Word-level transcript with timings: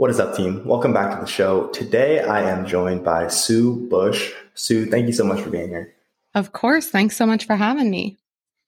What 0.00 0.08
is 0.08 0.18
up, 0.18 0.34
team? 0.34 0.64
Welcome 0.64 0.94
back 0.94 1.14
to 1.14 1.20
the 1.20 1.30
show. 1.30 1.66
Today, 1.74 2.20
I 2.20 2.40
am 2.50 2.64
joined 2.64 3.04
by 3.04 3.28
Sue 3.28 3.86
Bush. 3.90 4.32
Sue, 4.54 4.86
thank 4.86 5.06
you 5.06 5.12
so 5.12 5.24
much 5.24 5.42
for 5.42 5.50
being 5.50 5.68
here. 5.68 5.94
Of 6.34 6.52
course. 6.52 6.88
Thanks 6.88 7.18
so 7.18 7.26
much 7.26 7.44
for 7.44 7.54
having 7.54 7.90
me. 7.90 8.16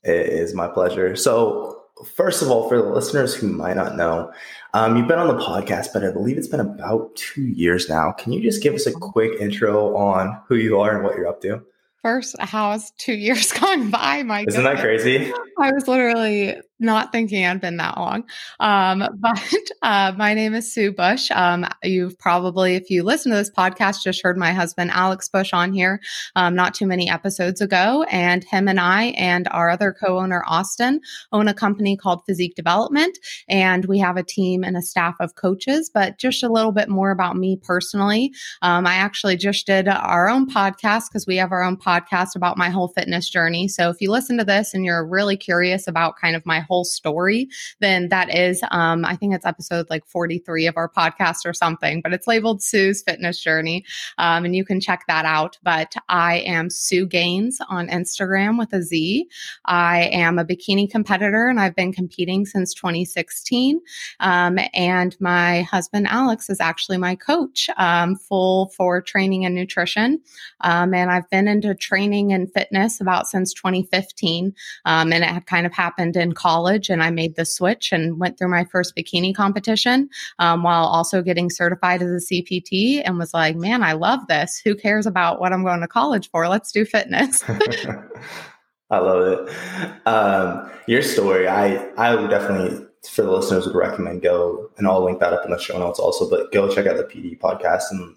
It 0.02 0.26
is 0.26 0.52
my 0.52 0.68
pleasure. 0.68 1.16
So, 1.16 1.84
first 2.04 2.42
of 2.42 2.50
all, 2.50 2.68
for 2.68 2.76
the 2.76 2.90
listeners 2.90 3.34
who 3.34 3.48
might 3.48 3.76
not 3.76 3.96
know, 3.96 4.30
um, 4.74 4.94
you've 4.94 5.08
been 5.08 5.18
on 5.18 5.34
the 5.34 5.42
podcast, 5.42 5.94
but 5.94 6.04
I 6.04 6.10
believe 6.10 6.36
it's 6.36 6.48
been 6.48 6.60
about 6.60 7.16
two 7.16 7.44
years 7.44 7.88
now. 7.88 8.12
Can 8.12 8.34
you 8.34 8.42
just 8.42 8.62
give 8.62 8.74
us 8.74 8.86
a 8.86 8.92
quick 8.92 9.40
intro 9.40 9.96
on 9.96 10.38
who 10.48 10.56
you 10.56 10.80
are 10.80 10.94
and 10.94 11.02
what 11.02 11.16
you're 11.16 11.28
up 11.28 11.40
to? 11.40 11.62
First, 12.02 12.36
how 12.40 12.72
has 12.72 12.92
two 12.98 13.14
years 13.14 13.52
gone 13.52 13.90
by? 13.90 14.22
My 14.22 14.44
isn't 14.46 14.62
goodness. 14.62 14.64
that 14.64 14.82
crazy? 14.82 15.32
I 15.58 15.72
was 15.72 15.88
literally 15.88 16.56
not 16.82 17.12
thinking 17.12 17.44
I'd 17.44 17.60
been 17.60 17.76
that 17.78 17.96
long. 17.96 18.24
Um, 18.60 19.08
but 19.18 19.58
uh, 19.82 20.12
my 20.16 20.34
name 20.34 20.54
is 20.54 20.72
Sue 20.72 20.92
Bush. 20.92 21.30
Um, 21.30 21.66
you've 21.82 22.18
probably, 22.18 22.74
if 22.74 22.90
you 22.90 23.02
listen 23.02 23.30
to 23.30 23.36
this 23.36 23.50
podcast, 23.50 24.02
just 24.02 24.22
heard 24.22 24.36
my 24.36 24.52
husband 24.52 24.90
Alex 24.90 25.28
Bush 25.28 25.52
on 25.52 25.72
here 25.72 26.00
um, 26.36 26.54
not 26.54 26.74
too 26.74 26.86
many 26.86 27.08
episodes 27.08 27.60
ago. 27.60 28.04
And 28.10 28.44
him 28.44 28.68
and 28.68 28.80
I 28.80 29.06
and 29.16 29.48
our 29.50 29.70
other 29.70 29.92
co 29.92 30.18
owner, 30.18 30.42
Austin, 30.46 31.00
own 31.32 31.48
a 31.48 31.54
company 31.54 31.96
called 31.96 32.24
Physique 32.26 32.54
Development. 32.54 33.16
And 33.48 33.84
we 33.84 33.98
have 33.98 34.16
a 34.16 34.22
team 34.22 34.64
and 34.64 34.76
a 34.76 34.82
staff 34.82 35.14
of 35.20 35.34
coaches. 35.34 35.90
But 35.92 36.18
just 36.18 36.42
a 36.42 36.52
little 36.52 36.72
bit 36.72 36.88
more 36.88 37.10
about 37.10 37.36
me 37.36 37.56
personally. 37.62 38.32
Um, 38.62 38.86
I 38.86 38.94
actually 38.94 39.36
just 39.36 39.66
did 39.66 39.88
our 39.88 40.28
own 40.28 40.48
podcast 40.48 41.08
because 41.08 41.26
we 41.26 41.36
have 41.36 41.52
our 41.52 41.62
own 41.62 41.76
podcast 41.76 42.36
about 42.36 42.58
my 42.58 42.70
whole 42.70 42.88
fitness 42.88 43.28
journey. 43.28 43.68
So 43.68 43.90
if 43.90 44.00
you 44.00 44.10
listen 44.10 44.38
to 44.38 44.44
this 44.44 44.74
and 44.74 44.84
you're 44.84 45.06
really 45.06 45.36
curious 45.36 45.86
about 45.86 46.16
kind 46.16 46.36
of 46.36 46.44
my 46.46 46.60
whole 46.60 46.71
story, 46.80 47.48
then 47.80 48.08
that 48.08 48.34
is, 48.34 48.62
um, 48.70 49.04
I 49.04 49.16
think 49.16 49.34
it's 49.34 49.46
episode 49.46 49.86
like 49.90 50.06
43 50.06 50.66
of 50.66 50.76
our 50.76 50.88
podcast 50.88 51.44
or 51.44 51.52
something, 51.52 52.00
but 52.00 52.12
it's 52.12 52.26
labeled 52.26 52.62
Sue's 52.62 53.02
Fitness 53.02 53.38
Journey. 53.38 53.84
Um, 54.18 54.44
and 54.44 54.56
you 54.56 54.64
can 54.64 54.80
check 54.80 55.04
that 55.08 55.24
out. 55.24 55.58
But 55.62 55.94
I 56.08 56.38
am 56.38 56.70
Sue 56.70 57.06
Gainz 57.06 57.56
on 57.68 57.88
Instagram 57.88 58.58
with 58.58 58.72
a 58.72 58.82
Z. 58.82 59.28
I 59.66 60.04
am 60.12 60.38
a 60.38 60.44
bikini 60.44 60.90
competitor 60.90 61.48
and 61.48 61.60
I've 61.60 61.76
been 61.76 61.92
competing 61.92 62.46
since 62.46 62.72
2016. 62.74 63.80
Um, 64.20 64.58
and 64.72 65.16
my 65.20 65.62
husband, 65.62 66.06
Alex, 66.08 66.48
is 66.48 66.60
actually 66.60 66.98
my 66.98 67.14
coach, 67.14 67.68
um, 67.76 68.16
full 68.16 68.68
for 68.76 69.00
training 69.02 69.44
and 69.44 69.54
nutrition. 69.54 70.20
Um, 70.62 70.94
and 70.94 71.10
I've 71.10 71.28
been 71.30 71.48
into 71.48 71.74
training 71.74 72.32
and 72.32 72.52
fitness 72.52 73.00
about 73.00 73.26
since 73.26 73.52
2015. 73.52 74.54
Um, 74.84 75.12
and 75.12 75.24
it 75.24 75.30
had 75.30 75.46
kind 75.46 75.66
of 75.66 75.72
happened 75.72 76.16
in 76.16 76.32
college 76.32 76.61
college 76.62 76.88
and 76.88 77.02
I 77.02 77.10
made 77.10 77.36
the 77.36 77.44
switch 77.44 77.92
and 77.92 78.18
went 78.20 78.38
through 78.38 78.50
my 78.50 78.64
first 78.64 78.94
bikini 78.96 79.34
competition 79.34 80.08
um, 80.38 80.62
while 80.62 80.84
also 80.84 81.22
getting 81.22 81.50
certified 81.50 82.02
as 82.02 82.10
a 82.10 82.34
CPT 82.34 83.02
and 83.04 83.18
was 83.18 83.34
like, 83.34 83.56
man, 83.56 83.82
I 83.82 83.92
love 83.92 84.20
this. 84.28 84.60
Who 84.64 84.74
cares 84.74 85.06
about 85.06 85.40
what 85.40 85.52
I'm 85.52 85.64
going 85.64 85.80
to 85.80 85.88
college 85.88 86.30
for? 86.30 86.48
Let's 86.48 86.70
do 86.70 86.84
fitness. 86.84 87.42
I 88.90 88.98
love 88.98 89.48
it. 89.48 90.06
Um, 90.06 90.70
your 90.86 91.02
story, 91.02 91.48
I, 91.48 91.76
I 91.96 92.14
would 92.14 92.30
definitely, 92.30 92.86
for 93.10 93.22
the 93.22 93.32
listeners, 93.32 93.66
would 93.66 93.74
recommend 93.74 94.22
go, 94.22 94.70
and 94.76 94.86
I'll 94.86 95.02
link 95.02 95.18
that 95.20 95.32
up 95.32 95.44
in 95.44 95.50
the 95.50 95.58
show 95.58 95.78
notes 95.78 95.98
also, 95.98 96.28
but 96.28 96.52
go 96.52 96.72
check 96.72 96.86
out 96.86 96.96
the 96.96 97.04
PD 97.04 97.38
podcast 97.38 97.84
and 97.90 98.14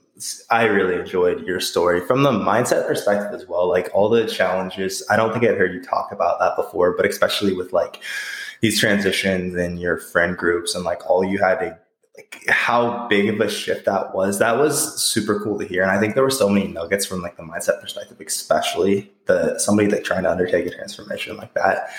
I 0.49 0.63
really 0.63 0.95
enjoyed 0.95 1.45
your 1.45 1.59
story 1.59 1.99
from 1.99 2.23
the 2.23 2.31
mindset 2.31 2.87
perspective 2.87 3.33
as 3.33 3.47
well. 3.47 3.67
Like 3.67 3.89
all 3.93 4.09
the 4.09 4.25
challenges, 4.25 5.03
I 5.09 5.17
don't 5.17 5.33
think 5.33 5.43
I've 5.43 5.57
heard 5.57 5.73
you 5.73 5.83
talk 5.83 6.11
about 6.11 6.39
that 6.39 6.55
before, 6.55 6.95
but 6.95 7.05
especially 7.05 7.53
with 7.53 7.73
like 7.73 8.01
these 8.61 8.79
transitions 8.79 9.55
in 9.55 9.77
your 9.77 9.97
friend 9.97 10.37
groups 10.37 10.73
and 10.73 10.85
like 10.85 11.07
all 11.09 11.23
you 11.23 11.39
had 11.39 11.59
to 11.59 11.77
like 12.17 12.45
how 12.47 13.07
big 13.09 13.27
of 13.27 13.41
a 13.41 13.49
shift 13.49 13.85
that 13.85 14.15
was. 14.15 14.39
That 14.39 14.57
was 14.57 15.01
super 15.01 15.41
cool 15.41 15.59
to 15.59 15.65
hear. 15.65 15.81
And 15.81 15.91
I 15.91 15.99
think 15.99 16.13
there 16.13 16.23
were 16.23 16.29
so 16.29 16.47
many 16.47 16.67
nuggets 16.67 17.05
from 17.05 17.21
like 17.21 17.35
the 17.35 17.43
mindset 17.43 17.81
perspective, 17.81 18.17
especially 18.25 19.11
the 19.25 19.57
somebody 19.59 19.89
that 19.89 20.05
trying 20.05 20.23
to 20.23 20.31
undertake 20.31 20.65
a 20.65 20.71
transformation 20.71 21.35
like 21.35 21.53
that 21.55 21.89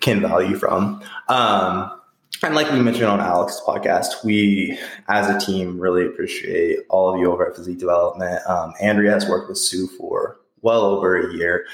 can 0.00 0.20
value 0.20 0.56
from. 0.56 1.02
Um, 1.28 1.92
and 2.42 2.54
like 2.54 2.70
we 2.70 2.80
mentioned 2.80 3.06
on 3.06 3.20
Alex's 3.20 3.60
podcast, 3.66 4.24
we 4.24 4.78
as 5.08 5.28
a 5.28 5.38
team 5.44 5.78
really 5.78 6.06
appreciate 6.06 6.80
all 6.88 7.12
of 7.12 7.20
you 7.20 7.30
over 7.30 7.48
at 7.48 7.56
Physique 7.56 7.78
Development. 7.78 8.40
Um, 8.46 8.72
Andrea 8.80 9.12
has 9.12 9.28
worked 9.28 9.48
with 9.48 9.58
Sue 9.58 9.86
for 9.86 10.38
well 10.62 10.82
over 10.82 11.16
a 11.16 11.34
year. 11.34 11.66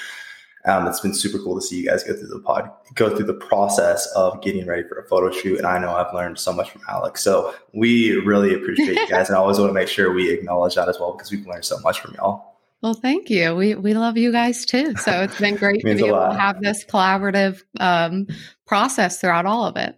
Um, 0.65 0.87
it's 0.87 1.01
been 1.01 1.15
super 1.15 1.39
cool 1.39 1.57
to 1.57 1.61
see 1.61 1.81
you 1.81 1.87
guys 1.87 2.05
go 2.05 2.15
through 2.15 2.29
the 2.29 2.39
pod, 2.39 2.71
go 2.95 3.15
through 3.15 3.27
the 3.27 3.35
process 3.35 4.07
of 4.15 4.41
getting 4.43 4.65
ready 4.67 4.85
for 4.87 4.97
a 4.97 5.09
photo 5.09 5.33
shoot. 5.33 5.59
And 5.59 5.67
I 5.67 5.79
know 5.79 5.93
I've 5.93 6.15
learned 6.15 6.39
so 6.39 6.53
much 6.53 6.71
from 6.71 6.83
Alex. 6.89 7.23
So 7.25 7.53
we 7.75 8.13
really 8.19 8.55
appreciate 8.55 8.97
you 8.97 9.09
guys, 9.09 9.29
and 9.29 9.37
I 9.37 9.41
always 9.41 9.59
want 9.59 9.71
to 9.71 9.75
make 9.75 9.89
sure 9.89 10.13
we 10.13 10.31
acknowledge 10.31 10.77
that 10.77 10.89
as 10.89 11.01
well 11.01 11.13
because 11.13 11.33
we've 11.33 11.47
learned 11.47 11.65
so 11.65 11.79
much 11.81 12.01
from 12.01 12.15
y'all. 12.15 12.53
Well, 12.81 12.95
thank 12.95 13.31
you. 13.31 13.55
We 13.55 13.75
we 13.75 13.95
love 13.95 14.17
you 14.17 14.31
guys 14.31 14.65
too. 14.65 14.97
So 14.97 15.23
it's 15.23 15.39
been 15.39 15.57
great 15.57 15.81
to 15.85 15.95
be 15.95 16.07
able 16.07 16.19
to 16.19 16.39
have 16.39 16.61
this 16.61 16.85
collaborative 16.85 17.63
um, 17.81 18.27
process 18.67 19.21
throughout 19.21 19.47
all 19.47 19.65
of 19.65 19.77
it. 19.77 19.97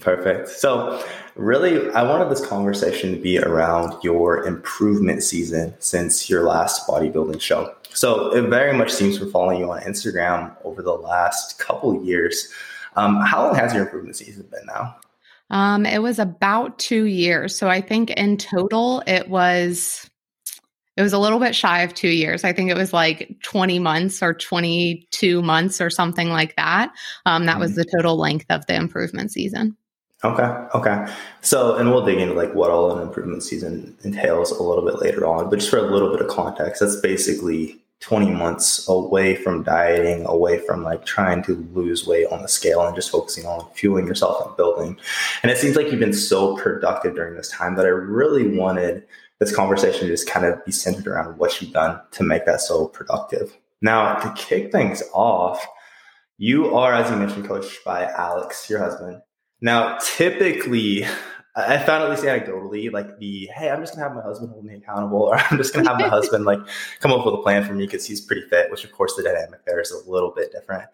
Perfect. 0.00 0.48
So, 0.48 1.04
really, 1.36 1.90
I 1.92 2.02
wanted 2.02 2.28
this 2.28 2.44
conversation 2.44 3.12
to 3.12 3.20
be 3.20 3.38
around 3.38 4.02
your 4.02 4.44
improvement 4.44 5.22
season 5.22 5.74
since 5.78 6.28
your 6.28 6.42
last 6.42 6.86
bodybuilding 6.88 7.40
show. 7.40 7.74
So, 7.90 8.34
it 8.34 8.48
very 8.48 8.76
much 8.76 8.92
seems 8.92 9.18
from 9.18 9.30
following 9.30 9.60
you 9.60 9.70
on 9.70 9.82
Instagram 9.82 10.54
over 10.64 10.82
the 10.82 10.94
last 10.94 11.58
couple 11.60 12.04
years. 12.04 12.52
Um, 12.96 13.20
how 13.20 13.44
long 13.46 13.54
has 13.54 13.72
your 13.72 13.84
improvement 13.84 14.16
season 14.16 14.48
been 14.50 14.66
now? 14.66 14.96
Um, 15.50 15.86
it 15.86 16.02
was 16.02 16.18
about 16.18 16.78
two 16.80 17.04
years. 17.04 17.56
So, 17.56 17.68
I 17.68 17.80
think 17.80 18.10
in 18.10 18.36
total, 18.36 19.00
it 19.06 19.28
was 19.28 20.10
it 20.96 21.02
was 21.02 21.12
a 21.12 21.18
little 21.18 21.38
bit 21.38 21.54
shy 21.54 21.82
of 21.82 21.94
two 21.94 22.08
years. 22.08 22.44
I 22.44 22.52
think 22.52 22.70
it 22.70 22.76
was 22.76 22.92
like 22.92 23.36
20 23.42 23.78
months 23.80 24.22
or 24.22 24.32
22 24.32 25.42
months 25.42 25.80
or 25.80 25.90
something 25.90 26.30
like 26.30 26.54
that. 26.56 26.92
Um, 27.26 27.46
that 27.46 27.52
mm-hmm. 27.52 27.60
was 27.60 27.74
the 27.74 27.84
total 27.84 28.16
length 28.16 28.46
of 28.48 28.64
the 28.66 28.74
improvement 28.74 29.32
season. 29.32 29.76
Okay. 30.24 30.66
Okay. 30.74 31.06
So, 31.42 31.76
and 31.76 31.90
we'll 31.90 32.04
dig 32.04 32.18
into 32.18 32.34
like 32.34 32.54
what 32.54 32.70
all 32.70 32.96
an 32.96 33.06
improvement 33.06 33.42
season 33.42 33.96
entails 34.04 34.50
a 34.50 34.62
little 34.62 34.84
bit 34.84 35.00
later 35.00 35.26
on, 35.26 35.50
but 35.50 35.58
just 35.58 35.70
for 35.70 35.78
a 35.78 35.92
little 35.92 36.10
bit 36.10 36.22
of 36.22 36.28
context, 36.28 36.80
that's 36.80 36.96
basically 36.96 37.78
20 38.00 38.30
months 38.30 38.88
away 38.88 39.34
from 39.34 39.62
dieting, 39.62 40.24
away 40.26 40.58
from 40.58 40.82
like 40.82 41.04
trying 41.04 41.42
to 41.42 41.56
lose 41.72 42.06
weight 42.06 42.26
on 42.26 42.42
the 42.42 42.48
scale 42.48 42.86
and 42.86 42.94
just 42.96 43.10
focusing 43.10 43.46
on 43.46 43.66
fueling 43.74 44.06
yourself 44.06 44.46
and 44.46 44.56
building. 44.56 44.96
And 45.42 45.52
it 45.52 45.58
seems 45.58 45.76
like 45.76 45.90
you've 45.90 46.00
been 46.00 46.12
so 46.12 46.56
productive 46.56 47.14
during 47.14 47.34
this 47.34 47.50
time 47.50 47.76
that 47.76 47.86
I 47.86 47.90
really 47.90 48.58
wanted 48.58 49.04
this 49.40 49.54
conversation 49.54 50.02
to 50.02 50.08
just 50.08 50.28
kind 50.28 50.46
of 50.46 50.64
be 50.64 50.72
centered 50.72 51.06
around 51.06 51.38
what 51.38 51.60
you've 51.60 51.72
done 51.72 52.00
to 52.12 52.22
make 52.22 52.46
that 52.46 52.60
so 52.60 52.88
productive. 52.88 53.56
Now, 53.82 54.14
to 54.16 54.32
kick 54.34 54.72
things 54.72 55.02
off, 55.12 55.66
you 56.38 56.74
are, 56.74 56.94
as 56.94 57.10
you 57.10 57.16
mentioned, 57.16 57.46
coached 57.46 57.84
by 57.84 58.04
Alex, 58.04 58.68
your 58.70 58.78
husband. 58.78 59.20
Now, 59.64 59.96
typically, 59.96 61.06
I 61.56 61.78
found 61.78 62.04
at 62.04 62.10
least 62.10 62.22
anecdotally, 62.22 62.92
like 62.92 63.18
the 63.18 63.48
hey, 63.54 63.70
I'm 63.70 63.80
just 63.80 63.94
gonna 63.94 64.06
have 64.06 64.14
my 64.14 64.20
husband 64.20 64.50
hold 64.50 64.66
me 64.66 64.74
accountable, 64.74 65.22
or 65.22 65.36
I'm 65.36 65.56
just 65.56 65.72
gonna 65.72 65.88
have 65.88 65.98
my 65.98 66.08
husband 66.18 66.44
like 66.44 66.58
come 67.00 67.12
up 67.12 67.24
with 67.24 67.34
a 67.34 67.38
plan 67.38 67.64
for 67.64 67.72
me 67.72 67.86
because 67.86 68.04
he's 68.04 68.20
pretty 68.20 68.42
fit. 68.42 68.70
Which, 68.70 68.84
of 68.84 68.92
course, 68.92 69.14
the 69.16 69.22
dynamic 69.22 69.64
there 69.64 69.80
is 69.80 69.90
a 69.90 70.10
little 70.10 70.32
bit 70.32 70.52
different, 70.52 70.84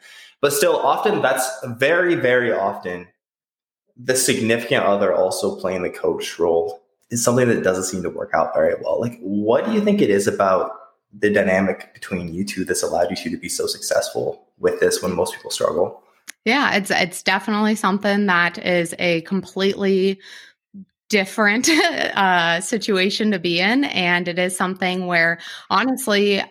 but 0.41 0.53
still, 0.53 0.76
often 0.76 1.20
that's 1.20 1.50
very, 1.66 2.14
very 2.14 2.53
often 2.53 3.09
the 3.97 4.14
significant 4.14 4.84
other 4.84 5.12
also 5.12 5.56
playing 5.56 5.82
the 5.82 5.91
coach 5.91 6.38
role 6.38 6.80
is 7.10 7.25
something 7.25 7.48
that 7.48 7.64
doesn't 7.64 7.84
seem 7.84 8.04
to 8.04 8.09
work 8.09 8.30
out 8.34 8.54
very 8.54 8.76
well. 8.84 9.00
Like, 9.00 9.19
what 9.19 9.66
do 9.66 9.72
you 9.72 9.80
think 9.80 10.00
it 10.00 10.10
is 10.10 10.28
about 10.28 10.70
the 11.12 11.28
dynamic 11.28 11.92
between 11.92 12.32
you 12.32 12.44
two 12.44 12.64
that's 12.64 12.84
allowed 12.84 13.10
you 13.10 13.16
two 13.16 13.30
to 13.30 13.36
be 13.36 13.48
so 13.48 13.66
successful 13.66 14.47
with 14.60 14.78
this 14.78 15.03
when 15.03 15.16
most 15.16 15.34
people 15.34 15.50
struggle? 15.50 16.04
Yeah, 16.45 16.75
it's 16.77 16.91
it's 16.91 17.23
definitely 17.23 17.75
something 17.75 18.27
that 18.27 18.59
is 18.65 18.95
a 18.99 19.21
completely 19.23 20.21
different 21.09 21.69
uh, 22.17 22.60
situation 22.60 23.33
to 23.33 23.39
be 23.39 23.60
in, 23.60 23.84
and 23.84 24.28
it 24.28 24.39
is 24.39 24.57
something 24.57 25.07
where 25.07 25.39
honestly 25.71 26.42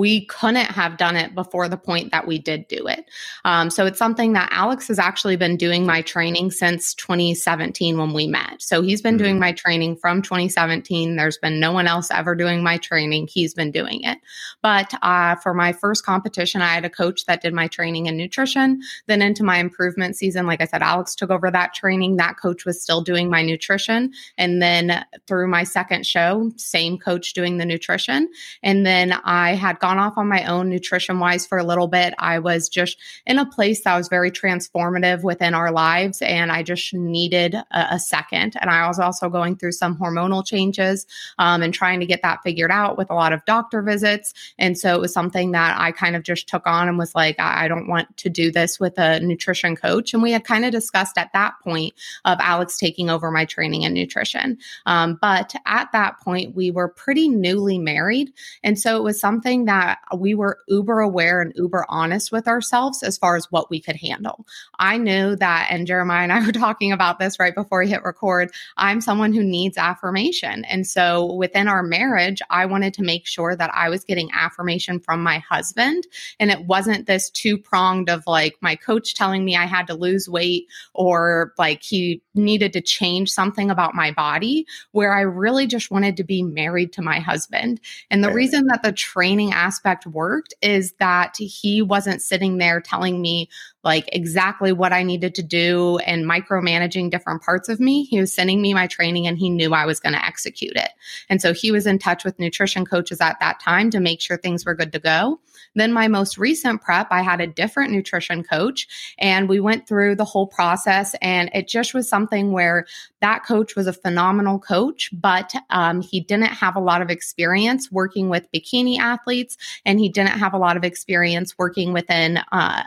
we 0.00 0.24
couldn't 0.24 0.70
have 0.70 0.96
done 0.96 1.14
it 1.14 1.34
before 1.34 1.68
the 1.68 1.76
point 1.76 2.10
that 2.10 2.26
we 2.26 2.38
did 2.38 2.66
do 2.68 2.86
it. 2.86 3.04
Um, 3.44 3.68
so 3.68 3.84
it's 3.84 3.98
something 3.98 4.32
that 4.32 4.48
Alex 4.50 4.88
has 4.88 4.98
actually 4.98 5.36
been 5.36 5.58
doing 5.58 5.84
my 5.84 6.00
training 6.00 6.52
since 6.52 6.94
2017 6.94 7.98
when 7.98 8.14
we 8.14 8.26
met. 8.26 8.62
So 8.62 8.80
he's 8.80 9.02
been 9.02 9.16
mm-hmm. 9.16 9.24
doing 9.24 9.38
my 9.38 9.52
training 9.52 9.96
from 9.96 10.22
2017. 10.22 11.16
There's 11.16 11.36
been 11.36 11.60
no 11.60 11.72
one 11.72 11.86
else 11.86 12.10
ever 12.10 12.34
doing 12.34 12.62
my 12.62 12.78
training. 12.78 13.28
He's 13.30 13.52
been 13.52 13.70
doing 13.70 14.00
it. 14.02 14.16
But 14.62 14.94
uh, 15.02 15.34
for 15.34 15.52
my 15.52 15.74
first 15.74 16.02
competition, 16.02 16.62
I 16.62 16.72
had 16.72 16.86
a 16.86 16.90
coach 16.90 17.26
that 17.26 17.42
did 17.42 17.52
my 17.52 17.68
training 17.68 18.06
in 18.06 18.16
nutrition. 18.16 18.80
Then 19.06 19.20
into 19.20 19.44
my 19.44 19.58
improvement 19.58 20.16
season, 20.16 20.46
like 20.46 20.62
I 20.62 20.66
said, 20.66 20.80
Alex 20.80 21.14
took 21.14 21.28
over 21.28 21.50
that 21.50 21.74
training. 21.74 22.16
That 22.16 22.38
coach 22.38 22.64
was 22.64 22.82
still 22.82 23.02
doing 23.02 23.28
my 23.28 23.42
nutrition. 23.42 24.14
And 24.38 24.62
then 24.62 25.04
through 25.26 25.48
my 25.48 25.64
second 25.64 26.06
show, 26.06 26.50
same 26.56 26.96
coach 26.96 27.34
doing 27.34 27.58
the 27.58 27.66
nutrition. 27.66 28.30
And 28.62 28.86
then 28.86 29.12
I 29.24 29.56
had 29.56 29.78
gone 29.78 29.89
gone 29.90 29.98
off 29.98 30.16
on 30.16 30.28
my 30.28 30.44
own 30.44 30.68
nutrition 30.68 31.18
wise 31.18 31.46
for 31.46 31.58
a 31.58 31.64
little 31.64 31.88
bit. 31.88 32.14
I 32.18 32.38
was 32.38 32.68
just 32.68 32.96
in 33.26 33.38
a 33.38 33.46
place 33.46 33.82
that 33.82 33.96
was 33.96 34.06
very 34.06 34.30
transformative 34.30 35.24
within 35.24 35.52
our 35.52 35.72
lives, 35.72 36.22
and 36.22 36.52
I 36.52 36.62
just 36.62 36.94
needed 36.94 37.54
a, 37.56 37.64
a 37.72 37.98
second. 37.98 38.56
And 38.60 38.70
I 38.70 38.86
was 38.86 39.00
also 39.00 39.28
going 39.28 39.56
through 39.56 39.72
some 39.72 39.98
hormonal 39.98 40.46
changes 40.46 41.06
um, 41.38 41.62
and 41.62 41.74
trying 41.74 41.98
to 42.00 42.06
get 42.06 42.22
that 42.22 42.38
figured 42.44 42.70
out 42.70 42.98
with 42.98 43.10
a 43.10 43.14
lot 43.14 43.32
of 43.32 43.44
doctor 43.46 43.82
visits. 43.82 44.32
And 44.58 44.78
so 44.78 44.94
it 44.94 45.00
was 45.00 45.12
something 45.12 45.50
that 45.52 45.76
I 45.76 45.90
kind 45.90 46.14
of 46.14 46.22
just 46.22 46.48
took 46.48 46.66
on 46.66 46.86
and 46.86 46.96
was 46.96 47.14
like, 47.16 47.40
I, 47.40 47.64
I 47.64 47.68
don't 47.68 47.88
want 47.88 48.16
to 48.18 48.30
do 48.30 48.52
this 48.52 48.78
with 48.78 48.96
a 48.96 49.18
nutrition 49.18 49.74
coach. 49.74 50.14
And 50.14 50.22
we 50.22 50.30
had 50.30 50.44
kind 50.44 50.64
of 50.64 50.70
discussed 50.70 51.18
at 51.18 51.32
that 51.32 51.54
point 51.64 51.94
of 52.24 52.38
Alex 52.40 52.78
taking 52.78 53.10
over 53.10 53.32
my 53.32 53.44
training 53.44 53.82
in 53.82 53.92
nutrition. 53.92 54.58
Um, 54.86 55.18
but 55.20 55.52
at 55.66 55.90
that 55.92 56.20
point, 56.20 56.54
we 56.54 56.70
were 56.70 56.88
pretty 56.88 57.28
newly 57.28 57.78
married. 57.78 58.32
And 58.62 58.78
so 58.78 58.96
it 58.96 59.02
was 59.02 59.18
something 59.18 59.64
that 59.70 60.00
we 60.16 60.34
were 60.34 60.58
uber 60.66 60.98
aware 60.98 61.40
and 61.40 61.52
uber 61.54 61.86
honest 61.88 62.32
with 62.32 62.48
ourselves 62.48 63.04
as 63.04 63.16
far 63.16 63.36
as 63.36 63.52
what 63.52 63.70
we 63.70 63.80
could 63.80 63.94
handle. 63.94 64.44
I 64.80 64.98
knew 64.98 65.36
that, 65.36 65.68
and 65.70 65.86
Jeremiah 65.86 66.24
and 66.24 66.32
I 66.32 66.40
were 66.44 66.50
talking 66.50 66.90
about 66.90 67.20
this 67.20 67.38
right 67.38 67.54
before 67.54 67.78
we 67.78 67.88
hit 67.88 68.02
record. 68.02 68.50
I'm 68.76 69.00
someone 69.00 69.32
who 69.32 69.44
needs 69.44 69.78
affirmation. 69.78 70.64
And 70.64 70.88
so 70.88 71.34
within 71.34 71.68
our 71.68 71.84
marriage, 71.84 72.42
I 72.50 72.66
wanted 72.66 72.94
to 72.94 73.04
make 73.04 73.28
sure 73.28 73.54
that 73.54 73.70
I 73.72 73.88
was 73.90 74.02
getting 74.02 74.28
affirmation 74.32 74.98
from 74.98 75.22
my 75.22 75.38
husband. 75.38 76.04
And 76.40 76.50
it 76.50 76.64
wasn't 76.64 77.06
this 77.06 77.30
two 77.30 77.56
pronged 77.56 78.10
of 78.10 78.24
like 78.26 78.56
my 78.60 78.74
coach 78.74 79.14
telling 79.14 79.44
me 79.44 79.56
I 79.56 79.66
had 79.66 79.86
to 79.86 79.94
lose 79.94 80.28
weight 80.28 80.66
or 80.94 81.54
like 81.58 81.84
he 81.84 82.22
needed 82.34 82.72
to 82.72 82.80
change 82.80 83.30
something 83.30 83.70
about 83.70 83.94
my 83.94 84.10
body, 84.10 84.66
where 84.90 85.14
I 85.14 85.20
really 85.20 85.68
just 85.68 85.92
wanted 85.92 86.16
to 86.16 86.24
be 86.24 86.42
married 86.42 86.92
to 86.94 87.02
my 87.02 87.20
husband. 87.20 87.80
And 88.10 88.24
the 88.24 88.32
reason 88.32 88.66
that 88.66 88.82
the 88.82 88.90
training 88.90 89.52
aspect 89.60 90.06
worked 90.06 90.54
is 90.62 90.92
that 90.98 91.36
he 91.36 91.82
wasn't 91.82 92.22
sitting 92.22 92.56
there 92.56 92.80
telling 92.80 93.20
me 93.20 93.48
like 93.84 94.08
exactly 94.12 94.72
what 94.72 94.92
I 94.92 95.02
needed 95.02 95.34
to 95.36 95.42
do 95.42 95.98
and 95.98 96.24
micromanaging 96.24 97.10
different 97.10 97.42
parts 97.42 97.68
of 97.68 97.80
me. 97.80 98.04
He 98.04 98.20
was 98.20 98.32
sending 98.32 98.60
me 98.60 98.74
my 98.74 98.86
training 98.86 99.26
and 99.26 99.38
he 99.38 99.50
knew 99.50 99.72
I 99.72 99.86
was 99.86 100.00
going 100.00 100.14
to 100.14 100.24
execute 100.24 100.76
it. 100.76 100.90
And 101.28 101.40
so 101.40 101.52
he 101.52 101.70
was 101.70 101.86
in 101.86 101.98
touch 101.98 102.24
with 102.24 102.38
nutrition 102.38 102.84
coaches 102.84 103.20
at 103.20 103.38
that 103.40 103.60
time 103.60 103.90
to 103.90 104.00
make 104.00 104.20
sure 104.20 104.36
things 104.36 104.64
were 104.64 104.74
good 104.74 104.92
to 104.92 104.98
go. 104.98 105.40
Then 105.74 105.92
my 105.92 106.08
most 106.08 106.36
recent 106.36 106.82
prep, 106.82 107.08
I 107.10 107.22
had 107.22 107.40
a 107.40 107.46
different 107.46 107.92
nutrition 107.92 108.42
coach 108.42 109.14
and 109.18 109.48
we 109.48 109.60
went 109.60 109.86
through 109.86 110.16
the 110.16 110.24
whole 110.24 110.46
process 110.46 111.14
and 111.22 111.48
it 111.54 111.68
just 111.68 111.94
was 111.94 112.08
something 112.08 112.52
where 112.52 112.86
that 113.20 113.44
coach 113.44 113.76
was 113.76 113.86
a 113.86 113.92
phenomenal 113.92 114.58
coach, 114.58 115.10
but 115.12 115.52
um, 115.70 116.00
he 116.00 116.20
didn't 116.20 116.46
have 116.46 116.76
a 116.76 116.80
lot 116.80 117.02
of 117.02 117.10
experience 117.10 117.90
working 117.92 118.28
with 118.28 118.50
bikini 118.52 118.98
athletes 118.98 119.49
and 119.84 119.98
he 119.98 120.08
didn't 120.08 120.38
have 120.38 120.54
a 120.54 120.58
lot 120.58 120.76
of 120.76 120.84
experience 120.84 121.56
working 121.58 121.92
within 121.92 122.38
uh, 122.52 122.84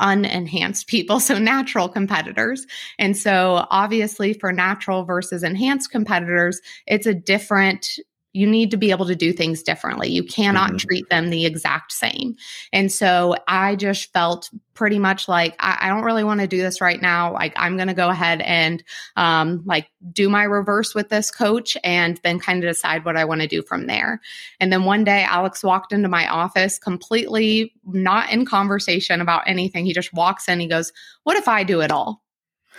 unenhanced 0.00 0.86
people, 0.88 1.20
so 1.20 1.38
natural 1.38 1.88
competitors. 1.88 2.66
And 2.98 3.16
so, 3.16 3.66
obviously, 3.70 4.32
for 4.32 4.52
natural 4.52 5.04
versus 5.04 5.42
enhanced 5.42 5.90
competitors, 5.90 6.60
it's 6.86 7.06
a 7.06 7.14
different 7.14 7.98
you 8.32 8.46
need 8.46 8.70
to 8.70 8.76
be 8.76 8.90
able 8.90 9.06
to 9.06 9.14
do 9.14 9.32
things 9.32 9.62
differently. 9.62 10.08
You 10.08 10.24
cannot 10.24 10.68
mm-hmm. 10.68 10.76
treat 10.78 11.08
them 11.10 11.30
the 11.30 11.44
exact 11.44 11.92
same. 11.92 12.36
And 12.72 12.90
so 12.90 13.36
I 13.46 13.76
just 13.76 14.12
felt 14.12 14.48
pretty 14.74 14.98
much 14.98 15.28
like 15.28 15.54
I, 15.60 15.78
I 15.82 15.88
don't 15.88 16.04
really 16.04 16.24
want 16.24 16.40
to 16.40 16.46
do 16.46 16.58
this 16.62 16.80
right 16.80 17.00
now. 17.00 17.32
Like 17.32 17.52
I'm 17.56 17.76
going 17.76 17.88
to 17.88 17.94
go 17.94 18.08
ahead 18.08 18.40
and 18.40 18.82
um, 19.16 19.62
like 19.66 19.88
do 20.12 20.30
my 20.30 20.44
reverse 20.44 20.94
with 20.94 21.10
this 21.10 21.30
coach 21.30 21.76
and 21.84 22.18
then 22.24 22.38
kind 22.38 22.64
of 22.64 22.70
decide 22.70 23.04
what 23.04 23.16
I 23.16 23.24
want 23.24 23.42
to 23.42 23.46
do 23.46 23.62
from 23.62 23.86
there. 23.86 24.20
And 24.60 24.72
then 24.72 24.84
one 24.84 25.04
day 25.04 25.24
Alex 25.24 25.62
walked 25.62 25.92
into 25.92 26.08
my 26.08 26.26
office 26.26 26.78
completely 26.78 27.74
not 27.84 28.30
in 28.30 28.46
conversation 28.46 29.20
about 29.20 29.42
anything. 29.46 29.84
He 29.84 29.92
just 29.92 30.12
walks 30.14 30.48
in. 30.48 30.58
He 30.60 30.66
goes, 30.66 30.92
"What 31.24 31.36
if 31.36 31.48
I 31.48 31.64
do 31.64 31.80
it 31.80 31.92
all?" 31.92 32.22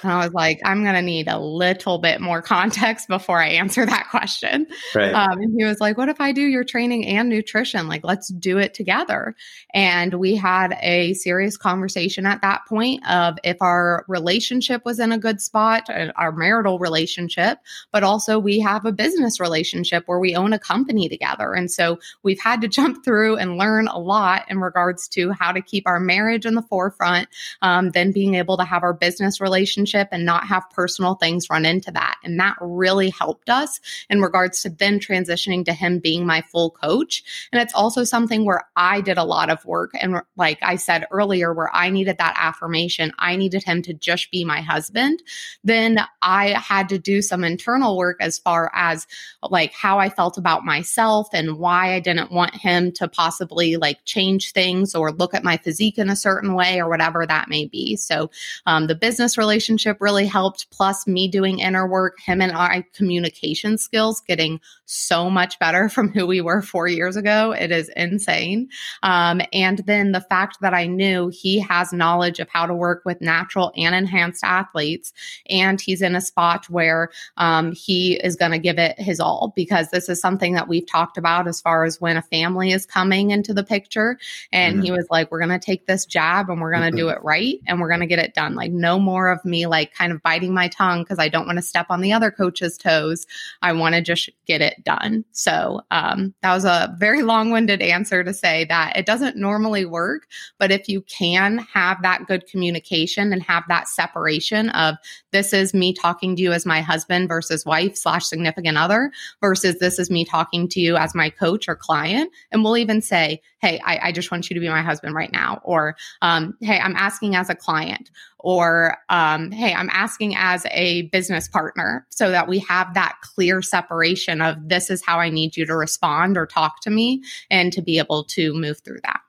And 0.01 0.11
I 0.11 0.23
was 0.25 0.33
like, 0.33 0.59
I'm 0.65 0.83
going 0.83 0.95
to 0.95 1.01
need 1.01 1.27
a 1.27 1.39
little 1.39 1.97
bit 1.97 2.19
more 2.19 2.41
context 2.41 3.07
before 3.07 3.41
I 3.41 3.49
answer 3.49 3.85
that 3.85 4.07
question. 4.09 4.67
Right. 4.95 5.13
Um, 5.13 5.39
and 5.39 5.53
he 5.57 5.65
was 5.65 5.79
like, 5.79 5.97
What 5.97 6.09
if 6.09 6.19
I 6.19 6.31
do 6.31 6.41
your 6.41 6.63
training 6.63 7.05
and 7.05 7.29
nutrition? 7.29 7.87
Like, 7.87 8.03
let's 8.03 8.29
do 8.29 8.57
it 8.57 8.73
together. 8.73 9.35
And 9.73 10.15
we 10.15 10.35
had 10.35 10.77
a 10.81 11.13
serious 11.13 11.57
conversation 11.57 12.25
at 12.25 12.41
that 12.41 12.65
point 12.67 13.07
of 13.09 13.37
if 13.43 13.57
our 13.61 14.05
relationship 14.07 14.83
was 14.85 14.99
in 14.99 15.11
a 15.11 15.17
good 15.17 15.41
spot, 15.41 15.89
uh, 15.89 16.11
our 16.15 16.31
marital 16.31 16.79
relationship, 16.79 17.59
but 17.91 18.03
also 18.03 18.39
we 18.39 18.59
have 18.59 18.85
a 18.85 18.91
business 18.91 19.39
relationship 19.39 20.03
where 20.07 20.19
we 20.19 20.35
own 20.35 20.53
a 20.53 20.59
company 20.59 21.07
together. 21.07 21.53
And 21.53 21.71
so 21.71 21.99
we've 22.23 22.39
had 22.39 22.61
to 22.61 22.67
jump 22.73 23.05
through 23.05 23.37
and 23.37 23.57
learn 23.57 23.87
a 23.87 23.99
lot 23.99 24.45
in 24.49 24.59
regards 24.59 25.07
to 25.09 25.31
how 25.31 25.51
to 25.51 25.61
keep 25.61 25.83
our 25.85 25.99
marriage 25.99 26.45
in 26.45 26.55
the 26.55 26.61
forefront, 26.61 27.29
um, 27.61 27.91
then 27.91 28.11
being 28.11 28.35
able 28.35 28.57
to 28.57 28.63
have 28.63 28.83
our 28.83 28.93
business 28.93 29.39
relationship 29.39 29.82
relationship 29.83 30.09
and 30.11 30.25
not 30.25 30.47
have 30.47 30.69
personal 30.69 31.15
things 31.15 31.49
run 31.49 31.65
into 31.65 31.91
that. 31.91 32.15
And 32.23 32.39
that 32.39 32.55
really 32.61 33.09
helped 33.09 33.49
us 33.49 33.79
in 34.09 34.21
regards 34.21 34.61
to 34.61 34.69
then 34.69 34.99
transitioning 34.99 35.65
to 35.65 35.73
him 35.73 35.99
being 35.99 36.25
my 36.25 36.41
full 36.41 36.71
coach. 36.71 37.23
And 37.51 37.61
it's 37.61 37.73
also 37.73 38.03
something 38.03 38.45
where 38.45 38.63
I 38.75 39.01
did 39.01 39.17
a 39.17 39.23
lot 39.23 39.49
of 39.49 39.63
work. 39.65 39.91
And 39.99 40.21
like 40.37 40.59
I 40.61 40.77
said 40.77 41.05
earlier, 41.11 41.53
where 41.53 41.73
I 41.73 41.89
needed 41.89 42.17
that 42.17 42.35
affirmation, 42.37 43.11
I 43.19 43.35
needed 43.35 43.63
him 43.63 43.81
to 43.83 43.93
just 43.93 44.31
be 44.31 44.45
my 44.45 44.61
husband. 44.61 45.21
Then 45.63 45.99
I 46.21 46.49
had 46.49 46.89
to 46.89 46.99
do 46.99 47.21
some 47.21 47.43
internal 47.43 47.97
work 47.97 48.17
as 48.19 48.39
far 48.39 48.71
as 48.73 49.05
like 49.41 49.73
how 49.73 49.99
I 49.99 50.09
felt 50.09 50.37
about 50.37 50.63
myself 50.63 51.27
and 51.33 51.57
why 51.57 51.93
I 51.93 51.99
didn't 51.99 52.31
want 52.31 52.55
him 52.55 52.91
to 52.93 53.07
possibly 53.07 53.75
like 53.77 54.05
change 54.05 54.53
things 54.53 54.95
or 54.95 55.11
look 55.11 55.33
at 55.33 55.43
my 55.43 55.57
physique 55.57 55.97
in 55.97 56.09
a 56.09 56.15
certain 56.15 56.53
way 56.53 56.79
or 56.79 56.89
whatever 56.89 57.25
that 57.25 57.49
may 57.49 57.65
be. 57.65 57.95
So 57.95 58.29
um, 58.65 58.87
the 58.87 58.95
business 58.95 59.37
relationship 59.37 59.72
relationship 59.73 59.97
really 60.01 60.27
helped. 60.27 60.69
Plus, 60.71 61.07
me 61.07 61.27
doing 61.27 61.59
inner 61.59 61.87
work, 61.87 62.19
him 62.19 62.41
and 62.41 62.51
I 62.51 62.85
communication 62.93 63.77
skills 63.77 64.21
getting 64.21 64.59
so 64.85 65.29
much 65.29 65.57
better 65.59 65.89
from 65.93 66.09
who 66.09 66.27
we 66.27 66.41
were 66.41 66.61
four 66.61 66.87
years 66.87 67.15
ago. 67.15 67.51
It 67.51 67.71
is 67.71 67.89
insane. 67.95 68.69
Um, 69.01 69.41
and 69.51 69.79
then 69.79 70.11
the 70.11 70.21
fact 70.21 70.57
that 70.61 70.73
I 70.73 70.85
knew 70.85 71.31
he 71.33 71.59
has 71.59 71.91
knowledge 71.93 72.39
of 72.39 72.49
how 72.49 72.65
to 72.65 72.73
work 72.73 73.01
with 73.05 73.21
natural 73.21 73.71
and 73.75 73.95
enhanced 73.95 74.43
athletes, 74.43 75.13
and 75.49 75.79
he's 75.81 76.01
in 76.01 76.15
a 76.15 76.21
spot 76.21 76.69
where 76.69 77.09
um, 77.37 77.71
he 77.71 78.19
is 78.23 78.35
going 78.35 78.51
to 78.51 78.59
give 78.59 78.77
it 78.77 78.99
his 78.99 79.19
all 79.19 79.53
because 79.55 79.89
this 79.89 80.09
is 80.09 80.19
something 80.19 80.53
that 80.53 80.67
we've 80.67 80.87
talked 80.87 81.17
about 81.17 81.47
as 81.47 81.61
far 81.61 81.83
as 81.83 81.99
when 81.99 82.17
a 82.17 82.21
family 82.21 82.71
is 82.71 82.85
coming 82.85 83.31
into 83.31 83.53
the 83.53 83.63
picture. 83.63 84.17
And 84.51 84.75
mm-hmm. 84.75 84.83
he 84.83 84.91
was 84.91 85.07
like, 85.09 85.31
We're 85.31 85.39
going 85.39 85.59
to 85.59 85.65
take 85.65 85.87
this 85.87 86.05
jab 86.05 86.49
and 86.49 86.61
we're 86.61 86.71
going 86.71 86.83
to 86.83 86.89
mm-hmm. 86.89 86.97
do 86.97 87.09
it 87.09 87.23
right 87.23 87.59
and 87.65 87.79
we're 87.79 87.87
going 87.87 88.01
to 88.01 88.05
get 88.05 88.19
it 88.19 88.33
done. 88.33 88.55
Like, 88.55 88.71
no 88.71 88.99
more 88.99 89.29
of 89.29 89.43
me 89.43 89.62
like 89.65 89.93
kind 89.93 90.11
of 90.11 90.21
biting 90.21 90.53
my 90.53 90.67
tongue 90.67 91.03
because 91.03 91.19
I 91.19 91.29
don't 91.29 91.45
want 91.45 91.57
to 91.57 91.63
step 91.63 91.87
on 91.89 92.01
the 92.01 92.13
other 92.13 92.31
coach's 92.31 92.77
toes. 92.77 93.25
I 93.61 93.73
want 93.73 93.95
to 93.95 94.01
just 94.01 94.29
get 94.45 94.61
it 94.61 94.83
done. 94.83 95.25
So 95.31 95.81
um, 95.91 96.33
that 96.41 96.53
was 96.53 96.65
a 96.65 96.95
very 96.97 97.23
long 97.23 97.51
winded 97.51 97.81
answer 97.81 98.23
to 98.23 98.33
say 98.33 98.65
that 98.65 98.97
it 98.97 99.05
doesn't 99.05 99.37
normally 99.37 99.85
work, 99.85 100.27
but 100.59 100.71
if 100.71 100.87
you 100.87 101.01
can 101.01 101.59
have 101.59 102.01
that 102.01 102.27
good 102.27 102.47
communication 102.47 103.33
and 103.33 103.41
have 103.43 103.63
that 103.67 103.87
separation 103.87 104.69
of 104.69 104.95
this 105.31 105.53
is 105.53 105.73
me 105.73 105.93
talking 105.93 106.35
to 106.35 106.41
you 106.41 106.51
as 106.51 106.65
my 106.65 106.81
husband 106.81 107.27
versus 107.27 107.65
wife 107.65 107.95
slash 107.95 108.25
significant 108.25 108.77
other 108.77 109.11
versus 109.41 109.79
this 109.79 109.99
is 109.99 110.09
me 110.09 110.25
talking 110.25 110.67
to 110.69 110.79
you 110.79 110.95
as 110.95 111.15
my 111.15 111.29
coach 111.29 111.67
or 111.67 111.75
client. 111.75 112.31
And 112.51 112.63
we'll 112.63 112.77
even 112.77 113.01
say, 113.01 113.41
hey, 113.59 113.79
I, 113.85 114.09
I 114.09 114.11
just 114.11 114.29
want 114.29 114.49
you 114.49 114.53
to 114.53 114.59
be 114.59 114.69
my 114.69 114.81
husband 114.81 115.15
right 115.15 115.31
now. 115.31 115.61
Or, 115.63 115.95
um, 116.21 116.55
hey, 116.61 116.79
I'm 116.79 116.95
asking 116.95 117.35
as 117.35 117.49
a 117.49 117.55
client 117.55 118.11
or 118.43 118.97
um, 119.09 119.51
hey 119.51 119.73
i'm 119.73 119.89
asking 119.91 120.35
as 120.35 120.65
a 120.71 121.03
business 121.03 121.47
partner 121.47 122.05
so 122.11 122.29
that 122.29 122.47
we 122.47 122.59
have 122.59 122.93
that 122.93 123.15
clear 123.21 123.61
separation 123.61 124.41
of 124.41 124.55
this 124.67 124.89
is 124.89 125.03
how 125.03 125.19
i 125.19 125.29
need 125.29 125.57
you 125.57 125.65
to 125.65 125.75
respond 125.75 126.37
or 126.37 126.45
talk 126.45 126.81
to 126.81 126.89
me 126.89 127.21
and 127.49 127.73
to 127.73 127.81
be 127.81 127.97
able 127.97 128.23
to 128.23 128.53
move 128.53 128.79
through 128.79 128.99
that. 129.03 129.19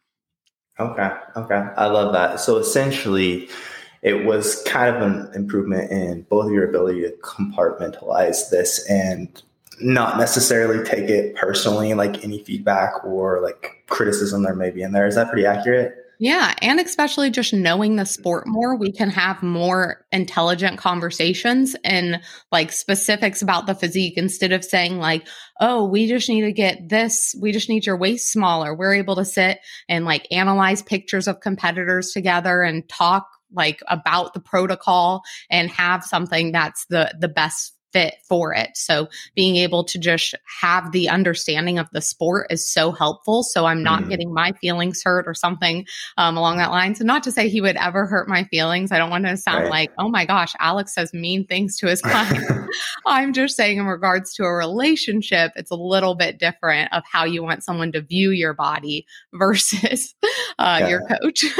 Okay 0.78 1.10
okay. 1.36 1.68
I 1.76 1.86
love 1.86 2.12
that. 2.12 2.40
So 2.40 2.56
essentially 2.58 3.48
it 4.02 4.24
was 4.24 4.62
kind 4.64 4.94
of 4.94 5.02
an 5.02 5.30
improvement 5.34 5.90
in 5.90 6.22
both 6.22 6.50
your 6.52 6.68
ability 6.68 7.02
to 7.02 7.12
compartmentalize 7.22 8.50
this 8.50 8.84
and 8.88 9.42
not 9.80 10.18
necessarily 10.18 10.84
take 10.84 11.08
it 11.08 11.34
personally 11.36 11.94
like 11.94 12.22
any 12.22 12.42
feedback 12.44 13.04
or 13.04 13.40
like 13.40 13.82
criticism 13.88 14.42
there 14.42 14.54
may 14.54 14.70
be 14.70 14.82
in 14.82 14.92
there. 14.92 15.06
Is 15.06 15.14
that 15.14 15.28
pretty 15.28 15.46
accurate 15.46 16.03
yeah. 16.18 16.54
And 16.62 16.80
especially 16.80 17.30
just 17.30 17.52
knowing 17.52 17.96
the 17.96 18.04
sport 18.04 18.44
mm-hmm. 18.44 18.52
more, 18.52 18.76
we 18.76 18.92
can 18.92 19.10
have 19.10 19.42
more 19.42 20.04
intelligent 20.12 20.78
conversations 20.78 21.76
and 21.84 22.20
like 22.52 22.72
specifics 22.72 23.42
about 23.42 23.66
the 23.66 23.74
physique 23.74 24.16
instead 24.16 24.52
of 24.52 24.64
saying, 24.64 24.98
like, 24.98 25.26
oh, 25.60 25.84
we 25.84 26.06
just 26.06 26.28
need 26.28 26.42
to 26.42 26.52
get 26.52 26.88
this, 26.88 27.34
we 27.40 27.52
just 27.52 27.68
need 27.68 27.86
your 27.86 27.96
waist 27.96 28.32
smaller. 28.32 28.74
We're 28.74 28.94
able 28.94 29.16
to 29.16 29.24
sit 29.24 29.58
and 29.88 30.04
like 30.04 30.26
analyze 30.30 30.82
pictures 30.82 31.28
of 31.28 31.40
competitors 31.40 32.12
together 32.12 32.62
and 32.62 32.88
talk 32.88 33.28
like 33.52 33.80
about 33.88 34.34
the 34.34 34.40
protocol 34.40 35.22
and 35.50 35.70
have 35.70 36.04
something 36.04 36.52
that's 36.52 36.86
the 36.86 37.14
the 37.18 37.28
best 37.28 37.73
fit 37.94 38.16
for 38.28 38.52
it. 38.52 38.70
So 38.74 39.08
being 39.36 39.56
able 39.56 39.84
to 39.84 39.98
just 39.98 40.34
have 40.60 40.90
the 40.90 41.08
understanding 41.08 41.78
of 41.78 41.88
the 41.92 42.00
sport 42.00 42.48
is 42.50 42.68
so 42.68 42.90
helpful. 42.90 43.44
So 43.44 43.66
I'm 43.66 43.82
not 43.82 44.02
mm. 44.02 44.08
getting 44.10 44.34
my 44.34 44.52
feelings 44.60 45.00
hurt 45.04 45.26
or 45.28 45.34
something 45.34 45.86
um, 46.18 46.36
along 46.36 46.58
that 46.58 46.72
line. 46.72 46.96
So 46.96 47.04
not 47.04 47.22
to 47.22 47.32
say 47.32 47.48
he 47.48 47.60
would 47.60 47.76
ever 47.76 48.04
hurt 48.04 48.28
my 48.28 48.44
feelings. 48.44 48.90
I 48.90 48.98
don't 48.98 49.10
want 49.10 49.26
to 49.26 49.36
sound 49.36 49.62
right. 49.62 49.70
like, 49.70 49.92
oh 49.96 50.08
my 50.08 50.26
gosh, 50.26 50.52
Alex 50.58 50.92
says 50.92 51.14
mean 51.14 51.46
things 51.46 51.78
to 51.78 51.86
his 51.86 52.02
clients. 52.02 52.52
I'm 53.06 53.32
just 53.32 53.56
saying 53.56 53.78
in 53.78 53.86
regards 53.86 54.34
to 54.34 54.44
a 54.44 54.52
relationship, 54.52 55.52
it's 55.54 55.70
a 55.70 55.76
little 55.76 56.16
bit 56.16 56.38
different 56.38 56.92
of 56.92 57.04
how 57.10 57.24
you 57.24 57.44
want 57.44 57.62
someone 57.62 57.92
to 57.92 58.00
view 58.00 58.30
your 58.30 58.54
body 58.54 59.06
versus 59.32 60.14
uh, 60.58 60.78
yeah. 60.80 60.88
your 60.88 61.06
coach. 61.06 61.44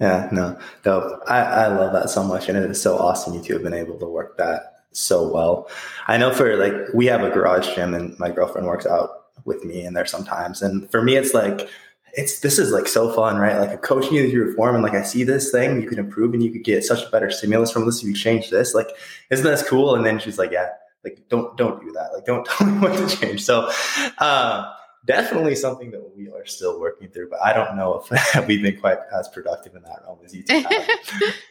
Yeah, 0.00 0.28
no, 0.32 0.58
dope. 0.82 1.22
I, 1.28 1.38
I 1.38 1.66
love 1.68 1.92
that 1.92 2.10
so 2.10 2.24
much. 2.24 2.48
And 2.48 2.58
it 2.58 2.68
is 2.68 2.82
so 2.82 2.98
awesome 2.98 3.32
you 3.32 3.40
two 3.40 3.54
have 3.54 3.62
been 3.62 3.72
able 3.72 3.96
to 4.00 4.06
work 4.06 4.36
that 4.38 4.73
so 4.94 5.26
well. 5.26 5.68
I 6.06 6.16
know 6.16 6.32
for 6.32 6.56
like, 6.56 6.92
we 6.94 7.06
have 7.06 7.22
a 7.22 7.30
garage 7.30 7.74
gym 7.74 7.94
and 7.94 8.18
my 8.18 8.30
girlfriend 8.30 8.66
works 8.66 8.86
out 8.86 9.26
with 9.44 9.64
me 9.64 9.84
in 9.84 9.94
there 9.94 10.06
sometimes. 10.06 10.62
And 10.62 10.90
for 10.90 11.02
me, 11.02 11.16
it's 11.16 11.34
like, 11.34 11.68
it's 12.16 12.40
this 12.40 12.58
is 12.58 12.70
like 12.70 12.86
so 12.86 13.12
fun, 13.12 13.38
right? 13.38 13.58
Like 13.58 13.72
a 13.72 13.78
coaching 13.78 14.14
you 14.14 14.30
through 14.30 14.54
form, 14.54 14.76
and 14.76 14.84
like 14.84 14.94
I 14.94 15.02
see 15.02 15.24
this 15.24 15.50
thing, 15.50 15.82
you 15.82 15.88
can 15.88 15.98
improve 15.98 16.32
and 16.32 16.42
you 16.44 16.52
could 16.52 16.62
get 16.62 16.84
such 16.84 17.04
a 17.04 17.10
better 17.10 17.28
stimulus 17.28 17.72
from 17.72 17.86
this 17.86 18.02
if 18.02 18.06
you 18.06 18.14
change 18.14 18.50
this. 18.50 18.72
Like, 18.72 18.88
isn't 19.30 19.44
this 19.44 19.68
cool? 19.68 19.96
And 19.96 20.06
then 20.06 20.20
she's 20.20 20.38
like, 20.38 20.52
Yeah, 20.52 20.68
like 21.04 21.28
don't 21.28 21.56
don't 21.56 21.80
do 21.84 21.92
that. 21.92 22.12
Like 22.12 22.24
don't 22.24 22.44
tell 22.46 22.66
me 22.66 22.78
what 22.78 22.96
to 22.96 23.16
change. 23.16 23.44
So 23.44 23.70
uh 24.18 24.72
definitely 25.04 25.54
something 25.54 25.90
that 25.90 26.16
we 26.16 26.30
are 26.30 26.46
still 26.46 26.80
working 26.80 27.08
through, 27.08 27.28
but 27.28 27.40
I 27.42 27.52
don't 27.52 27.76
know 27.76 28.02
if 28.10 28.46
we've 28.48 28.62
been 28.62 28.80
quite 28.80 28.98
as 29.12 29.28
productive 29.28 29.74
in 29.74 29.82
that 29.82 30.02
realm 30.04 30.18
as 30.24 30.34
you 30.34 30.42
two 30.42 30.64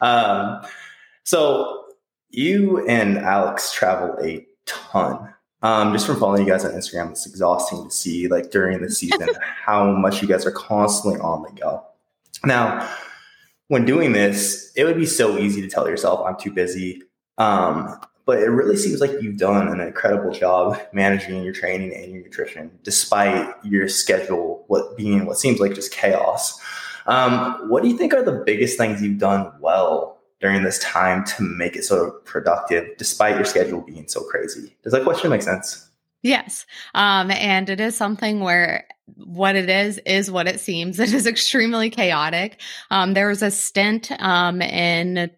um, 0.00 0.62
so 1.22 1.83
you 2.36 2.86
and 2.86 3.18
Alex 3.18 3.72
travel 3.72 4.16
a 4.22 4.46
ton. 4.66 5.32
Um, 5.62 5.92
just 5.92 6.06
from 6.06 6.20
following 6.20 6.46
you 6.46 6.52
guys 6.52 6.64
on 6.64 6.72
Instagram, 6.72 7.12
it's 7.12 7.26
exhausting 7.26 7.84
to 7.84 7.90
see 7.90 8.28
like 8.28 8.50
during 8.50 8.82
the 8.82 8.90
season 8.90 9.28
how 9.64 9.92
much 9.92 10.20
you 10.20 10.28
guys 10.28 10.44
are 10.44 10.52
constantly 10.52 11.18
on 11.20 11.42
the 11.42 11.50
go. 11.58 11.82
Now, 12.44 12.88
when 13.68 13.86
doing 13.86 14.12
this, 14.12 14.70
it 14.76 14.84
would 14.84 14.98
be 14.98 15.06
so 15.06 15.38
easy 15.38 15.62
to 15.62 15.68
tell 15.68 15.88
yourself, 15.88 16.20
I'm 16.26 16.38
too 16.38 16.52
busy. 16.52 17.02
Um, 17.38 17.98
but 18.26 18.38
it 18.38 18.48
really 18.48 18.76
seems 18.76 19.00
like 19.00 19.10
you've 19.20 19.38
done 19.38 19.68
an 19.68 19.80
incredible 19.80 20.32
job 20.32 20.78
managing 20.92 21.42
your 21.42 21.52
training 21.52 21.94
and 21.94 22.12
your 22.12 22.22
nutrition, 22.22 22.70
despite 22.82 23.54
your 23.64 23.88
schedule 23.88 24.64
what 24.68 24.96
being 24.96 25.26
what 25.26 25.38
seems 25.38 25.60
like 25.60 25.74
just 25.74 25.92
chaos. 25.92 26.58
Um, 27.06 27.68
what 27.68 27.82
do 27.82 27.88
you 27.88 27.98
think 27.98 28.14
are 28.14 28.22
the 28.22 28.42
biggest 28.46 28.78
things 28.78 29.02
you've 29.02 29.18
done 29.18 29.52
well 29.60 30.13
during 30.44 30.62
this 30.62 30.78
time 30.80 31.24
to 31.24 31.42
make 31.42 31.74
it 31.74 31.84
sort 31.84 32.06
of 32.06 32.22
productive, 32.26 32.86
despite 32.98 33.34
your 33.34 33.46
schedule 33.46 33.80
being 33.80 34.06
so 34.06 34.22
crazy? 34.24 34.76
Does 34.82 34.92
that 34.92 35.02
question 35.02 35.30
make 35.30 35.40
sense? 35.40 35.88
Yes. 36.22 36.66
Um, 36.94 37.30
and 37.30 37.70
it 37.70 37.80
is 37.80 37.96
something 37.96 38.40
where 38.40 38.86
what 39.16 39.56
it 39.56 39.70
is 39.70 39.96
is 40.04 40.30
what 40.30 40.46
it 40.46 40.60
seems. 40.60 41.00
It 41.04 41.14
is 41.14 41.26
extremely 41.26 41.88
chaotic. 41.88 42.60
Um, 42.90 43.14
there 43.14 43.28
was 43.28 43.40
a 43.40 43.50
stint 43.50 44.12
um, 44.20 44.60
in 44.60 45.30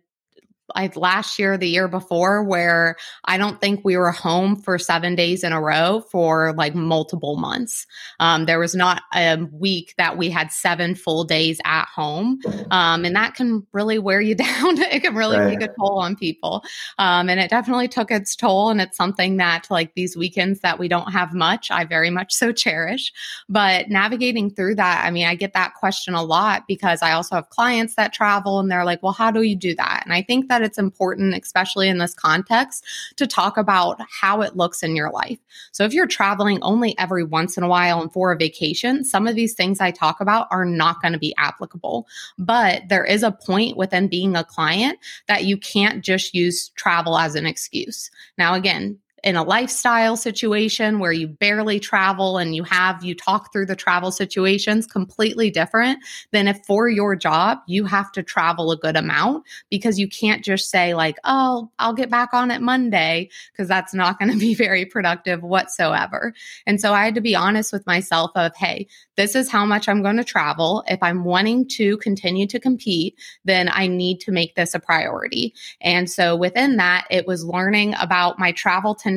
like 0.74 0.96
last 0.96 1.38
year, 1.38 1.56
the 1.56 1.68
year 1.68 1.88
before, 1.88 2.42
where 2.42 2.96
I 3.24 3.38
don't 3.38 3.60
think 3.60 3.80
we 3.84 3.96
were 3.96 4.10
home 4.10 4.56
for 4.56 4.78
seven 4.78 5.14
days 5.14 5.44
in 5.44 5.52
a 5.52 5.60
row 5.60 6.02
for 6.10 6.54
like 6.54 6.74
multiple 6.74 7.36
months. 7.36 7.86
Um, 8.18 8.46
there 8.46 8.58
was 8.58 8.74
not 8.74 9.02
a 9.14 9.36
week 9.52 9.94
that 9.98 10.16
we 10.18 10.30
had 10.30 10.50
seven 10.50 10.94
full 10.94 11.24
days 11.24 11.60
at 11.64 11.86
home. 11.86 12.40
Um, 12.70 13.04
and 13.04 13.14
that 13.14 13.34
can 13.34 13.66
really 13.72 13.98
wear 13.98 14.20
you 14.20 14.34
down. 14.34 14.78
it 14.78 15.02
can 15.02 15.14
really 15.14 15.38
right. 15.38 15.58
take 15.58 15.68
a 15.68 15.72
toll 15.78 16.00
on 16.00 16.16
people. 16.16 16.64
Um, 16.98 17.28
and 17.28 17.38
it 17.38 17.50
definitely 17.50 17.88
took 17.88 18.10
its 18.10 18.34
toll. 18.34 18.70
And 18.70 18.80
it's 18.80 18.96
something 18.96 19.36
that, 19.36 19.66
like 19.70 19.94
these 19.94 20.16
weekends 20.16 20.60
that 20.60 20.78
we 20.78 20.88
don't 20.88 21.12
have 21.12 21.32
much, 21.32 21.70
I 21.70 21.84
very 21.84 22.10
much 22.10 22.32
so 22.32 22.52
cherish. 22.52 23.12
But 23.48 23.88
navigating 23.88 24.50
through 24.50 24.76
that, 24.76 25.04
I 25.04 25.10
mean, 25.10 25.26
I 25.26 25.34
get 25.34 25.52
that 25.52 25.74
question 25.74 26.14
a 26.14 26.22
lot 26.22 26.64
because 26.66 27.02
I 27.02 27.12
also 27.12 27.36
have 27.36 27.50
clients 27.50 27.94
that 27.94 28.12
travel 28.12 28.58
and 28.58 28.70
they're 28.70 28.84
like, 28.84 29.02
well, 29.02 29.12
how 29.12 29.30
do 29.30 29.42
you 29.42 29.56
do 29.56 29.74
that? 29.76 30.02
And 30.04 30.12
I 30.12 30.22
think 30.22 30.48
that 30.48 30.55
it's 30.62 30.78
important, 30.78 31.34
especially 31.34 31.88
in 31.88 31.98
this 31.98 32.14
context, 32.14 32.84
to 33.16 33.26
talk 33.26 33.56
about 33.56 34.00
how 34.20 34.40
it 34.42 34.56
looks 34.56 34.82
in 34.82 34.96
your 34.96 35.10
life. 35.10 35.38
So 35.72 35.84
if 35.84 35.92
you're 35.92 36.06
traveling 36.06 36.58
only 36.62 36.96
every 36.98 37.24
once 37.24 37.56
in 37.56 37.62
a 37.62 37.68
while 37.68 38.00
and 38.00 38.12
for 38.12 38.32
a 38.32 38.36
vacation, 38.36 39.04
some 39.04 39.26
of 39.26 39.34
these 39.34 39.54
things 39.54 39.80
I 39.80 39.90
talk 39.90 40.20
about 40.20 40.48
are 40.50 40.64
not 40.64 41.00
going 41.02 41.12
to 41.12 41.18
be 41.18 41.34
applicable. 41.38 42.06
But 42.38 42.82
there 42.88 43.04
is 43.04 43.22
a 43.22 43.32
point 43.32 43.76
within 43.76 44.08
being 44.08 44.36
a 44.36 44.44
client 44.44 44.98
that 45.28 45.44
you 45.44 45.56
can't 45.56 46.04
just 46.04 46.34
use 46.34 46.70
travel 46.70 47.18
as 47.18 47.34
an 47.34 47.46
excuse. 47.46 48.10
Now, 48.38 48.54
again, 48.54 48.98
in 49.24 49.36
a 49.36 49.42
lifestyle 49.42 50.16
situation 50.16 50.98
where 50.98 51.12
you 51.12 51.26
barely 51.26 51.80
travel 51.80 52.38
and 52.38 52.54
you 52.54 52.62
have 52.62 53.02
you 53.02 53.14
talk 53.14 53.52
through 53.52 53.66
the 53.66 53.76
travel 53.76 54.10
situations 54.10 54.86
completely 54.86 55.50
different 55.50 55.98
than 56.32 56.46
if 56.48 56.64
for 56.66 56.88
your 56.88 57.16
job 57.16 57.58
you 57.66 57.84
have 57.84 58.12
to 58.12 58.22
travel 58.22 58.70
a 58.70 58.76
good 58.76 58.96
amount 58.96 59.44
because 59.70 59.98
you 59.98 60.08
can't 60.08 60.44
just 60.44 60.70
say 60.70 60.94
like 60.94 61.16
oh 61.24 61.70
I'll 61.78 61.94
get 61.94 62.10
back 62.10 62.32
on 62.32 62.50
it 62.50 62.60
Monday 62.60 63.30
because 63.52 63.68
that's 63.68 63.94
not 63.94 64.18
going 64.18 64.30
to 64.30 64.38
be 64.38 64.54
very 64.66 64.84
productive 64.84 65.42
whatsoever. 65.42 66.34
And 66.66 66.80
so 66.80 66.92
I 66.92 67.04
had 67.04 67.14
to 67.14 67.20
be 67.20 67.34
honest 67.34 67.72
with 67.72 67.86
myself 67.86 68.30
of 68.34 68.54
hey 68.56 68.86
this 69.16 69.34
is 69.34 69.50
how 69.50 69.64
much 69.64 69.88
I'm 69.88 70.02
going 70.02 70.18
to 70.18 70.24
travel. 70.24 70.84
If 70.88 71.02
I'm 71.02 71.24
wanting 71.24 71.66
to 71.70 71.96
continue 71.98 72.46
to 72.48 72.60
compete, 72.60 73.18
then 73.44 73.70
I 73.72 73.86
need 73.86 74.20
to 74.20 74.30
make 74.30 74.54
this 74.54 74.74
a 74.74 74.78
priority. 74.78 75.54
And 75.80 76.08
so 76.08 76.36
within 76.36 76.76
that, 76.76 77.06
it 77.10 77.26
was 77.26 77.44
learning 77.44 77.94
about 77.98 78.38
my 78.38 78.52
travel 78.52 78.94
tendencies, 78.94 79.15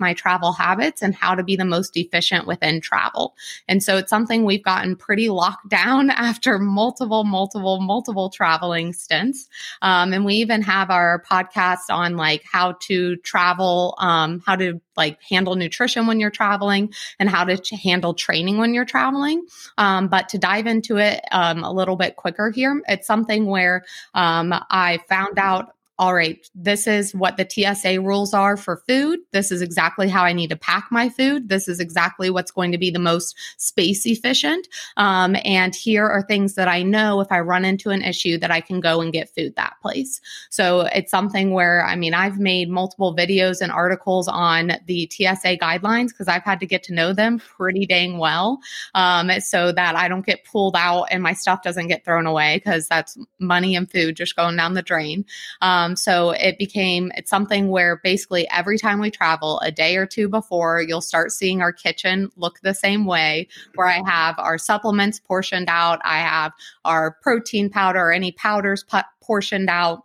my 0.00 0.14
travel 0.14 0.52
habits, 0.52 1.02
and 1.02 1.14
how 1.14 1.34
to 1.34 1.42
be 1.42 1.56
the 1.56 1.64
most 1.64 1.96
efficient 1.96 2.46
within 2.46 2.80
travel. 2.80 3.34
And 3.68 3.82
so 3.82 3.96
it's 3.96 4.10
something 4.10 4.44
we've 4.44 4.62
gotten 4.62 4.96
pretty 4.96 5.28
locked 5.28 5.68
down 5.68 6.10
after 6.10 6.58
multiple, 6.58 7.24
multiple, 7.24 7.80
multiple 7.80 8.30
traveling 8.30 8.92
stints. 8.92 9.48
Um, 9.82 10.12
and 10.12 10.24
we 10.24 10.34
even 10.34 10.62
have 10.62 10.90
our 10.90 11.22
podcast 11.30 11.90
on 11.90 12.16
like 12.16 12.42
how 12.50 12.72
to 12.82 13.16
travel, 13.16 13.94
um, 13.98 14.42
how 14.44 14.56
to 14.56 14.80
like 14.96 15.22
handle 15.22 15.54
nutrition 15.54 16.06
when 16.06 16.20
you're 16.20 16.30
traveling 16.30 16.92
and 17.18 17.30
how 17.30 17.44
to 17.44 17.56
ch- 17.56 17.70
handle 17.70 18.14
training 18.14 18.58
when 18.58 18.74
you're 18.74 18.84
traveling. 18.84 19.46
Um, 19.78 20.08
but 20.08 20.28
to 20.30 20.38
dive 20.38 20.66
into 20.66 20.98
it 20.98 21.20
um, 21.30 21.62
a 21.64 21.72
little 21.72 21.96
bit 21.96 22.16
quicker 22.16 22.50
here, 22.50 22.82
it's 22.88 23.06
something 23.06 23.46
where 23.46 23.84
um, 24.14 24.52
I 24.70 24.98
found 25.08 25.38
out 25.38 25.74
all 25.98 26.14
right, 26.14 26.48
this 26.54 26.86
is 26.86 27.12
what 27.12 27.36
the 27.36 27.48
TSA 27.48 28.00
rules 28.00 28.32
are 28.32 28.56
for 28.56 28.82
food. 28.86 29.18
This 29.32 29.50
is 29.50 29.60
exactly 29.60 30.08
how 30.08 30.22
I 30.22 30.32
need 30.32 30.50
to 30.50 30.56
pack 30.56 30.86
my 30.92 31.08
food. 31.08 31.48
This 31.48 31.66
is 31.66 31.80
exactly 31.80 32.30
what's 32.30 32.52
going 32.52 32.70
to 32.70 32.78
be 32.78 32.90
the 32.90 33.00
most 33.00 33.36
space 33.56 34.06
efficient. 34.06 34.68
Um, 34.96 35.36
and 35.44 35.74
here 35.74 36.06
are 36.06 36.22
things 36.22 36.54
that 36.54 36.68
I 36.68 36.84
know 36.84 37.20
if 37.20 37.32
I 37.32 37.40
run 37.40 37.64
into 37.64 37.90
an 37.90 38.02
issue 38.02 38.38
that 38.38 38.52
I 38.52 38.60
can 38.60 38.78
go 38.78 39.00
and 39.00 39.12
get 39.12 39.34
food 39.34 39.56
that 39.56 39.74
place. 39.82 40.20
So 40.50 40.82
it's 40.94 41.10
something 41.10 41.52
where, 41.52 41.84
I 41.84 41.96
mean, 41.96 42.14
I've 42.14 42.38
made 42.38 42.70
multiple 42.70 43.16
videos 43.16 43.60
and 43.60 43.72
articles 43.72 44.28
on 44.28 44.74
the 44.86 45.10
TSA 45.10 45.58
guidelines 45.58 46.08
because 46.08 46.28
I've 46.28 46.44
had 46.44 46.60
to 46.60 46.66
get 46.66 46.84
to 46.84 46.94
know 46.94 47.12
them 47.12 47.40
pretty 47.40 47.86
dang 47.86 48.18
well 48.18 48.60
um, 48.94 49.30
so 49.40 49.72
that 49.72 49.96
I 49.96 50.06
don't 50.06 50.24
get 50.24 50.44
pulled 50.44 50.76
out 50.76 51.06
and 51.10 51.24
my 51.24 51.32
stuff 51.32 51.62
doesn't 51.62 51.88
get 51.88 52.04
thrown 52.04 52.26
away 52.26 52.58
because 52.58 52.86
that's 52.86 53.18
money 53.40 53.74
and 53.74 53.90
food 53.90 54.16
just 54.16 54.36
going 54.36 54.56
down 54.56 54.74
the 54.74 54.82
drain. 54.82 55.24
Um, 55.60 55.87
um, 55.88 55.96
so 55.96 56.30
it 56.30 56.58
became 56.58 57.10
it's 57.16 57.30
something 57.30 57.68
where 57.68 58.00
basically 58.02 58.48
every 58.50 58.78
time 58.78 59.00
we 59.00 59.10
travel, 59.10 59.60
a 59.60 59.70
day 59.70 59.96
or 59.96 60.06
two 60.06 60.28
before, 60.28 60.82
you'll 60.82 61.00
start 61.00 61.32
seeing 61.32 61.62
our 61.62 61.72
kitchen 61.72 62.30
look 62.36 62.60
the 62.60 62.74
same 62.74 63.06
way, 63.06 63.48
where 63.74 63.86
I 63.86 64.02
have 64.06 64.38
our 64.38 64.58
supplements 64.58 65.18
portioned 65.18 65.68
out, 65.68 66.00
I 66.04 66.18
have 66.18 66.52
our 66.84 67.12
protein 67.22 67.70
powder 67.70 68.00
or 68.00 68.12
any 68.12 68.32
powders 68.32 68.84
portioned 69.20 69.70
out 69.70 70.04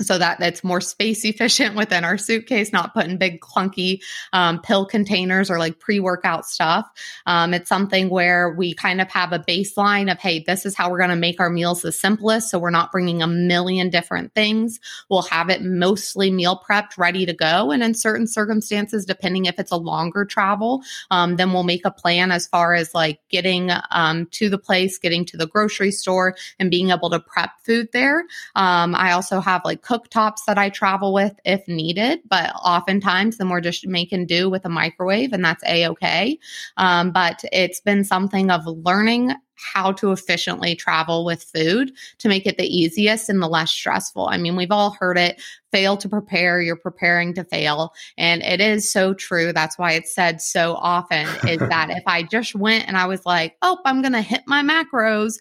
so 0.00 0.18
that 0.18 0.40
it's 0.40 0.64
more 0.64 0.80
space 0.80 1.24
efficient 1.24 1.76
within 1.76 2.04
our 2.04 2.18
suitcase, 2.18 2.72
not 2.72 2.94
putting 2.94 3.16
big 3.18 3.40
clunky 3.40 4.02
um, 4.32 4.60
pill 4.60 4.86
containers 4.86 5.50
or 5.50 5.58
like 5.58 5.78
pre 5.78 6.00
workout 6.00 6.46
stuff. 6.46 6.90
Um, 7.26 7.54
it's 7.54 7.68
something 7.68 8.08
where 8.08 8.50
we 8.50 8.74
kind 8.74 9.00
of 9.00 9.10
have 9.10 9.32
a 9.32 9.38
baseline 9.38 10.10
of, 10.10 10.18
hey, 10.18 10.40
this 10.46 10.66
is 10.66 10.76
how 10.76 10.90
we're 10.90 10.98
going 10.98 11.10
to 11.10 11.16
make 11.16 11.40
our 11.40 11.50
meals 11.50 11.82
the 11.82 11.92
simplest. 11.92 12.50
So 12.50 12.58
we're 12.58 12.70
not 12.70 12.92
bringing 12.92 13.22
a 13.22 13.26
million 13.26 13.90
different 13.90 14.34
things. 14.34 14.80
We'll 15.08 15.22
have 15.22 15.50
it 15.50 15.62
mostly 15.62 16.30
meal 16.30 16.60
prepped, 16.68 16.98
ready 16.98 17.26
to 17.26 17.32
go. 17.32 17.70
And 17.70 17.82
in 17.82 17.94
certain 17.94 18.26
circumstances, 18.26 19.04
depending 19.04 19.46
if 19.46 19.58
it's 19.58 19.70
a 19.70 19.76
longer 19.76 20.24
travel, 20.24 20.82
um, 21.10 21.36
then 21.36 21.52
we'll 21.52 21.62
make 21.62 21.84
a 21.84 21.90
plan 21.90 22.32
as 22.32 22.46
far 22.46 22.74
as 22.74 22.94
like 22.94 23.20
getting 23.28 23.70
um, 23.90 24.26
to 24.32 24.48
the 24.48 24.58
place, 24.58 24.98
getting 24.98 25.24
to 25.26 25.36
the 25.36 25.46
grocery 25.46 25.90
store, 25.90 26.36
and 26.58 26.70
being 26.70 26.90
able 26.90 27.10
to 27.10 27.20
prep 27.20 27.50
food 27.64 27.88
there. 27.92 28.20
Um, 28.54 28.94
I 28.94 29.12
also 29.12 29.40
have 29.40 29.62
like 29.64 29.81
cooktops 29.82 30.44
that 30.46 30.58
I 30.58 30.68
travel 30.68 31.12
with 31.12 31.34
if 31.44 31.66
needed, 31.66 32.20
but 32.28 32.52
oftentimes 32.54 33.38
then 33.38 33.48
we're 33.48 33.60
just 33.60 33.86
making 33.86 34.26
do 34.26 34.48
with 34.48 34.64
a 34.64 34.68
microwave 34.68 35.32
and 35.32 35.44
that's 35.44 35.64
a 35.64 35.88
okay. 35.88 36.38
Um, 36.76 37.10
but 37.10 37.44
it's 37.52 37.80
been 37.80 38.04
something 38.04 38.50
of 38.50 38.66
learning 38.66 39.34
how 39.62 39.92
to 39.92 40.12
efficiently 40.12 40.74
travel 40.74 41.24
with 41.24 41.44
food 41.44 41.92
to 42.18 42.28
make 42.28 42.46
it 42.46 42.58
the 42.58 42.66
easiest 42.66 43.28
and 43.28 43.40
the 43.40 43.48
less 43.48 43.70
stressful. 43.70 44.28
I 44.28 44.36
mean, 44.36 44.56
we've 44.56 44.72
all 44.72 44.90
heard 44.90 45.16
it 45.16 45.40
fail 45.70 45.96
to 45.96 46.08
prepare, 46.08 46.60
you're 46.60 46.76
preparing 46.76 47.34
to 47.34 47.44
fail. 47.44 47.94
And 48.18 48.42
it 48.42 48.60
is 48.60 48.90
so 48.90 49.14
true. 49.14 49.52
That's 49.52 49.78
why 49.78 49.92
it's 49.92 50.14
said 50.14 50.40
so 50.40 50.74
often 50.74 51.26
is 51.48 51.58
that 51.68 51.90
if 51.90 52.02
I 52.06 52.22
just 52.22 52.54
went 52.54 52.88
and 52.88 52.96
I 52.96 53.06
was 53.06 53.24
like, 53.24 53.56
oh, 53.62 53.78
I'm 53.84 54.02
going 54.02 54.12
to 54.12 54.22
hit 54.22 54.42
my 54.46 54.62
macros, 54.62 55.38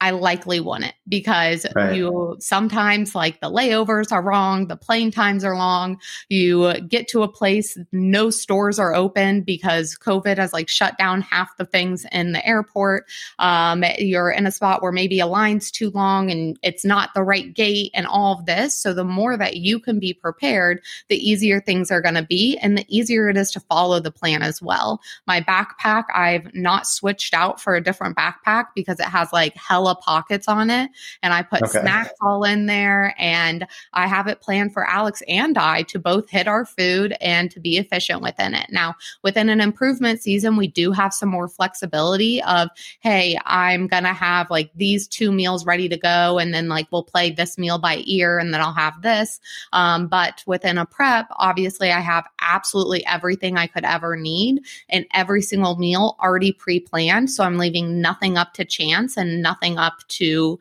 I 0.00 0.10
likely 0.10 0.60
wouldn't 0.60 0.94
because 1.08 1.64
right. 1.74 1.96
you 1.96 2.36
sometimes 2.40 3.14
like 3.14 3.40
the 3.40 3.50
layovers 3.50 4.12
are 4.12 4.22
wrong, 4.22 4.66
the 4.66 4.76
plane 4.76 5.10
times 5.10 5.44
are 5.44 5.56
long. 5.56 5.98
You 6.28 6.74
get 6.80 7.08
to 7.08 7.22
a 7.22 7.28
place, 7.28 7.78
no 7.92 8.30
stores 8.30 8.78
are 8.78 8.94
open 8.94 9.42
because 9.42 9.96
COVID 9.96 10.36
has 10.36 10.52
like 10.52 10.68
shut 10.68 10.98
down 10.98 11.22
half 11.22 11.56
the 11.56 11.64
things 11.64 12.04
in 12.12 12.32
the 12.32 12.46
airport. 12.46 13.06
Um, 13.38 13.84
you're 13.98 14.30
in 14.30 14.46
a 14.46 14.50
spot 14.50 14.82
where 14.82 14.92
maybe 14.92 15.20
a 15.20 15.26
line's 15.26 15.70
too 15.70 15.90
long 15.90 16.30
and 16.30 16.58
it's 16.62 16.84
not 16.84 17.10
the 17.14 17.22
right 17.22 17.54
gate 17.54 17.90
and 17.94 18.06
all 18.06 18.38
of 18.38 18.46
this. 18.46 18.74
So 18.74 18.92
the 18.92 19.04
more 19.04 19.36
that 19.36 19.56
you 19.56 19.78
can 19.78 20.00
be 20.00 20.12
prepared, 20.12 20.82
the 21.08 21.16
easier 21.16 21.60
things 21.60 21.90
are 21.90 22.02
going 22.02 22.16
to 22.16 22.22
be 22.22 22.58
and 22.58 22.76
the 22.76 22.86
easier 22.88 23.28
it 23.28 23.36
is 23.36 23.52
to 23.52 23.60
follow 23.60 24.00
the 24.00 24.10
plan 24.10 24.42
as 24.42 24.60
well. 24.60 25.00
My 25.26 25.40
backpack, 25.40 26.04
I've 26.14 26.52
not 26.54 26.86
switched 26.86 27.32
out 27.32 27.60
for 27.60 27.74
a 27.74 27.82
different 27.82 28.16
backpack 28.16 28.66
because 28.74 29.00
it 29.00 29.06
has 29.06 29.32
like 29.32 29.56
hella 29.84 29.94
pockets 29.96 30.48
on 30.48 30.70
it. 30.70 30.90
And 31.22 31.32
I 31.32 31.42
put 31.42 31.62
okay. 31.62 31.80
snacks 31.80 32.12
all 32.20 32.44
in 32.44 32.66
there. 32.66 33.14
And 33.18 33.66
I 33.92 34.06
have 34.06 34.26
it 34.26 34.40
planned 34.40 34.72
for 34.72 34.88
Alex 34.88 35.22
and 35.28 35.58
I 35.58 35.82
to 35.82 35.98
both 35.98 36.30
hit 36.30 36.48
our 36.48 36.64
food 36.64 37.14
and 37.20 37.50
to 37.50 37.60
be 37.60 37.76
efficient 37.76 38.22
within 38.22 38.54
it. 38.54 38.70
Now, 38.70 38.94
within 39.22 39.48
an 39.48 39.60
improvement 39.60 40.22
season, 40.22 40.56
we 40.56 40.68
do 40.68 40.92
have 40.92 41.12
some 41.12 41.28
more 41.28 41.48
flexibility 41.48 42.42
of, 42.42 42.68
hey, 43.00 43.38
I'm 43.44 43.86
going 43.86 44.04
to 44.04 44.12
have 44.12 44.50
like 44.50 44.70
these 44.74 45.06
two 45.06 45.30
meals 45.30 45.66
ready 45.66 45.88
to 45.88 45.96
go. 45.96 46.38
And 46.38 46.54
then 46.54 46.68
like 46.68 46.88
we'll 46.90 47.02
play 47.02 47.30
this 47.30 47.58
meal 47.58 47.78
by 47.78 48.02
ear 48.06 48.38
and 48.38 48.52
then 48.52 48.60
I'll 48.60 48.72
have 48.72 49.02
this. 49.02 49.40
Um, 49.72 50.08
but 50.08 50.42
within 50.46 50.78
a 50.78 50.86
prep, 50.86 51.26
obviously, 51.32 51.92
I 51.92 52.00
have 52.00 52.24
absolutely 52.40 53.04
everything 53.06 53.56
I 53.56 53.66
could 53.66 53.84
ever 53.84 54.16
need 54.16 54.64
and 54.88 55.04
every 55.12 55.42
single 55.42 55.76
meal 55.76 56.16
already 56.20 56.52
pre 56.52 56.80
planned. 56.80 57.30
So 57.30 57.44
I'm 57.44 57.58
leaving 57.58 58.00
nothing 58.00 58.38
up 58.38 58.54
to 58.54 58.64
chance 58.64 59.16
and 59.16 59.42
nothing 59.42 59.73
up 59.78 59.94
to 60.08 60.58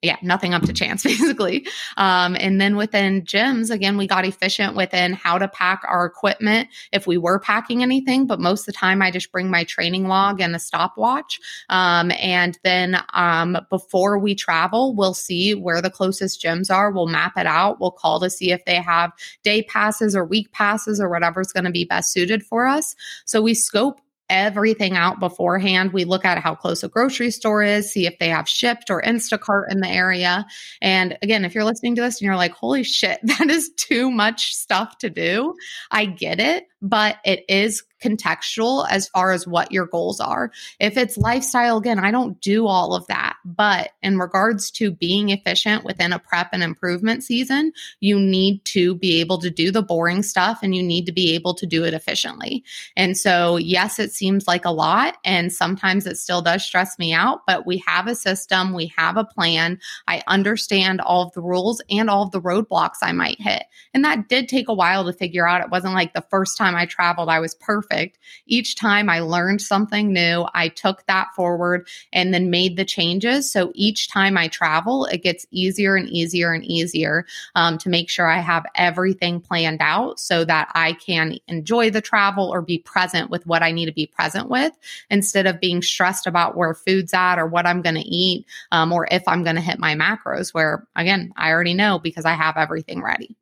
yeah, 0.00 0.16
nothing 0.22 0.54
up 0.54 0.62
to 0.62 0.72
chance 0.72 1.02
basically. 1.04 1.66
Um, 1.96 2.36
and 2.38 2.60
then 2.60 2.76
within 2.76 3.22
gyms, 3.22 3.70
again, 3.70 3.96
we 3.96 4.06
got 4.06 4.24
efficient 4.24 4.76
within 4.76 5.12
how 5.12 5.38
to 5.38 5.48
pack 5.48 5.82
our 5.88 6.06
equipment 6.06 6.68
if 6.92 7.06
we 7.06 7.18
were 7.18 7.40
packing 7.40 7.82
anything. 7.82 8.26
But 8.26 8.38
most 8.38 8.60
of 8.60 8.66
the 8.66 8.72
time, 8.72 9.02
I 9.02 9.10
just 9.10 9.32
bring 9.32 9.50
my 9.50 9.64
training 9.64 10.06
log 10.06 10.40
and 10.40 10.54
a 10.54 10.58
stopwatch. 10.58 11.40
Um, 11.68 12.12
and 12.12 12.58
then 12.62 13.02
um, 13.12 13.58
before 13.70 14.18
we 14.18 14.34
travel, 14.34 14.94
we'll 14.94 15.14
see 15.14 15.54
where 15.54 15.82
the 15.82 15.90
closest 15.90 16.40
gyms 16.40 16.70
are. 16.72 16.92
We'll 16.92 17.06
map 17.06 17.32
it 17.36 17.46
out. 17.46 17.80
We'll 17.80 17.90
call 17.90 18.20
to 18.20 18.30
see 18.30 18.52
if 18.52 18.64
they 18.66 18.76
have 18.76 19.10
day 19.42 19.62
passes 19.62 20.14
or 20.14 20.24
week 20.24 20.52
passes 20.52 21.00
or 21.00 21.08
whatever's 21.08 21.52
going 21.52 21.64
to 21.64 21.70
be 21.70 21.84
best 21.84 22.12
suited 22.12 22.44
for 22.44 22.66
us. 22.66 22.94
So 23.24 23.42
we 23.42 23.54
scope 23.54 24.00
everything 24.30 24.96
out 24.96 25.20
beforehand. 25.20 25.92
We 25.92 26.04
look 26.04 26.24
at 26.24 26.38
how 26.38 26.54
close 26.54 26.82
a 26.82 26.88
grocery 26.88 27.30
store 27.30 27.62
is, 27.62 27.92
see 27.92 28.06
if 28.06 28.18
they 28.18 28.28
have 28.28 28.46
Shipt 28.46 28.90
or 28.90 29.02
Instacart 29.02 29.70
in 29.70 29.80
the 29.80 29.88
area. 29.88 30.46
And 30.80 31.18
again, 31.22 31.44
if 31.44 31.54
you're 31.54 31.64
listening 31.64 31.94
to 31.96 32.02
this 32.02 32.20
and 32.20 32.26
you're 32.26 32.36
like, 32.36 32.52
holy 32.52 32.82
shit, 32.82 33.20
that 33.38 33.50
is 33.50 33.70
too 33.76 34.10
much 34.10 34.54
stuff 34.54 34.98
to 34.98 35.10
do, 35.10 35.54
I 35.90 36.04
get 36.04 36.40
it 36.40 36.66
but 36.80 37.16
it 37.24 37.44
is 37.48 37.82
contextual 38.02 38.86
as 38.88 39.08
far 39.08 39.32
as 39.32 39.46
what 39.46 39.72
your 39.72 39.86
goals 39.86 40.20
are. 40.20 40.50
If 40.78 40.96
it's 40.96 41.16
lifestyle, 41.16 41.78
again, 41.78 41.98
I 41.98 42.10
don't 42.10 42.40
do 42.40 42.66
all 42.66 42.94
of 42.94 43.06
that. 43.08 43.36
But 43.44 43.90
in 44.02 44.18
regards 44.18 44.70
to 44.72 44.90
being 44.90 45.30
efficient 45.30 45.84
within 45.84 46.12
a 46.12 46.18
prep 46.18 46.50
and 46.52 46.62
improvement 46.62 47.24
season, 47.24 47.72
you 48.00 48.18
need 48.18 48.64
to 48.66 48.94
be 48.94 49.20
able 49.20 49.38
to 49.38 49.50
do 49.50 49.70
the 49.70 49.82
boring 49.82 50.22
stuff 50.22 50.60
and 50.62 50.74
you 50.74 50.82
need 50.82 51.06
to 51.06 51.12
be 51.12 51.34
able 51.34 51.54
to 51.54 51.66
do 51.66 51.84
it 51.84 51.94
efficiently. 51.94 52.64
And 52.96 53.16
so, 53.16 53.56
yes, 53.56 53.98
it 53.98 54.12
seems 54.12 54.46
like 54.46 54.64
a 54.64 54.70
lot. 54.70 55.16
And 55.24 55.52
sometimes 55.52 56.06
it 56.06 56.18
still 56.18 56.42
does 56.42 56.64
stress 56.64 56.98
me 56.98 57.12
out, 57.12 57.40
but 57.46 57.66
we 57.66 57.82
have 57.86 58.06
a 58.06 58.14
system, 58.14 58.72
we 58.72 58.92
have 58.96 59.16
a 59.16 59.24
plan. 59.24 59.78
I 60.06 60.22
understand 60.26 61.00
all 61.00 61.22
of 61.22 61.32
the 61.32 61.42
rules 61.42 61.82
and 61.90 62.08
all 62.08 62.22
of 62.22 62.30
the 62.30 62.40
roadblocks 62.40 62.98
I 63.02 63.12
might 63.12 63.40
hit. 63.40 63.64
And 63.92 64.04
that 64.04 64.28
did 64.28 64.48
take 64.48 64.68
a 64.68 64.74
while 64.74 65.04
to 65.04 65.12
figure 65.12 65.48
out. 65.48 65.62
It 65.62 65.70
wasn't 65.70 65.94
like 65.94 66.12
the 66.12 66.24
first 66.30 66.56
time 66.56 66.67
time 66.68 66.76
I 66.76 66.86
traveled, 66.86 67.28
I 67.28 67.40
was 67.40 67.54
perfect. 67.54 68.18
Each 68.46 68.74
time 68.74 69.08
I 69.08 69.20
learned 69.20 69.62
something 69.62 70.12
new, 70.12 70.46
I 70.54 70.68
took 70.68 71.04
that 71.06 71.28
forward 71.34 71.88
and 72.12 72.32
then 72.32 72.50
made 72.50 72.76
the 72.76 72.84
changes. 72.84 73.50
So 73.50 73.72
each 73.74 74.08
time 74.08 74.36
I 74.36 74.48
travel, 74.48 75.06
it 75.06 75.22
gets 75.22 75.46
easier 75.50 75.96
and 75.96 76.08
easier 76.08 76.52
and 76.52 76.64
easier 76.64 77.26
um, 77.54 77.78
to 77.78 77.88
make 77.88 78.10
sure 78.10 78.26
I 78.26 78.40
have 78.40 78.66
everything 78.74 79.40
planned 79.40 79.80
out 79.80 80.20
so 80.20 80.44
that 80.44 80.70
I 80.74 80.92
can 80.94 81.38
enjoy 81.48 81.90
the 81.90 82.00
travel 82.00 82.50
or 82.52 82.62
be 82.62 82.78
present 82.78 83.30
with 83.30 83.46
what 83.46 83.62
I 83.62 83.72
need 83.72 83.86
to 83.86 83.92
be 83.92 84.06
present 84.06 84.48
with 84.48 84.72
instead 85.10 85.46
of 85.46 85.60
being 85.60 85.82
stressed 85.82 86.26
about 86.26 86.56
where 86.56 86.74
food's 86.74 87.14
at 87.14 87.38
or 87.38 87.46
what 87.46 87.66
I'm 87.66 87.82
going 87.82 87.94
to 87.94 88.00
eat 88.00 88.46
um, 88.72 88.92
or 88.92 89.08
if 89.10 89.26
I'm 89.26 89.44
going 89.44 89.56
to 89.56 89.62
hit 89.62 89.78
my 89.78 89.94
macros, 89.94 90.52
where 90.52 90.86
again, 90.96 91.32
I 91.36 91.50
already 91.50 91.74
know 91.74 91.98
because 91.98 92.24
I 92.24 92.34
have 92.34 92.56
everything 92.56 93.02
ready. 93.02 93.36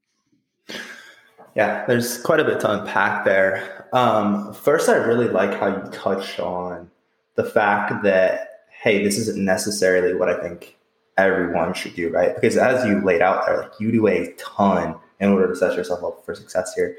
Yeah, 1.56 1.86
there's 1.86 2.18
quite 2.18 2.38
a 2.38 2.44
bit 2.44 2.60
to 2.60 2.70
unpack 2.70 3.24
there. 3.24 3.88
Um, 3.94 4.52
first, 4.52 4.90
I 4.90 4.96
really 4.96 5.28
like 5.28 5.58
how 5.58 5.68
you 5.68 5.90
touched 5.90 6.38
on 6.38 6.90
the 7.36 7.44
fact 7.44 8.02
that, 8.02 8.66
hey, 8.82 9.02
this 9.02 9.16
isn't 9.16 9.42
necessarily 9.42 10.12
what 10.12 10.28
I 10.28 10.38
think 10.38 10.76
everyone 11.16 11.72
should 11.72 11.94
do, 11.94 12.10
right? 12.10 12.34
Because 12.34 12.58
as 12.58 12.84
you 12.84 13.00
laid 13.00 13.22
out 13.22 13.46
there, 13.46 13.62
like 13.62 13.72
you 13.80 13.90
do 13.90 14.06
a 14.06 14.32
ton 14.32 14.96
in 15.18 15.30
order 15.30 15.48
to 15.48 15.56
set 15.56 15.74
yourself 15.74 16.04
up 16.04 16.22
for 16.26 16.34
success 16.34 16.74
here. 16.74 16.94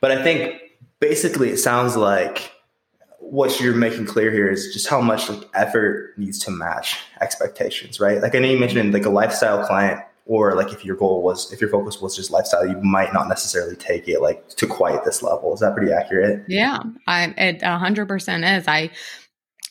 But 0.00 0.12
I 0.12 0.22
think 0.22 0.60
basically 1.00 1.50
it 1.50 1.58
sounds 1.58 1.96
like 1.96 2.52
what 3.18 3.58
you're 3.58 3.74
making 3.74 4.06
clear 4.06 4.30
here 4.30 4.48
is 4.48 4.72
just 4.72 4.86
how 4.86 5.00
much 5.00 5.28
like 5.28 5.48
effort 5.54 6.16
needs 6.16 6.38
to 6.40 6.52
match 6.52 6.96
expectations, 7.20 7.98
right? 7.98 8.22
Like 8.22 8.36
I 8.36 8.38
know 8.38 8.48
you 8.48 8.58
mentioned 8.58 8.94
like 8.94 9.04
a 9.04 9.10
lifestyle 9.10 9.66
client 9.66 10.00
or 10.26 10.54
like 10.54 10.72
if 10.72 10.84
your 10.84 10.96
goal 10.96 11.22
was 11.22 11.52
if 11.52 11.60
your 11.60 11.70
focus 11.70 12.00
was 12.00 12.14
just 12.14 12.30
lifestyle 12.30 12.66
you 12.66 12.76
might 12.82 13.12
not 13.12 13.28
necessarily 13.28 13.76
take 13.76 14.08
it 14.08 14.20
like 14.20 14.48
to 14.48 14.66
quite 14.66 15.04
this 15.04 15.22
level. 15.22 15.52
Is 15.54 15.60
that 15.60 15.74
pretty 15.74 15.92
accurate? 15.92 16.44
Yeah 16.48 16.80
i 17.06 17.34
it 17.36 17.60
100% 17.60 18.58
is. 18.58 18.68
I 18.68 18.90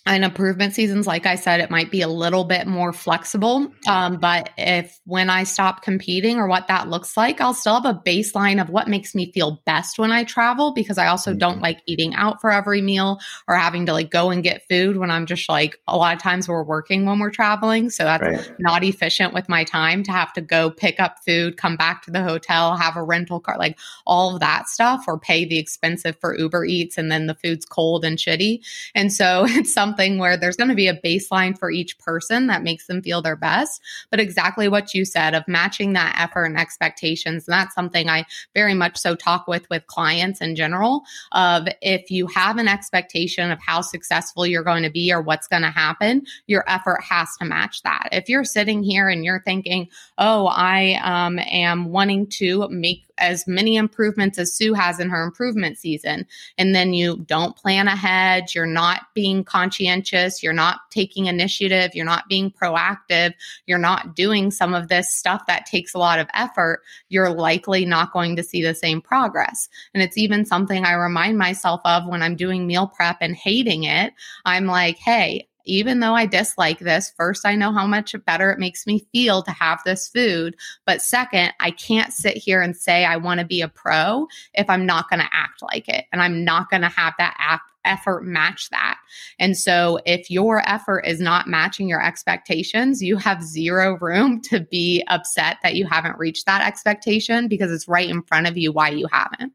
in 0.08 0.24
improvement 0.24 0.74
seasons, 0.74 1.06
like 1.06 1.26
I 1.26 1.36
said, 1.36 1.60
it 1.60 1.70
might 1.70 1.92
be 1.92 2.02
a 2.02 2.08
little 2.08 2.44
bit 2.44 2.66
more 2.66 2.92
flexible. 2.92 3.72
Um, 3.88 4.18
but 4.18 4.50
if 4.58 5.00
when 5.06 5.30
I 5.30 5.44
stop 5.44 5.84
competing 5.84 6.38
or 6.38 6.48
what 6.48 6.68
that 6.68 6.90
looks 6.90 7.16
like, 7.16 7.40
I'll 7.40 7.54
still 7.54 7.76
have 7.80 7.86
a 7.86 8.02
baseline 8.06 8.60
of 8.60 8.70
what 8.70 8.88
makes 8.88 9.14
me 9.14 9.32
feel 9.32 9.62
best 9.66 10.00
when 10.00 10.12
I 10.12 10.24
travel 10.24 10.74
because 10.74 10.98
I 10.98 11.08
also 11.08 11.32
mm-hmm. 11.32 11.40
don't 11.40 11.62
like 11.62 11.82
eating 11.86 12.16
out 12.16 12.42
for 12.42 12.52
every 12.52 12.82
meal 12.82 13.20
or 13.48 13.56
having 13.56 13.86
to 13.86 13.94
like 13.94 14.10
go 14.10 14.32
and 14.32 14.42
get 14.42 14.68
food 14.68 14.98
when 14.98 15.12
I'm 15.12 15.28
just 15.28 15.48
like 15.48 15.80
a 15.88 15.96
lot 15.96 16.16
of 16.16 16.22
times 16.22 16.48
we're 16.48 16.64
working 16.64 17.06
when 17.06 17.20
we're 17.20 17.30
traveling. 17.30 17.92
So 17.92 18.04
that's 18.04 18.24
right. 18.24 18.60
not 18.60 18.84
efficient 18.84 19.34
with 19.34 19.48
my 19.48 19.64
time 19.64 20.02
to 20.04 20.12
have 20.12 20.34
to 20.34 20.42
go 20.42 20.72
pick 20.72 21.00
up 21.00 21.18
food, 21.24 21.58
come 21.58 21.76
back 21.76 22.02
to 22.04 22.12
the 22.12 22.24
hotel, 22.24 22.76
have 22.78 22.96
a 22.96 23.04
rental 23.04 23.40
car, 23.40 23.58
like 23.60 23.78
all 24.08 24.34
of 24.34 24.40
that 24.40 24.70
stuff, 24.70 25.04
or 25.08 25.20
pay 25.20 25.46
the 25.46 25.60
expensive 25.60 26.18
for 26.20 26.36
Uber 26.36 26.66
Eats 26.66 26.98
and 26.98 27.12
then 27.12 27.28
the 27.28 27.36
food's 27.36 27.66
cold 27.66 28.04
and 28.04 28.18
shitty. 28.18 28.62
And 28.96 29.14
so 29.14 29.46
it's 29.48 29.72
something 29.72 29.89
something 29.90 30.20
where 30.20 30.38
there's 30.38 30.56
going 30.56 30.70
to 30.70 30.76
be 30.76 30.88
a 30.88 31.02
baseline 31.02 31.58
for 31.58 31.72
each 31.72 31.98
person 31.98 32.48
that 32.48 32.64
makes 32.64 32.86
them 32.88 33.02
feel 33.02 33.22
their 33.22 33.36
best. 33.36 33.82
But 34.12 34.20
exactly 34.20 34.68
what 34.68 34.94
you 34.94 35.04
said 35.04 35.34
of 35.34 35.48
matching 35.48 35.94
that 35.94 36.16
effort 36.20 36.46
and 36.46 36.60
expectations. 36.60 37.48
And 37.48 37.54
that's 37.54 37.74
something 37.74 38.08
I 38.08 38.26
very 38.54 38.74
much 38.74 38.98
so 38.98 39.16
talk 39.16 39.48
with 39.48 39.68
with 39.70 39.88
clients 39.88 40.42
in 40.42 40.56
general 40.56 41.04
of 41.32 41.68
if 41.82 42.12
you 42.12 42.28
have 42.28 42.58
an 42.58 42.68
expectation 42.68 43.52
of 43.52 43.60
how 43.60 43.82
successful 43.82 44.46
you're 44.46 44.64
going 44.64 44.84
to 44.84 44.92
be 44.92 45.12
or 45.12 45.22
what's 45.22 45.48
going 45.48 45.64
to 45.64 45.72
happen, 45.72 46.24
your 46.48 46.64
effort 46.68 47.02
has 47.04 47.36
to 47.38 47.46
match 47.46 47.82
that. 47.82 48.10
If 48.12 48.30
you're 48.30 48.44
sitting 48.44 48.84
here 48.84 49.10
and 49.10 49.26
you're 49.26 49.42
thinking, 49.42 49.90
oh, 50.18 50.48
I 50.48 51.00
um, 51.04 51.40
am 51.40 51.86
wanting 51.86 52.28
to 52.28 52.68
make 52.70 53.09
as 53.20 53.48
many 53.48 53.76
improvements 53.76 54.38
as 54.40 54.54
Sue 54.54 54.74
has 54.74 55.00
in 55.00 55.10
her 55.10 55.24
improvement 55.24 55.78
season. 55.78 56.26
And 56.58 56.74
then 56.74 56.94
you 56.94 57.18
don't 57.28 57.56
plan 57.56 57.88
ahead, 57.88 58.56
you're 58.56 58.66
not 58.66 59.08
being 59.14 59.44
conscientious, 59.44 60.42
you're 60.42 60.54
not 60.54 60.80
taking 60.90 61.26
initiative, 61.28 61.92
you're 61.94 62.06
not 62.06 62.28
being 62.30 62.52
proactive, 62.52 63.34
you're 63.66 63.78
not 63.78 64.16
doing 64.16 64.52
some 64.52 64.74
of 64.74 64.88
this 64.88 65.14
stuff 65.14 65.46
that 65.48 65.66
takes 65.66 65.94
a 65.94 66.00
lot 66.00 66.20
of 66.20 66.28
effort, 66.34 66.82
you're 67.10 67.30
likely 67.30 67.86
not 67.86 68.14
going 68.14 68.36
to 68.36 68.44
see 68.44 68.64
the 68.64 68.74
same 68.74 69.02
progress. 69.02 69.68
And 69.94 70.02
it's 70.02 70.18
even 70.18 70.46
something 70.46 70.86
I 70.86 70.94
remind 70.94 71.38
myself 71.38 71.82
of 71.86 72.08
when 72.08 72.22
I'm 72.22 72.36
doing 72.36 72.66
meal 72.66 72.88
prep 72.88 73.18
and 73.22 73.36
hating 73.36 73.84
it. 73.84 74.14
I'm 74.46 74.66
like, 74.66 74.98
hey, 74.98 75.49
even 75.70 76.00
though 76.00 76.16
I 76.16 76.26
dislike 76.26 76.80
this, 76.80 77.12
first, 77.16 77.46
I 77.46 77.56
know 77.56 77.72
how 77.72 77.86
much 77.86 78.16
better 78.26 78.52
it 78.52 78.60
makes 78.60 78.88
me 78.88 79.08
feel 79.12 79.44
to 79.44 79.52
have 79.52 79.80
this 79.86 80.08
food. 80.08 80.56
But 80.86 81.02
second, 81.02 81.54
I 81.60 81.72
can't 81.72 82.12
sit 82.12 82.38
here 82.38 82.62
and 82.62 82.76
say 82.76 83.06
I 83.06 83.18
want 83.18 83.40
to 83.40 83.46
be 83.46 83.62
a 83.62 83.68
pro 83.68 84.28
if 84.54 84.70
I'm 84.70 84.86
not 84.86 85.10
going 85.10 85.20
to 85.20 85.30
act 85.32 85.62
like 85.62 85.88
it 85.88 86.06
and 86.12 86.22
I'm 86.22 86.44
not 86.44 86.70
going 86.70 86.82
to 86.82 86.90
have 86.90 87.14
that 87.18 87.62
effort 87.86 88.24
match 88.24 88.70
that. 88.70 88.98
And 89.40 89.58
so 89.58 90.00
if 90.06 90.30
your 90.30 90.68
effort 90.68 91.02
is 91.02 91.20
not 91.20 91.48
matching 91.48 91.88
your 91.88 92.04
expectations, 92.04 93.02
you 93.02 93.18
have 93.18 93.44
zero 93.44 93.98
room 94.00 94.42
to 94.42 94.60
be 94.60 95.04
upset 95.08 95.58
that 95.64 95.76
you 95.76 95.86
haven't 95.86 96.18
reached 96.18 96.46
that 96.46 96.66
expectation 96.66 97.48
because 97.48 97.72
it's 97.72 97.88
right 97.88 98.10
in 98.10 98.22
front 98.24 98.48
of 98.48 98.58
you 98.58 98.72
why 98.72 98.90
you 98.90 99.08
haven't. 99.12 99.54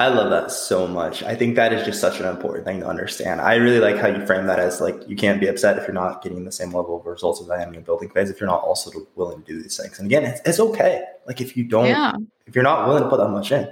I 0.00 0.08
love 0.08 0.30
that 0.30 0.50
so 0.50 0.86
much. 0.86 1.22
I 1.22 1.34
think 1.34 1.56
that 1.56 1.74
is 1.74 1.84
just 1.84 2.00
such 2.00 2.20
an 2.20 2.26
important 2.26 2.64
thing 2.64 2.80
to 2.80 2.86
understand. 2.86 3.42
I 3.42 3.56
really 3.56 3.80
like 3.80 3.98
how 3.98 4.08
you 4.08 4.24
frame 4.24 4.46
that 4.46 4.58
as 4.58 4.80
like 4.80 4.96
you 5.06 5.14
can't 5.14 5.38
be 5.38 5.46
upset 5.46 5.76
if 5.76 5.86
you're 5.86 5.92
not 5.92 6.22
getting 6.22 6.42
the 6.46 6.50
same 6.50 6.72
level 6.72 6.98
of 6.98 7.04
results 7.04 7.42
as 7.42 7.50
I 7.50 7.60
am 7.60 7.68
in 7.68 7.74
the 7.74 7.80
building 7.82 8.08
phase 8.08 8.30
if 8.30 8.40
you're 8.40 8.48
not 8.48 8.62
also 8.62 8.90
willing 9.14 9.42
to 9.42 9.44
do 9.44 9.62
these 9.62 9.76
things. 9.76 9.98
And 9.98 10.06
again, 10.06 10.24
it's, 10.24 10.40
it's 10.46 10.58
okay. 10.58 11.04
Like 11.26 11.42
if 11.42 11.54
you 11.54 11.64
don't, 11.64 11.88
yeah. 11.88 12.12
if 12.46 12.54
you're 12.54 12.64
not 12.64 12.88
willing 12.88 13.02
to 13.02 13.10
put 13.10 13.18
that 13.18 13.28
much 13.28 13.52
in, 13.52 13.70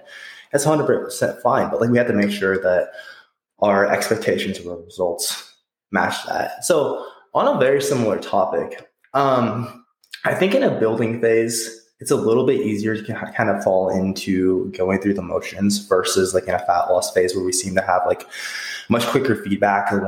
it's 0.53 0.67
100% 0.67 1.41
fine. 1.41 1.71
But 1.71 1.81
like 1.81 1.88
we 1.88 1.97
have 1.97 2.09
to 2.09 2.12
make 2.12 2.31
sure 2.31 2.59
that 2.59 2.91
our 3.61 3.87
expectations 3.91 4.59
of 4.59 4.67
our 4.67 4.77
results 4.77 5.55
match 5.93 6.27
that. 6.27 6.62
So 6.62 7.07
on 7.33 7.57
a 7.57 7.59
very 7.59 7.81
similar 7.81 8.19
topic, 8.19 8.87
um, 9.14 9.83
I 10.27 10.35
think 10.35 10.55
in 10.55 10.62
a 10.62 10.79
building 10.79 11.23
phase, 11.23 11.78
it's 12.01 12.13
a 12.13 12.17
little 12.17 12.47
bit 12.47 12.61
easier 12.61 13.01
to 13.01 13.33
kind 13.37 13.51
of 13.51 13.63
fall 13.63 13.89
into 13.91 14.71
going 14.71 15.01
through 15.01 15.15
the 15.15 15.23
motions 15.23 15.79
versus 15.87 16.33
like 16.33 16.45
in 16.45 16.55
a 16.55 16.59
fat 16.61 16.87
loss 16.89 17.13
phase 17.13 17.35
where 17.35 17.45
we 17.45 17.53
seem 17.53 17.75
to 17.75 17.83
have 17.83 18.03
like 18.07 18.27
much 18.89 19.05
quicker 19.07 19.35
feedback 19.35 19.91
and 19.91 20.07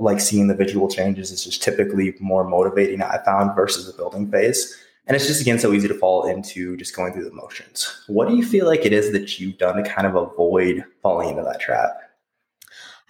like 0.00 0.20
seeing 0.20 0.48
the 0.48 0.54
visual 0.54 0.88
changes 0.88 1.30
is 1.30 1.44
just 1.44 1.62
typically 1.62 2.14
more 2.20 2.44
motivating 2.44 3.02
I 3.02 3.18
found 3.24 3.54
versus 3.56 3.86
the 3.86 3.96
building 3.96 4.30
phase. 4.30 4.76
And 5.06 5.16
it's 5.16 5.26
just 5.26 5.40
again 5.40 5.58
so 5.58 5.72
easy 5.72 5.88
to 5.88 5.94
fall 5.94 6.28
into 6.28 6.76
just 6.76 6.94
going 6.94 7.12
through 7.12 7.24
the 7.24 7.32
motions. 7.32 8.04
What 8.06 8.28
do 8.28 8.36
you 8.36 8.44
feel 8.44 8.66
like 8.66 8.84
it 8.84 8.92
is 8.92 9.10
that 9.12 9.40
you've 9.40 9.58
done 9.58 9.82
to 9.82 9.90
kind 9.90 10.06
of 10.06 10.14
avoid 10.14 10.84
falling 11.02 11.30
into 11.30 11.42
that 11.42 11.58
trap? 11.58 11.99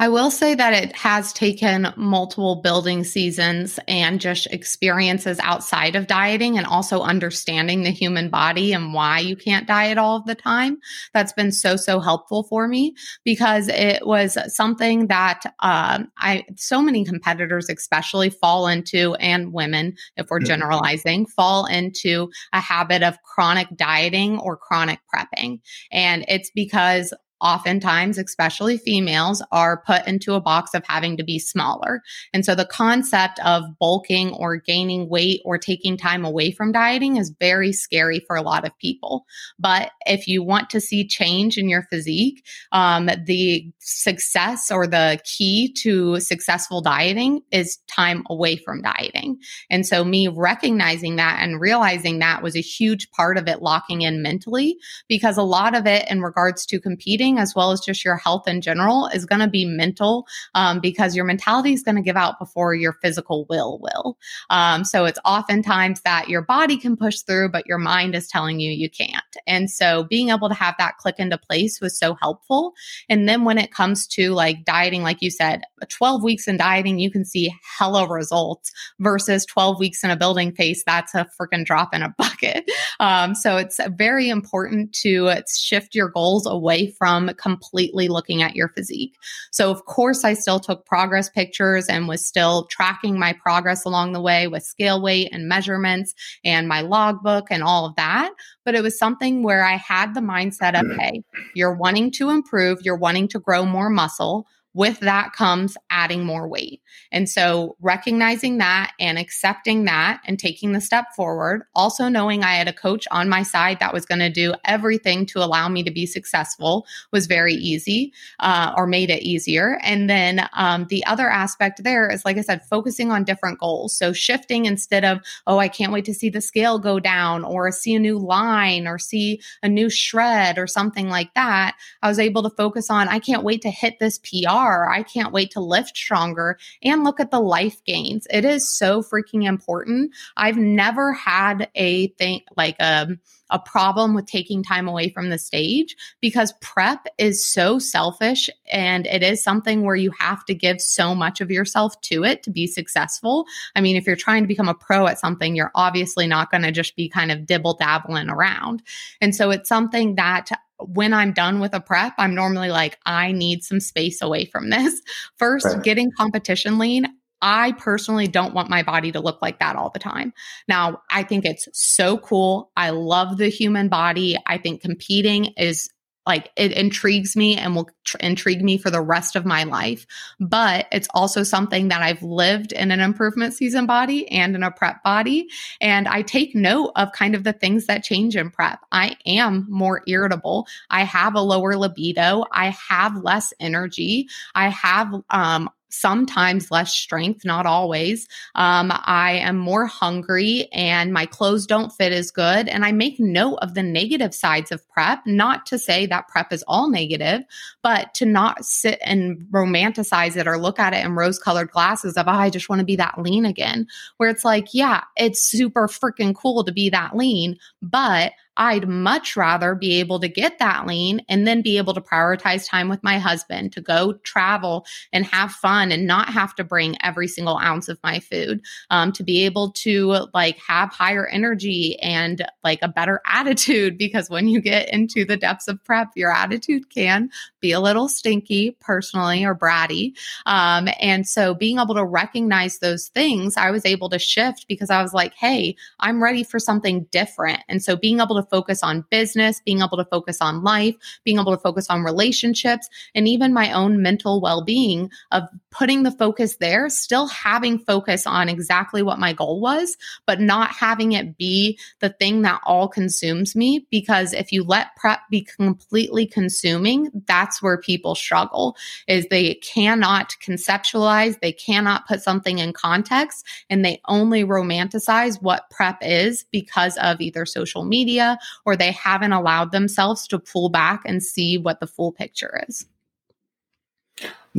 I 0.00 0.08
will 0.08 0.30
say 0.30 0.54
that 0.54 0.72
it 0.72 0.96
has 0.96 1.30
taken 1.30 1.92
multiple 1.94 2.62
building 2.62 3.04
seasons 3.04 3.78
and 3.86 4.18
just 4.18 4.46
experiences 4.46 5.38
outside 5.40 5.94
of 5.94 6.06
dieting 6.06 6.56
and 6.56 6.66
also 6.66 7.02
understanding 7.02 7.82
the 7.82 7.90
human 7.90 8.30
body 8.30 8.72
and 8.72 8.94
why 8.94 9.18
you 9.18 9.36
can't 9.36 9.68
diet 9.68 9.98
all 9.98 10.16
of 10.16 10.24
the 10.24 10.34
time. 10.34 10.78
That's 11.12 11.34
been 11.34 11.52
so, 11.52 11.76
so 11.76 12.00
helpful 12.00 12.44
for 12.44 12.66
me 12.66 12.94
because 13.26 13.68
it 13.68 14.06
was 14.06 14.38
something 14.46 15.08
that 15.08 15.42
um, 15.58 16.08
I, 16.16 16.44
so 16.56 16.80
many 16.80 17.04
competitors, 17.04 17.68
especially, 17.68 18.30
fall 18.30 18.68
into, 18.68 19.14
and 19.16 19.52
women, 19.52 19.96
if 20.16 20.28
we're 20.30 20.38
mm-hmm. 20.38 20.46
generalizing, 20.46 21.26
fall 21.26 21.66
into 21.66 22.30
a 22.54 22.60
habit 22.60 23.02
of 23.02 23.20
chronic 23.22 23.68
dieting 23.76 24.38
or 24.38 24.56
chronic 24.56 25.00
prepping. 25.14 25.60
And 25.92 26.24
it's 26.26 26.50
because 26.54 27.12
oftentimes, 27.40 28.18
especially 28.18 28.78
females, 28.78 29.42
are 29.52 29.82
put 29.82 30.06
into 30.06 30.34
a 30.34 30.40
box 30.40 30.74
of 30.74 30.84
having 30.86 31.16
to 31.16 31.24
be 31.24 31.38
smaller. 31.38 32.02
And 32.32 32.44
so 32.44 32.54
the 32.54 32.64
concept 32.64 33.38
of 33.44 33.64
bulking 33.78 34.32
or 34.32 34.56
gaining 34.56 35.08
weight 35.08 35.40
or 35.44 35.58
taking 35.58 35.96
time 35.96 36.24
away 36.24 36.50
from 36.50 36.72
dieting 36.72 37.16
is 37.16 37.34
very 37.40 37.72
scary 37.72 38.20
for 38.26 38.36
a 38.36 38.42
lot 38.42 38.66
of 38.66 38.76
people. 38.78 39.24
But 39.58 39.92
if 40.06 40.26
you 40.26 40.42
want 40.42 40.70
to 40.70 40.80
see 40.80 41.06
change 41.06 41.56
in 41.56 41.68
your 41.68 41.82
physique, 41.90 42.44
um, 42.72 43.10
the 43.26 43.70
success 43.78 44.70
or 44.70 44.86
the 44.86 45.20
key 45.24 45.72
to 45.78 46.20
successful 46.20 46.80
dieting 46.80 47.42
is 47.50 47.78
time 47.86 48.24
away 48.28 48.56
from 48.56 48.82
dieting. 48.82 49.38
And 49.70 49.86
so 49.86 50.04
me 50.04 50.28
recognizing 50.28 51.16
that 51.16 51.38
and 51.42 51.60
realizing 51.60 52.18
that 52.18 52.42
was 52.42 52.56
a 52.56 52.60
huge 52.60 53.10
part 53.10 53.36
of 53.36 53.48
it 53.48 53.62
locking 53.62 54.02
in 54.02 54.22
mentally 54.22 54.76
because 55.08 55.36
a 55.36 55.42
lot 55.42 55.76
of 55.76 55.86
it 55.86 56.10
in 56.10 56.20
regards 56.20 56.66
to 56.66 56.80
competing 56.80 57.29
as 57.38 57.54
well 57.54 57.72
as 57.72 57.80
just 57.80 58.04
your 58.04 58.16
health 58.16 58.46
in 58.46 58.60
general 58.60 59.06
is 59.08 59.26
going 59.26 59.40
to 59.40 59.48
be 59.48 59.64
mental 59.64 60.26
um, 60.54 60.80
because 60.80 61.14
your 61.14 61.24
mentality 61.24 61.72
is 61.72 61.82
going 61.82 61.96
to 61.96 62.02
give 62.02 62.16
out 62.16 62.38
before 62.38 62.74
your 62.74 62.94
physical 62.94 63.46
will 63.48 63.78
will. 63.80 64.16
Um, 64.50 64.84
so 64.84 65.04
it's 65.04 65.18
oftentimes 65.24 66.00
that 66.02 66.28
your 66.28 66.42
body 66.42 66.76
can 66.76 66.96
push 66.96 67.20
through, 67.20 67.50
but 67.50 67.66
your 67.66 67.78
mind 67.78 68.14
is 68.14 68.28
telling 68.28 68.60
you 68.60 68.70
you 68.70 68.90
can't. 68.90 69.22
And 69.46 69.70
so 69.70 70.04
being 70.04 70.30
able 70.30 70.48
to 70.48 70.54
have 70.54 70.74
that 70.78 70.96
click 70.98 71.16
into 71.18 71.38
place 71.38 71.80
was 71.80 71.98
so 71.98 72.14
helpful. 72.14 72.74
And 73.08 73.28
then 73.28 73.44
when 73.44 73.58
it 73.58 73.72
comes 73.72 74.06
to 74.08 74.32
like 74.32 74.64
dieting, 74.64 75.02
like 75.02 75.22
you 75.22 75.30
said, 75.30 75.62
12 75.88 76.22
weeks 76.22 76.48
in 76.48 76.56
dieting, 76.56 76.98
you 76.98 77.10
can 77.10 77.24
see 77.24 77.52
hella 77.78 78.08
results 78.08 78.72
versus 78.98 79.44
12 79.46 79.78
weeks 79.78 80.02
in 80.04 80.10
a 80.10 80.16
building 80.16 80.52
phase. 80.52 80.82
That's 80.86 81.14
a 81.14 81.26
freaking 81.40 81.64
drop 81.64 81.94
in 81.94 82.02
a 82.02 82.14
bucket. 82.18 82.70
Um, 82.98 83.34
so 83.34 83.56
it's 83.56 83.80
very 83.96 84.28
important 84.28 84.92
to 85.02 85.32
shift 85.48 85.94
your 85.94 86.08
goals 86.08 86.46
away 86.46 86.88
from 86.98 87.19
from 87.26 87.34
completely 87.36 88.08
looking 88.08 88.42
at 88.42 88.56
your 88.56 88.68
physique. 88.68 89.16
So, 89.50 89.70
of 89.70 89.84
course, 89.84 90.24
I 90.24 90.34
still 90.34 90.60
took 90.60 90.86
progress 90.86 91.28
pictures 91.28 91.86
and 91.86 92.08
was 92.08 92.26
still 92.26 92.64
tracking 92.66 93.18
my 93.18 93.32
progress 93.32 93.84
along 93.84 94.12
the 94.12 94.20
way 94.20 94.48
with 94.48 94.62
scale 94.62 95.00
weight 95.02 95.28
and 95.32 95.48
measurements 95.48 96.14
and 96.44 96.68
my 96.68 96.80
logbook 96.80 97.46
and 97.50 97.62
all 97.62 97.86
of 97.86 97.96
that. 97.96 98.30
But 98.64 98.74
it 98.74 98.82
was 98.82 98.98
something 98.98 99.42
where 99.42 99.64
I 99.64 99.76
had 99.76 100.14
the 100.14 100.20
mindset 100.20 100.78
of, 100.78 100.86
mm. 100.86 100.98
hey, 100.98 101.22
you're 101.54 101.74
wanting 101.74 102.10
to 102.12 102.30
improve, 102.30 102.78
you're 102.82 102.96
wanting 102.96 103.28
to 103.28 103.38
grow 103.38 103.64
more 103.64 103.90
muscle 103.90 104.46
with 104.74 105.00
that 105.00 105.32
comes 105.32 105.76
adding 105.90 106.24
more 106.24 106.46
weight. 106.46 106.80
And 107.10 107.28
so 107.28 107.76
recognizing 107.80 108.58
that 108.58 108.92
and 109.00 109.18
accepting 109.18 109.84
that 109.84 110.20
and 110.24 110.38
taking 110.38 110.72
the 110.72 110.80
step 110.80 111.06
forward, 111.16 111.62
also 111.74 112.08
knowing 112.08 112.44
I 112.44 112.54
had 112.54 112.68
a 112.68 112.72
coach 112.72 113.06
on 113.10 113.28
my 113.28 113.42
side 113.42 113.80
that 113.80 113.92
was 113.92 114.06
going 114.06 114.20
to 114.20 114.30
do 114.30 114.54
everything 114.64 115.26
to 115.26 115.40
allow 115.40 115.68
me 115.68 115.82
to 115.82 115.90
be 115.90 116.06
successful 116.06 116.86
was 117.10 117.26
very 117.26 117.54
easy 117.54 118.12
uh, 118.38 118.72
or 118.76 118.86
made 118.86 119.10
it 119.10 119.22
easier. 119.22 119.78
And 119.82 120.08
then 120.08 120.48
um, 120.52 120.86
the 120.88 121.04
other 121.06 121.28
aspect 121.28 121.82
there 121.82 122.08
is, 122.08 122.24
like 122.24 122.38
I 122.38 122.42
said, 122.42 122.62
focusing 122.68 123.10
on 123.10 123.24
different 123.24 123.58
goals. 123.58 123.96
So 123.96 124.12
shifting 124.12 124.66
instead 124.66 125.04
of, 125.04 125.20
oh, 125.48 125.58
I 125.58 125.68
can't 125.68 125.92
wait 125.92 126.04
to 126.04 126.14
see 126.14 126.30
the 126.30 126.40
scale 126.40 126.78
go 126.78 127.00
down 127.00 127.44
or 127.44 127.70
see 127.72 127.94
a 127.94 128.00
new 128.00 128.18
line 128.18 128.86
or 128.86 128.98
see 128.98 129.40
a 129.62 129.68
new 129.68 129.90
shred 129.90 130.58
or 130.58 130.68
something 130.68 131.08
like 131.08 131.34
that. 131.34 131.76
I 132.02 132.08
was 132.08 132.20
able 132.20 132.44
to 132.44 132.50
focus 132.50 132.88
on, 132.88 133.08
I 133.08 133.18
can't 133.18 133.42
wait 133.42 133.62
to 133.62 133.70
hit 133.70 133.98
this 133.98 134.18
PR 134.18 134.59
are. 134.60 134.90
I 134.90 135.02
can't 135.02 135.32
wait 135.32 135.50
to 135.52 135.60
lift 135.60 135.96
stronger 135.96 136.58
and 136.82 137.04
look 137.04 137.20
at 137.20 137.30
the 137.30 137.40
life 137.40 137.82
gains. 137.84 138.26
It 138.30 138.44
is 138.44 138.76
so 138.76 139.02
freaking 139.02 139.46
important. 139.46 140.12
I've 140.36 140.56
never 140.56 141.12
had 141.12 141.68
a 141.74 142.08
thing 142.08 142.42
like 142.56 142.76
a 142.80 143.08
a 143.50 143.58
problem 143.58 144.14
with 144.14 144.26
taking 144.26 144.62
time 144.62 144.88
away 144.88 145.10
from 145.10 145.28
the 145.28 145.38
stage 145.38 145.96
because 146.20 146.54
prep 146.60 147.06
is 147.18 147.44
so 147.44 147.78
selfish 147.78 148.48
and 148.70 149.06
it 149.06 149.22
is 149.22 149.42
something 149.42 149.82
where 149.82 149.96
you 149.96 150.12
have 150.18 150.44
to 150.46 150.54
give 150.54 150.80
so 150.80 151.14
much 151.14 151.40
of 151.40 151.50
yourself 151.50 152.00
to 152.02 152.24
it 152.24 152.42
to 152.44 152.50
be 152.50 152.66
successful. 152.66 153.46
I 153.74 153.80
mean, 153.80 153.96
if 153.96 154.06
you're 154.06 154.16
trying 154.16 154.42
to 154.42 154.48
become 154.48 154.68
a 154.68 154.74
pro 154.74 155.06
at 155.06 155.18
something, 155.18 155.54
you're 155.54 155.72
obviously 155.74 156.26
not 156.26 156.50
going 156.50 156.62
to 156.62 156.72
just 156.72 156.96
be 156.96 157.08
kind 157.08 157.30
of 157.30 157.46
dibble 157.46 157.74
dabbling 157.74 158.30
around. 158.30 158.82
And 159.20 159.34
so 159.34 159.50
it's 159.50 159.68
something 159.68 160.14
that 160.14 160.50
when 160.86 161.12
I'm 161.12 161.32
done 161.32 161.60
with 161.60 161.74
a 161.74 161.80
prep, 161.80 162.14
I'm 162.18 162.34
normally 162.34 162.68
like, 162.68 162.98
I 163.06 163.32
need 163.32 163.62
some 163.62 163.80
space 163.80 164.22
away 164.22 164.44
from 164.46 164.70
this. 164.70 165.00
First, 165.36 165.66
right. 165.66 165.82
getting 165.82 166.10
competition 166.16 166.78
lean. 166.78 167.06
I 167.42 167.72
personally 167.72 168.28
don't 168.28 168.52
want 168.52 168.68
my 168.68 168.82
body 168.82 169.12
to 169.12 169.20
look 169.20 169.40
like 169.40 169.60
that 169.60 169.74
all 169.76 169.88
the 169.90 169.98
time. 169.98 170.32
Now, 170.68 171.00
I 171.10 171.22
think 171.22 171.46
it's 171.46 171.68
so 171.72 172.18
cool. 172.18 172.70
I 172.76 172.90
love 172.90 173.38
the 173.38 173.48
human 173.48 173.88
body. 173.88 174.36
I 174.46 174.58
think 174.58 174.82
competing 174.82 175.46
is 175.56 175.88
like 176.30 176.52
it 176.54 176.70
intrigues 176.70 177.34
me 177.34 177.56
and 177.56 177.74
will 177.74 177.90
tr- 178.04 178.16
intrigue 178.20 178.62
me 178.62 178.78
for 178.78 178.88
the 178.88 179.00
rest 179.00 179.34
of 179.34 179.44
my 179.44 179.64
life. 179.64 180.06
But 180.38 180.86
it's 180.92 181.08
also 181.12 181.42
something 181.42 181.88
that 181.88 182.02
I've 182.02 182.22
lived 182.22 182.70
in 182.70 182.92
an 182.92 183.00
improvement 183.00 183.52
season 183.52 183.84
body 183.84 184.30
and 184.30 184.54
in 184.54 184.62
a 184.62 184.70
prep 184.70 185.02
body. 185.02 185.48
And 185.80 186.06
I 186.06 186.22
take 186.22 186.54
note 186.54 186.92
of 186.94 187.10
kind 187.10 187.34
of 187.34 187.42
the 187.42 187.52
things 187.52 187.86
that 187.86 188.04
change 188.04 188.36
in 188.36 188.48
prep. 188.48 188.78
I 188.92 189.16
am 189.26 189.66
more 189.68 190.02
irritable. 190.06 190.68
I 190.88 191.02
have 191.02 191.34
a 191.34 191.40
lower 191.40 191.76
libido. 191.76 192.44
I 192.52 192.76
have 192.88 193.16
less 193.16 193.52
energy. 193.58 194.28
I 194.54 194.68
have 194.68 195.12
um, 195.30 195.68
sometimes 195.90 196.70
less 196.70 196.94
strength, 196.94 197.44
not 197.44 197.66
always. 197.66 198.26
Um, 198.54 198.90
I 198.92 199.32
am 199.32 199.56
more 199.56 199.86
hungry 199.86 200.68
and 200.72 201.12
my 201.12 201.26
clothes 201.26 201.66
don't 201.66 201.92
fit 201.92 202.12
as 202.12 202.30
good. 202.30 202.68
And 202.68 202.84
I 202.84 202.92
make 202.92 203.20
note 203.20 203.56
of 203.56 203.74
the 203.74 203.82
negative 203.82 204.34
sides 204.34 204.72
of 204.72 204.88
prep, 204.88 205.20
not 205.26 205.66
to 205.66 205.78
say 205.78 206.06
that 206.06 206.28
prep 206.28 206.52
is 206.52 206.64
all 206.66 206.88
negative, 206.88 207.42
but 207.82 208.14
to 208.14 208.24
not 208.24 208.64
sit 208.64 208.98
and 209.04 209.38
romanticize 209.50 210.36
it 210.36 210.46
or 210.46 210.58
look 210.58 210.78
at 210.78 210.94
it 210.94 211.04
in 211.04 211.14
rose 211.14 211.38
colored 211.38 211.70
glasses 211.70 212.16
of, 212.16 212.28
oh, 212.28 212.32
I 212.32 212.50
just 212.50 212.68
want 212.68 212.80
to 212.80 212.86
be 212.86 212.96
that 212.96 213.20
lean 213.20 213.44
again. 213.44 213.86
Where 214.16 214.30
it's 214.30 214.44
like, 214.44 214.68
yeah, 214.72 215.04
it's 215.16 215.40
super 215.40 215.88
freaking 215.88 216.34
cool 216.34 216.64
to 216.64 216.72
be 216.72 216.88
that 216.90 217.16
lean, 217.16 217.58
but 217.82 218.32
I'd 218.60 218.86
much 218.86 219.38
rather 219.38 219.74
be 219.74 219.94
able 220.00 220.20
to 220.20 220.28
get 220.28 220.58
that 220.58 220.86
lean 220.86 221.22
and 221.30 221.46
then 221.46 221.62
be 221.62 221.78
able 221.78 221.94
to 221.94 222.00
prioritize 222.02 222.68
time 222.68 222.90
with 222.90 223.02
my 223.02 223.18
husband 223.18 223.72
to 223.72 223.80
go 223.80 224.12
travel 224.22 224.84
and 225.14 225.24
have 225.24 225.50
fun 225.50 225.90
and 225.90 226.06
not 226.06 226.28
have 226.28 226.54
to 226.56 226.62
bring 226.62 226.94
every 227.02 227.26
single 227.26 227.56
ounce 227.56 227.88
of 227.88 227.98
my 228.04 228.20
food, 228.20 228.60
um, 228.90 229.12
to 229.12 229.22
be 229.22 229.46
able 229.46 229.70
to 229.70 230.26
like 230.34 230.58
have 230.58 230.90
higher 230.90 231.26
energy 231.26 231.98
and 232.00 232.44
like 232.62 232.80
a 232.82 232.88
better 232.88 233.22
attitude. 233.26 233.96
Because 233.96 234.28
when 234.28 234.46
you 234.46 234.60
get 234.60 234.92
into 234.92 235.24
the 235.24 235.38
depths 235.38 235.66
of 235.66 235.82
prep, 235.82 236.08
your 236.14 236.30
attitude 236.30 236.90
can 236.90 237.30
be 237.60 237.72
a 237.72 237.80
little 237.80 238.10
stinky 238.10 238.72
personally 238.80 239.42
or 239.42 239.54
bratty. 239.54 240.12
Um, 240.44 240.86
and 241.00 241.26
so 241.26 241.54
being 241.54 241.78
able 241.78 241.94
to 241.94 242.04
recognize 242.04 242.78
those 242.80 243.08
things, 243.08 243.56
I 243.56 243.70
was 243.70 243.86
able 243.86 244.10
to 244.10 244.18
shift 244.18 244.66
because 244.68 244.90
I 244.90 245.00
was 245.00 245.14
like, 245.14 245.32
hey, 245.32 245.76
I'm 245.98 246.22
ready 246.22 246.44
for 246.44 246.58
something 246.58 247.04
different. 247.10 247.60
And 247.66 247.82
so 247.82 247.96
being 247.96 248.20
able 248.20 248.36
to 248.36 248.49
focus 248.50 248.82
on 248.82 249.04
business, 249.10 249.60
being 249.64 249.80
able 249.80 249.96
to 249.96 250.04
focus 250.04 250.38
on 250.40 250.62
life, 250.62 250.96
being 251.24 251.38
able 251.38 251.56
to 251.56 251.62
focus 251.62 251.88
on 251.88 252.02
relationships, 252.02 252.88
and 253.14 253.28
even 253.28 253.52
my 253.52 253.72
own 253.72 254.02
mental 254.02 254.40
well 254.40 254.62
being 254.62 255.10
of 255.30 255.44
putting 255.70 256.02
the 256.02 256.10
focus 256.10 256.56
there, 256.56 256.88
still 256.88 257.28
having 257.28 257.78
focus 257.78 258.26
on 258.26 258.48
exactly 258.48 259.02
what 259.02 259.18
my 259.18 259.32
goal 259.32 259.60
was, 259.60 259.96
but 260.26 260.40
not 260.40 260.70
having 260.70 261.12
it 261.12 261.38
be 261.38 261.78
the 262.00 262.10
thing 262.10 262.42
that 262.42 262.60
all 262.64 262.88
consumes 262.88 263.54
me. 263.54 263.86
Because 263.90 264.32
if 264.32 264.52
you 264.52 264.64
let 264.64 264.96
prep 264.96 265.20
be 265.30 265.42
completely 265.42 266.26
consuming, 266.26 267.10
that's 267.26 267.62
where 267.62 267.78
people 267.78 268.14
struggle 268.14 268.76
is 269.06 269.26
they 269.26 269.54
cannot 269.54 270.34
conceptualize, 270.44 271.38
they 271.40 271.52
cannot 271.52 272.06
put 272.08 272.22
something 272.22 272.58
in 272.58 272.72
context, 272.72 273.46
and 273.68 273.84
they 273.84 274.00
only 274.08 274.44
romanticize 274.44 275.40
what 275.40 275.70
prep 275.70 275.98
is 276.00 276.44
because 276.50 276.96
of 276.98 277.20
either 277.20 277.46
social 277.46 277.84
media 277.84 278.38
or 278.64 278.76
they 278.76 278.92
haven't 278.92 279.32
allowed 279.32 279.72
themselves 279.72 280.26
to 280.28 280.38
pull 280.38 280.68
back 280.68 281.02
and 281.04 281.22
see 281.22 281.58
what 281.58 281.80
the 281.80 281.86
full 281.86 282.12
picture 282.12 282.62
is. 282.68 282.86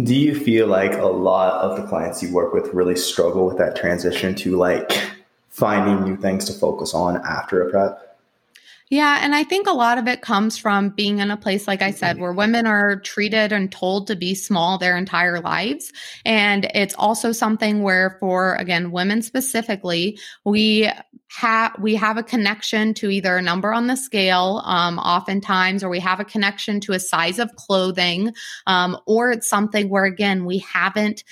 Do 0.04 0.16
you 0.16 0.34
feel 0.34 0.68
like 0.68 0.94
a 0.94 1.06
lot 1.06 1.62
of 1.62 1.78
the 1.78 1.86
clients 1.86 2.24
you 2.24 2.34
work 2.34 2.54
with 2.54 2.74
really 2.74 2.96
struggle 2.96 3.46
with 3.46 3.58
that 3.58 3.76
transition 3.76 4.34
to 4.36 4.56
like 4.56 4.92
finding 5.50 6.06
new 6.06 6.16
things 6.16 6.46
to 6.46 6.54
focus 6.54 6.94
on 6.94 7.18
after 7.26 7.68
a 7.68 7.70
prep? 7.70 8.11
Yeah. 8.92 9.20
And 9.22 9.34
I 9.34 9.46
think 9.46 9.68
a 9.68 9.74
lot 9.74 9.98
of 9.98 10.08
it 10.10 10.22
comes 10.22 10.58
from 10.58 10.90
being 10.90 11.20
in 11.20 11.32
a 11.32 11.38
place, 11.38 11.66
like 11.66 11.82
I 11.82 11.92
said, 11.92 12.20
where 12.20 12.34
women 12.34 12.68
are 12.68 13.00
treated 13.00 13.54
and 13.54 13.72
told 13.72 14.08
to 14.08 14.18
be 14.18 14.36
small 14.36 14.78
their 14.78 14.98
entire 14.98 15.40
lives. 15.40 15.94
And 16.26 16.70
it's 16.76 16.94
also 16.96 17.32
something 17.32 17.84
where 17.84 18.18
for, 18.20 18.56
again, 18.56 18.92
women 18.92 19.22
specifically, 19.22 20.20
we 20.44 20.90
have, 21.30 21.74
we 21.80 21.96
have 21.96 22.18
a 22.18 22.24
connection 22.24 22.94
to 22.96 23.10
either 23.10 23.38
a 23.38 23.42
number 23.42 23.74
on 23.74 23.88
the 23.88 23.96
scale, 23.96 24.62
um, 24.66 25.00
oftentimes, 25.00 25.86
or 25.86 25.90
we 25.90 26.00
have 26.00 26.20
a 26.20 26.26
connection 26.26 26.82
to 26.82 26.92
a 26.92 27.00
size 27.00 27.40
of 27.40 27.56
clothing, 27.56 28.34
um, 28.68 28.98
or 29.08 29.32
it's 29.32 29.50
something 29.50 29.88
where, 29.88 30.04
again, 30.04 30.44
we 30.44 30.58
haven't 30.58 31.24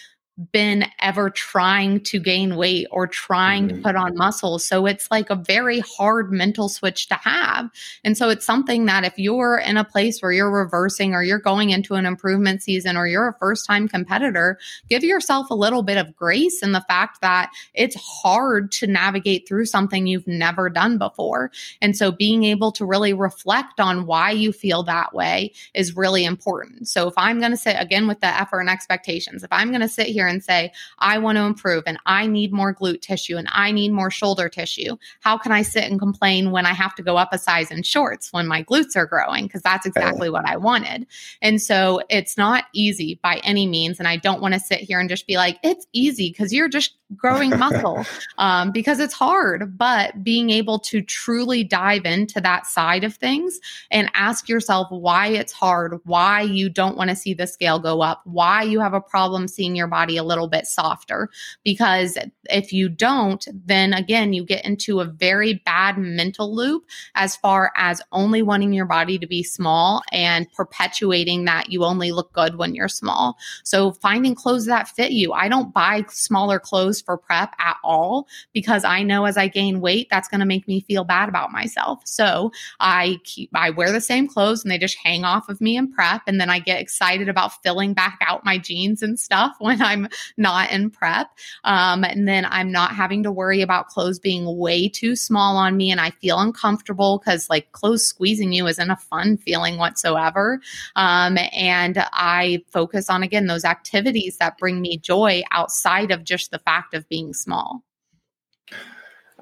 been 0.52 0.86
ever 1.00 1.30
trying 1.30 2.00
to 2.00 2.20
gain 2.20 2.56
weight 2.56 2.88
or 2.92 3.08
trying 3.08 3.68
mm-hmm. 3.68 3.78
to 3.78 3.84
put 3.84 3.96
on 3.96 4.16
muscle. 4.16 4.58
So 4.58 4.86
it's 4.86 5.12
like 5.12 5.30
a 5.30 5.36
very 5.36 5.80
hard 5.80 6.32
mental 6.32 6.70
switch 6.70 7.08
to 7.10 7.16
have. 7.16 7.70
And 8.04 8.18
so 8.18 8.30
it's 8.30 8.46
something 8.46 8.86
that 8.86 9.04
if 9.04 9.18
you're 9.18 9.58
in 9.58 9.76
a 9.76 9.84
place 9.84 10.22
where 10.22 10.32
you're 10.32 10.52
reversing 10.52 11.14
or 11.14 11.24
you're 11.24 11.40
going 11.40 11.72
into 11.72 11.96
an 11.96 12.06
improvement 12.06 12.64
season 12.64 12.96
or 12.96 13.06
you're 13.06 13.28
a 13.28 13.38
first 13.38 13.66
time 13.66 13.88
competitor, 13.88 14.58
give 14.90 15.04
yourself 15.04 15.50
a 15.50 15.56
little 15.56 15.84
bit 15.84 15.98
of 15.98 16.16
grace 16.16 16.64
in 16.64 16.72
the 16.72 16.82
fact 16.82 17.22
that 17.22 17.52
it's 17.74 17.96
hard 17.96 18.72
to 18.72 18.88
navigate 18.88 19.48
through 19.48 19.66
something 19.66 20.08
you've 20.08 20.28
never 20.28 20.70
done 20.70 20.98
before. 20.98 21.52
And 21.82 21.98
so 21.98 22.12
being 22.12 22.46
able 22.46 22.72
to 22.74 22.86
really 22.86 23.14
reflect 23.14 23.80
on 23.80 24.06
why 24.06 24.32
you 24.32 24.54
feel 24.54 24.84
that 24.84 25.14
way 25.14 25.52
is 25.74 25.98
really 25.98 26.24
important. 26.24 26.88
So 26.88 27.08
if 27.08 27.14
I'm 27.18 27.40
going 27.40 27.52
to 27.52 27.58
sit 27.58 27.76
again 27.78 28.08
with 28.08 28.22
the 28.22 28.28
effort 28.28 28.62
and 28.62 28.70
expectations, 28.70 29.44
if 29.44 29.52
I'm 29.52 29.70
going 29.70 29.82
to 29.82 29.90
sit 29.90 30.08
here 30.08 30.29
and 30.30 30.44
say, 30.44 30.72
I 31.00 31.18
want 31.18 31.38
to 31.38 31.44
improve 31.44 31.84
and 31.86 32.00
I 32.06 32.28
need 32.28 32.54
more 32.54 32.74
glute 32.74 33.02
tissue 33.02 33.38
and 33.38 33.48
I 33.52 33.72
need 33.72 33.92
more 33.92 34.12
shoulder 34.12 34.50
tissue. 34.50 34.96
How 35.22 35.38
can 35.38 35.52
I 35.52 35.62
sit 35.62 35.84
and 35.84 36.00
complain 36.00 36.52
when 36.52 36.66
I 36.66 36.74
have 36.74 36.96
to 36.96 37.04
go 37.04 37.18
up 37.18 37.34
a 37.34 37.38
size 37.38 37.72
in 37.72 37.84
shorts 37.84 38.32
when 38.32 38.48
my 38.48 38.64
glutes 38.64 38.96
are 38.96 39.06
growing? 39.06 39.46
Because 39.46 39.62
that's 39.62 39.86
exactly 39.86 40.30
what 40.30 40.48
I 40.48 40.58
wanted. 40.58 41.08
And 41.42 41.62
so 41.62 42.02
it's 42.10 42.38
not 42.38 42.66
easy 42.74 43.20
by 43.22 43.42
any 43.44 43.68
means. 43.68 44.00
And 44.00 44.08
I 44.08 44.18
don't 44.18 44.42
want 44.42 44.54
to 44.54 44.60
sit 44.60 44.80
here 44.80 45.00
and 45.00 45.10
just 45.10 45.28
be 45.28 45.38
like, 45.38 45.60
it's 45.64 45.86
easy 45.94 46.30
because 46.30 46.54
you're 46.54 46.70
just 46.70 46.96
growing 47.16 47.50
muscle 47.58 48.06
um, 48.38 48.72
because 48.72 49.00
it's 49.00 49.14
hard. 49.14 49.78
But 49.78 50.24
being 50.24 50.50
able 50.50 50.80
to 50.80 51.02
truly 51.02 51.64
dive 51.64 52.06
into 52.06 52.42
that 52.42 52.66
side 52.66 53.04
of 53.04 53.16
things 53.16 53.60
and 53.92 54.10
ask 54.14 54.48
yourself 54.50 54.88
why 54.90 55.28
it's 55.28 55.54
hard, 55.54 56.00
why 56.04 56.42
you 56.42 56.70
don't 56.70 56.98
want 56.98 57.10
to 57.10 57.16
see 57.16 57.34
the 57.34 57.48
scale 57.48 57.80
go 57.80 58.02
up, 58.02 58.22
why 58.26 58.64
you 58.64 58.80
have 58.80 58.94
a 58.94 59.02
problem 59.02 59.48
seeing 59.48 59.76
your 59.76 59.88
body 59.88 60.18
a 60.20 60.24
little 60.24 60.48
bit 60.48 60.68
softer. 60.68 61.30
Because 61.64 62.18
if 62.50 62.72
you 62.72 62.90
don't, 62.90 63.48
then 63.66 63.94
again, 63.94 64.34
you 64.34 64.46
get 64.46 64.66
into 64.66 65.00
a 65.00 65.06
very 65.06 65.56
bad 65.66 65.98
mental 65.98 66.54
loop 66.56 66.84
as 67.16 67.36
far 67.36 67.72
as 67.76 68.02
only 68.12 68.42
wanting 68.42 68.74
your 68.74 68.86
body 68.86 69.18
to 69.18 69.28
be 69.28 69.42
small 69.44 70.04
and 70.12 70.52
perpetuating 70.52 71.46
that 71.46 71.72
you 71.72 71.84
only 71.84 72.12
look 72.12 72.32
good 72.34 72.56
when 72.56 72.76
you're 72.76 72.88
small. 72.88 73.38
So 73.64 73.94
finding 73.94 74.36
clothes 74.36 74.66
that 74.66 74.88
fit 74.88 75.12
you. 75.12 75.34
I 75.34 75.48
don't 75.48 75.74
buy 75.74 76.06
smaller 76.10 76.60
clothes 76.60 77.02
for 77.02 77.18
prep 77.18 77.54
at 77.60 77.78
all 77.84 78.28
because 78.54 78.84
I 78.84 79.04
know 79.04 79.26
as 79.26 79.38
I 79.38 79.48
gain 79.48 79.82
weight, 79.82 80.08
that's 80.10 80.28
going 80.28 80.40
to 80.40 80.46
make 80.46 80.68
me 80.68 80.82
feel 80.82 81.04
bad 81.04 81.30
about 81.30 81.52
myself. 81.52 82.02
So 82.06 82.52
I 82.80 83.20
keep, 83.24 83.50
I 83.54 83.70
wear 83.70 83.92
the 83.92 84.02
same 84.02 84.28
clothes 84.28 84.64
and 84.64 84.72
they 84.72 84.78
just 84.78 84.98
hang 84.98 85.24
off 85.24 85.50
of 85.50 85.62
me 85.62 85.78
in 85.78 85.92
prep. 85.92 86.22
And 86.28 86.40
then 86.40 86.50
I 86.50 86.60
get 86.60 86.82
excited 86.82 87.30
about 87.30 87.62
filling 87.64 87.94
back 87.94 88.20
out 88.22 88.46
my 88.46 88.58
jeans 88.58 89.02
and 89.02 89.20
stuff 89.20 89.56
when 89.60 89.82
I'm 89.82 89.99
not 90.38 90.72
in 90.72 90.90
prep. 90.90 91.28
Um, 91.64 92.04
and 92.04 92.28
then 92.28 92.46
I'm 92.46 92.72
not 92.72 92.92
having 92.92 93.24
to 93.24 93.32
worry 93.32 93.62
about 93.62 93.88
clothes 93.88 94.20
being 94.20 94.58
way 94.58 94.88
too 94.88 95.16
small 95.16 95.58
on 95.58 95.76
me 95.78 95.92
and 95.92 96.00
I 96.00 96.12
feel 96.12 96.40
uncomfortable 96.40 97.20
because 97.20 97.50
like 97.50 97.72
clothes 97.72 98.06
squeezing 98.06 98.54
you 98.54 98.68
isn't 98.68 98.90
a 98.90 98.96
fun 98.96 99.38
feeling 99.38 99.78
whatsoever. 99.78 100.60
Um, 100.96 101.38
and 101.54 102.06
I 102.14 102.64
focus 102.72 103.10
on, 103.10 103.24
again, 103.24 103.48
those 103.48 103.66
activities 103.66 104.38
that 104.38 104.58
bring 104.58 104.82
me 104.82 104.98
joy 104.98 105.44
outside 105.52 106.12
of 106.12 106.24
just 106.24 106.52
the 106.52 106.60
fact 106.60 106.94
of 106.94 107.08
being 107.10 107.34
small. 107.34 107.84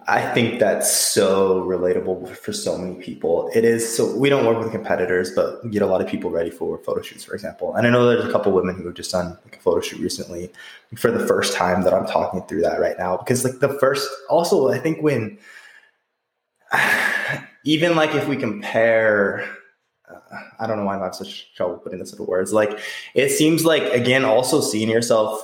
I 0.10 0.22
think 0.34 0.60
that's 0.60 0.90
so 0.90 1.66
relatable 1.66 2.30
for 2.38 2.54
so 2.54 2.78
many 2.78 2.96
people. 2.96 3.52
It 3.54 3.66
is 3.66 3.98
so 3.98 4.16
we 4.16 4.30
don't 4.30 4.46
work 4.46 4.58
with 4.58 4.72
competitors, 4.72 5.32
but 5.36 5.62
we 5.66 5.70
get 5.70 5.82
a 5.82 5.86
lot 5.86 6.00
of 6.00 6.08
people 6.08 6.30
ready 6.30 6.50
for 6.50 6.78
photo 6.78 7.02
shoots, 7.02 7.26
for 7.26 7.34
example. 7.34 7.76
And 7.76 7.86
I 7.86 7.90
know 7.90 8.08
there's 8.08 8.24
a 8.24 8.32
couple 8.32 8.54
women 8.54 8.76
who 8.76 8.86
have 8.86 8.96
just 8.96 9.12
done 9.12 9.38
like 9.44 9.58
a 9.58 9.60
photo 9.60 9.82
shoot 9.82 10.00
recently 10.00 10.50
for 10.96 11.12
the 11.12 11.28
first 11.28 11.54
time 11.54 11.84
that 11.84 11.94
I'm 11.94 12.06
talking 12.06 12.42
through 12.44 12.62
that 12.62 12.80
right 12.80 12.98
now. 12.98 13.18
Because 13.18 13.44
like 13.44 13.60
the 13.60 13.78
first 13.80 14.10
also 14.30 14.70
I 14.70 14.80
think 14.80 15.02
when 15.02 15.38
even 17.66 17.98
like 17.98 18.16
if 18.16 18.30
we 18.30 18.38
compare 18.38 19.46
uh, 20.10 20.20
I 20.60 20.68
don't 20.68 20.78
know 20.78 20.86
why 20.86 20.94
I'm 20.94 21.02
having 21.02 21.14
such 21.16 21.54
trouble 21.54 21.80
putting 21.80 22.00
this 22.00 22.14
into 22.14 22.24
words. 22.24 22.54
Like 22.54 22.80
it 23.14 23.30
seems 23.30 23.66
like 23.66 23.84
again, 23.92 24.24
also 24.24 24.62
seeing 24.62 24.90
yourself 24.90 25.44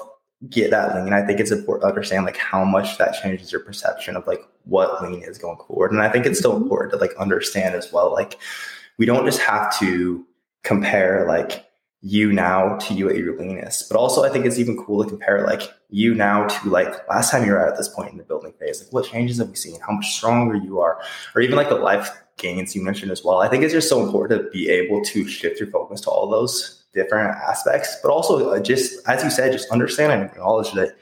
get 0.50 0.72
that 0.72 0.96
lean, 0.96 1.14
I 1.14 1.26
think 1.26 1.40
it's 1.40 1.52
important 1.52 1.84
to 1.84 1.88
understand 1.88 2.26
like 2.26 2.38
how 2.38 2.64
much 2.64 2.98
that 2.98 3.16
changes 3.22 3.52
your 3.52 3.62
perception 3.62 4.16
of 4.16 4.28
like 4.28 4.42
what 4.66 5.02
lean 5.04 5.24
is 5.24 5.38
going 5.38 5.58
forward. 5.68 5.92
And 5.92 6.02
I 6.02 6.10
think 6.10 6.26
it's 6.26 6.40
still 6.40 6.54
mm-hmm. 6.54 6.64
important 6.64 6.94
to 6.94 6.98
like 6.98 7.16
understand 7.18 7.76
as 7.76 7.92
well. 7.92 8.12
Like 8.12 8.40
we 8.98 9.06
don't 9.06 9.26
just 9.26 9.40
have 9.40 9.78
to 9.80 10.26
compare 10.64 11.26
like 11.28 11.66
you 12.02 12.34
now 12.34 12.78
to 12.78 12.94
you 12.94 13.10
at 13.10 13.16
your 13.16 13.40
leanest, 13.40 13.90
but 13.90 13.98
also 13.98 14.24
I 14.24 14.30
think 14.30 14.46
it's 14.46 14.60
even 14.60 14.78
cool 14.78 15.04
to 15.04 15.10
compare 15.10 15.46
like 15.46 15.62
you 15.90 16.14
now 16.14 16.48
to 16.48 16.70
like 16.70 17.08
last 17.08 17.32
time 17.32 17.46
you 17.46 17.54
were 17.54 17.66
at 17.66 17.78
this 17.78 17.88
point 17.88 18.12
in 18.12 18.18
the 18.18 18.24
building 18.24 18.54
phase. 18.60 18.84
Like 18.84 18.92
what 18.92 19.06
changes 19.06 19.38
have 19.38 19.50
we 19.50 19.56
seen? 19.56 19.80
How 19.80 19.94
much 19.94 20.14
stronger 20.14 20.56
you 20.56 20.82
are, 20.82 21.00
or 21.34 21.42
even 21.42 21.56
like 21.56 21.70
the 21.70 21.76
life 21.76 22.10
gains 22.38 22.76
you 22.76 22.84
mentioned 22.84 23.12
as 23.12 23.24
well. 23.24 23.40
I 23.40 23.48
think 23.48 23.64
it's 23.64 23.74
just 23.74 23.90
so 23.90 24.04
important 24.04 24.42
to 24.42 24.50
be 24.50 24.70
able 24.70 25.02
to 25.06 25.28
shift 25.28 25.60
your 25.60 25.70
focus 25.70 26.02
to 26.02 26.10
all 26.10 26.28
those 26.28 26.83
different 26.94 27.36
aspects, 27.36 27.98
but 28.02 28.10
also 28.10 28.52
uh, 28.52 28.60
just 28.60 29.08
as 29.08 29.24
you 29.24 29.30
said, 29.30 29.52
just 29.52 29.70
understand 29.72 30.12
and 30.12 30.24
acknowledge 30.24 30.72
that 30.74 30.96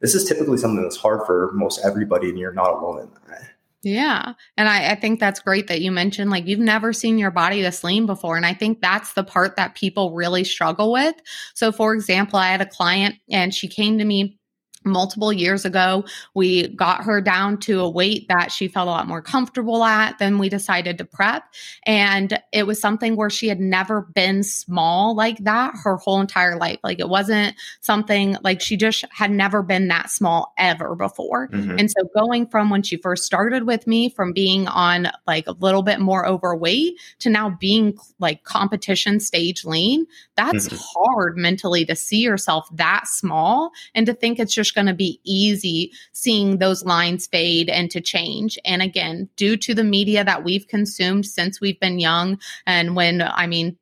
this 0.00 0.14
is 0.14 0.24
typically 0.24 0.58
something 0.58 0.82
that's 0.82 0.96
hard 0.96 1.26
for 1.26 1.50
most 1.52 1.84
everybody, 1.84 2.28
and 2.28 2.38
you're 2.38 2.52
not 2.52 2.70
alone 2.70 3.00
in 3.00 3.10
that. 3.28 3.48
Yeah. 3.84 4.34
And 4.56 4.68
I, 4.68 4.92
I, 4.92 4.94
think 4.94 5.18
that's 5.18 5.40
great 5.40 5.66
that 5.66 5.80
you 5.80 5.90
mentioned 5.90 6.30
like 6.30 6.46
you've 6.46 6.60
never 6.60 6.92
seen 6.92 7.18
your 7.18 7.32
body 7.32 7.62
this 7.62 7.82
lean 7.82 8.06
before. 8.06 8.36
And 8.36 8.46
I 8.46 8.54
think 8.54 8.80
that's 8.80 9.14
the 9.14 9.24
part 9.24 9.56
that 9.56 9.74
people 9.74 10.14
really 10.14 10.44
struggle 10.44 10.92
with. 10.92 11.16
So, 11.54 11.72
for 11.72 11.92
example, 11.92 12.38
I 12.38 12.46
had 12.46 12.60
a 12.60 12.66
client 12.66 13.16
and 13.28 13.52
she 13.52 13.66
came 13.66 13.98
to 13.98 14.04
me 14.04 14.38
multiple 14.84 15.32
years 15.32 15.64
ago. 15.64 16.04
We 16.34 16.68
got 16.68 17.04
her 17.04 17.20
down 17.20 17.58
to 17.60 17.80
a 17.80 17.90
weight 17.90 18.28
that 18.28 18.52
she 18.52 18.68
felt 18.68 18.88
a 18.88 18.90
lot 18.90 19.08
more 19.08 19.22
comfortable 19.22 19.84
at. 19.84 20.18
Then 20.18 20.38
we 20.38 20.48
decided 20.48 20.98
to 20.98 21.04
prep. 21.04 21.44
And 21.86 22.38
it 22.52 22.66
was 22.66 22.80
something 22.80 23.16
where 23.16 23.30
she 23.30 23.48
had 23.48 23.60
never 23.60 24.02
been 24.14 24.42
small 24.42 25.14
like 25.14 25.38
that 25.44 25.74
her 25.82 25.96
whole 25.96 26.20
entire 26.20 26.56
life. 26.56 26.78
Like 26.82 27.00
it 27.00 27.08
wasn't 27.08 27.54
something 27.80 28.36
like 28.42 28.60
she 28.60 28.76
just 28.76 29.04
had 29.10 29.30
never 29.30 29.62
been 29.62 29.88
that 29.88 30.10
small 30.10 30.52
ever 30.58 30.94
before. 30.94 31.48
Mm-hmm. 31.48 31.78
And 31.78 31.90
so 31.90 32.08
going 32.14 32.46
from 32.46 32.70
when 32.70 32.82
she 32.82 32.96
first 32.96 33.24
started 33.24 33.66
with 33.66 33.86
me, 33.86 34.08
from 34.08 34.32
being 34.32 34.68
on 34.68 35.08
like 35.26 35.46
a 35.46 35.52
little 35.52 35.82
bit 35.82 36.00
more 36.00 36.26
overweight 36.26 36.98
to 37.20 37.30
now 37.30 37.56
being 37.60 37.96
like 38.18 38.44
competition 38.44 39.20
stage 39.20 39.64
lean, 39.64 40.06
that's 40.36 40.68
mm-hmm. 40.68 40.76
hard 40.78 41.36
mentally 41.36 41.84
to 41.84 41.96
see 41.96 42.20
yourself 42.20 42.68
that 42.74 43.06
small 43.06 43.70
and 43.94 44.06
to 44.06 44.14
think 44.14 44.38
it's 44.38 44.54
just 44.54 44.71
going 44.74 44.86
to 44.86 44.94
be 44.94 45.20
easy 45.24 45.92
seeing 46.12 46.58
those 46.58 46.84
lines 46.84 47.26
fade 47.26 47.68
and 47.68 47.90
to 47.90 48.00
change. 48.00 48.58
And 48.64 48.82
again, 48.82 49.28
due 49.36 49.56
to 49.58 49.74
the 49.74 49.84
media 49.84 50.24
that 50.24 50.44
we've 50.44 50.66
consumed 50.68 51.26
since 51.26 51.60
we've 51.60 51.80
been 51.80 51.98
young, 51.98 52.38
and 52.66 52.96
when, 52.96 53.22
I 53.22 53.46
mean, 53.46 53.76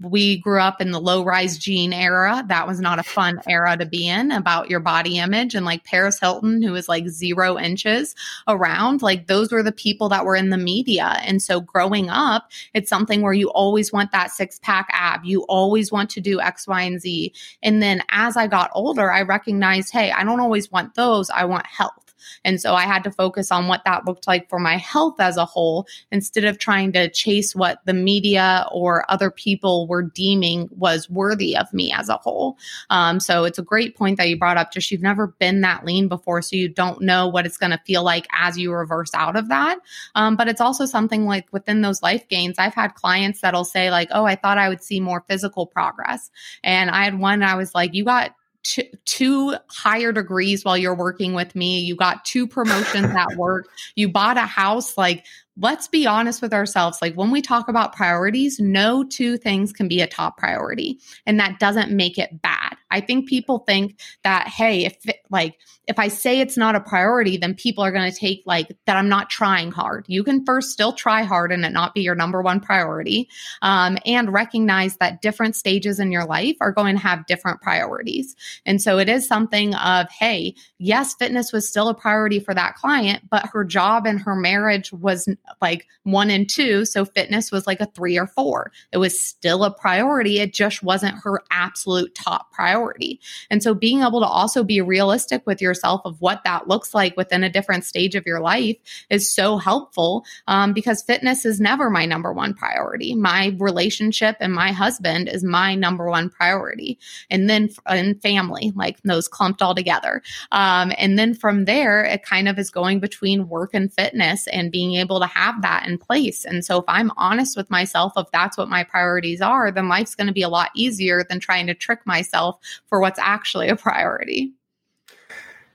we 0.00 0.38
grew 0.38 0.60
up 0.60 0.80
in 0.80 0.90
the 0.90 1.00
low 1.00 1.24
rise 1.24 1.58
jean 1.58 1.92
era. 1.92 2.44
That 2.48 2.66
was 2.66 2.80
not 2.80 2.98
a 2.98 3.02
fun 3.02 3.40
era 3.48 3.76
to 3.76 3.86
be 3.86 4.08
in 4.08 4.30
about 4.30 4.70
your 4.70 4.80
body 4.80 5.18
image. 5.18 5.54
And 5.54 5.66
like 5.66 5.84
Paris 5.84 6.18
Hilton, 6.18 6.62
who 6.62 6.72
was 6.72 6.88
like 6.88 7.08
zero 7.08 7.58
inches 7.58 8.14
around, 8.46 9.02
like 9.02 9.26
those 9.26 9.52
were 9.52 9.62
the 9.62 9.72
people 9.72 10.08
that 10.08 10.24
were 10.24 10.36
in 10.36 10.50
the 10.50 10.56
media. 10.56 11.18
And 11.22 11.42
so 11.42 11.60
growing 11.60 12.10
up, 12.10 12.50
it's 12.74 12.88
something 12.88 13.22
where 13.22 13.32
you 13.32 13.50
always 13.50 13.92
want 13.92 14.12
that 14.12 14.30
six 14.30 14.58
pack 14.60 14.88
ab. 14.92 15.24
You 15.24 15.42
always 15.42 15.92
want 15.92 16.10
to 16.10 16.20
do 16.20 16.40
X, 16.40 16.66
Y, 16.66 16.82
and 16.82 17.00
Z. 17.00 17.32
And 17.62 17.82
then 17.82 18.02
as 18.10 18.36
I 18.36 18.46
got 18.46 18.70
older, 18.74 19.12
I 19.12 19.22
recognized, 19.22 19.92
hey, 19.92 20.10
I 20.10 20.24
don't 20.24 20.40
always 20.40 20.70
want 20.70 20.94
those. 20.94 21.30
I 21.30 21.44
want 21.44 21.66
health. 21.66 22.07
And 22.44 22.60
so 22.60 22.74
I 22.74 22.82
had 22.82 23.04
to 23.04 23.10
focus 23.10 23.50
on 23.50 23.68
what 23.68 23.82
that 23.84 24.06
looked 24.06 24.26
like 24.26 24.48
for 24.48 24.58
my 24.58 24.76
health 24.76 25.20
as 25.20 25.36
a 25.36 25.44
whole 25.44 25.86
instead 26.10 26.44
of 26.44 26.58
trying 26.58 26.92
to 26.92 27.08
chase 27.10 27.54
what 27.54 27.80
the 27.84 27.94
media 27.94 28.66
or 28.72 29.04
other 29.10 29.30
people 29.30 29.86
were 29.86 30.02
deeming 30.02 30.68
was 30.72 31.08
worthy 31.10 31.56
of 31.56 31.72
me 31.72 31.92
as 31.92 32.08
a 32.08 32.16
whole. 32.16 32.56
Um, 32.90 33.20
so 33.20 33.44
it's 33.44 33.58
a 33.58 33.62
great 33.62 33.96
point 33.96 34.16
that 34.16 34.28
you 34.28 34.38
brought 34.38 34.56
up. 34.56 34.72
Just 34.72 34.90
you've 34.90 35.02
never 35.02 35.28
been 35.38 35.60
that 35.62 35.84
lean 35.84 36.08
before, 36.08 36.42
so 36.42 36.56
you 36.56 36.68
don't 36.68 37.00
know 37.00 37.26
what 37.26 37.46
it's 37.46 37.56
going 37.56 37.72
to 37.72 37.80
feel 37.86 38.02
like 38.02 38.26
as 38.32 38.58
you 38.58 38.72
reverse 38.72 39.10
out 39.14 39.36
of 39.36 39.48
that. 39.48 39.78
Um, 40.14 40.36
but 40.36 40.48
it's 40.48 40.60
also 40.60 40.86
something 40.86 41.24
like 41.24 41.46
within 41.52 41.82
those 41.82 42.02
life 42.02 42.26
gains, 42.28 42.58
I've 42.58 42.74
had 42.74 42.94
clients 42.94 43.40
that'll 43.40 43.64
say, 43.64 43.90
like, 43.90 44.08
oh, 44.12 44.24
I 44.24 44.36
thought 44.36 44.58
I 44.58 44.68
would 44.68 44.82
see 44.82 45.00
more 45.00 45.24
physical 45.28 45.66
progress. 45.66 46.30
And 46.62 46.90
I 46.90 47.04
had 47.04 47.18
one, 47.18 47.42
I 47.42 47.54
was 47.54 47.74
like, 47.74 47.94
you 47.94 48.04
got 48.04 48.34
two, 48.62 48.84
two 49.04 49.54
higher 49.68 50.12
degrees 50.12 50.64
while 50.64 50.76
you're 50.76 50.94
working 50.94 51.34
with 51.34 51.54
me. 51.54 51.80
You 51.80 51.96
got 51.96 52.24
two 52.24 52.46
promotions 52.46 53.06
at 53.06 53.36
work. 53.36 53.68
You 53.94 54.08
bought 54.08 54.36
a 54.36 54.42
house. 54.42 54.96
Like, 54.96 55.24
let's 55.60 55.88
be 55.88 56.06
honest 56.06 56.40
with 56.40 56.54
ourselves. 56.54 56.98
Like, 57.02 57.14
when 57.14 57.30
we 57.30 57.42
talk 57.42 57.68
about 57.68 57.94
priorities, 57.94 58.58
no 58.60 59.04
two 59.04 59.36
things 59.36 59.72
can 59.72 59.88
be 59.88 60.00
a 60.00 60.06
top 60.06 60.36
priority. 60.38 61.00
And 61.26 61.38
that 61.40 61.58
doesn't 61.58 61.90
make 61.90 62.18
it 62.18 62.40
bad. 62.40 62.76
I 62.90 63.00
think 63.00 63.28
people 63.28 63.60
think 63.60 64.00
that, 64.24 64.48
hey, 64.48 64.86
if 64.86 64.96
it, 65.06 65.18
like, 65.30 65.58
if 65.88 65.98
I 65.98 66.08
say 66.08 66.40
it's 66.40 66.56
not 66.56 66.74
a 66.74 66.80
priority, 66.80 67.38
then 67.38 67.54
people 67.54 67.82
are 67.82 67.90
going 67.90 68.10
to 68.10 68.16
take 68.16 68.42
like 68.44 68.68
that 68.86 68.96
I'm 68.96 69.08
not 69.08 69.30
trying 69.30 69.72
hard. 69.72 70.04
You 70.06 70.22
can 70.22 70.44
first 70.44 70.70
still 70.70 70.92
try 70.92 71.22
hard 71.22 71.50
and 71.50 71.64
it 71.64 71.72
not 71.72 71.94
be 71.94 72.02
your 72.02 72.14
number 72.14 72.42
one 72.42 72.60
priority. 72.60 73.28
Um, 73.62 73.98
and 74.04 74.32
recognize 74.32 74.98
that 74.98 75.22
different 75.22 75.56
stages 75.56 75.98
in 75.98 76.12
your 76.12 76.26
life 76.26 76.56
are 76.60 76.72
going 76.72 76.96
to 76.96 77.02
have 77.02 77.26
different 77.26 77.62
priorities. 77.62 78.36
And 78.66 78.82
so 78.82 78.98
it 78.98 79.08
is 79.08 79.26
something 79.26 79.74
of, 79.74 80.10
hey, 80.10 80.54
yes, 80.78 81.14
fitness 81.14 81.52
was 81.52 81.68
still 81.68 81.88
a 81.88 81.94
priority 81.94 82.38
for 82.38 82.54
that 82.54 82.74
client, 82.74 83.24
but 83.30 83.46
her 83.52 83.64
job 83.64 84.06
and 84.06 84.20
her 84.20 84.34
marriage 84.34 84.92
was 84.92 85.26
like 85.60 85.86
one 86.04 86.30
and 86.30 86.48
two. 86.48 86.84
So 86.84 87.04
fitness 87.04 87.50
was 87.52 87.66
like 87.66 87.80
a 87.80 87.86
three 87.86 88.18
or 88.18 88.26
four. 88.26 88.72
It 88.92 88.98
was 88.98 89.20
still 89.20 89.64
a 89.64 89.70
priority. 89.70 90.40
It 90.40 90.52
just 90.52 90.82
wasn't 90.82 91.18
her 91.22 91.42
absolute 91.50 92.14
top 92.14 92.52
priority. 92.52 93.20
And 93.50 93.62
so 93.62 93.74
being 93.74 94.02
able 94.02 94.20
to 94.20 94.26
also 94.26 94.64
be 94.64 94.80
realistic 94.80 95.42
with 95.46 95.60
yourself 95.60 96.02
of 96.04 96.20
what 96.20 96.42
that 96.44 96.68
looks 96.68 96.94
like 96.94 97.16
within 97.16 97.44
a 97.44 97.50
different 97.50 97.84
stage 97.84 98.14
of 98.14 98.26
your 98.26 98.40
life 98.40 98.76
is 99.10 99.32
so 99.32 99.58
helpful 99.58 100.24
um, 100.46 100.72
because 100.72 101.02
fitness 101.02 101.44
is 101.44 101.60
never 101.60 101.90
my 101.90 102.06
number 102.06 102.32
one 102.32 102.54
priority. 102.54 103.14
My 103.14 103.56
relationship 103.58 104.36
and 104.40 104.52
my 104.52 104.72
husband 104.72 105.28
is 105.28 105.44
my 105.44 105.74
number 105.74 106.08
one 106.08 106.30
priority. 106.30 106.98
And 107.30 107.48
then 107.48 107.70
in 107.90 108.18
family, 108.20 108.72
like 108.74 109.00
those 109.02 109.28
clumped 109.28 109.62
all 109.62 109.74
together. 109.74 110.22
Um, 110.52 110.92
and 110.96 111.18
then 111.18 111.34
from 111.34 111.64
there, 111.64 112.04
it 112.04 112.22
kind 112.22 112.48
of 112.48 112.58
is 112.58 112.70
going 112.70 113.00
between 113.00 113.48
work 113.48 113.74
and 113.74 113.92
fitness 113.92 114.46
and 114.48 114.72
being 114.72 114.94
able 114.94 115.20
to 115.20 115.26
have 115.38 115.62
that 115.62 115.86
in 115.86 115.98
place. 115.98 116.44
And 116.44 116.64
so 116.64 116.78
if 116.78 116.84
I'm 116.88 117.12
honest 117.16 117.56
with 117.56 117.70
myself, 117.70 118.12
if 118.16 118.26
that's 118.32 118.58
what 118.58 118.68
my 118.68 118.84
priorities 118.84 119.40
are, 119.40 119.70
then 119.70 119.88
life's 119.88 120.14
going 120.14 120.26
to 120.26 120.32
be 120.32 120.42
a 120.42 120.48
lot 120.48 120.70
easier 120.74 121.24
than 121.28 121.40
trying 121.40 121.66
to 121.68 121.74
trick 121.74 122.00
myself 122.06 122.58
for 122.86 123.00
what's 123.00 123.18
actually 123.18 123.68
a 123.68 123.76
priority 123.76 124.52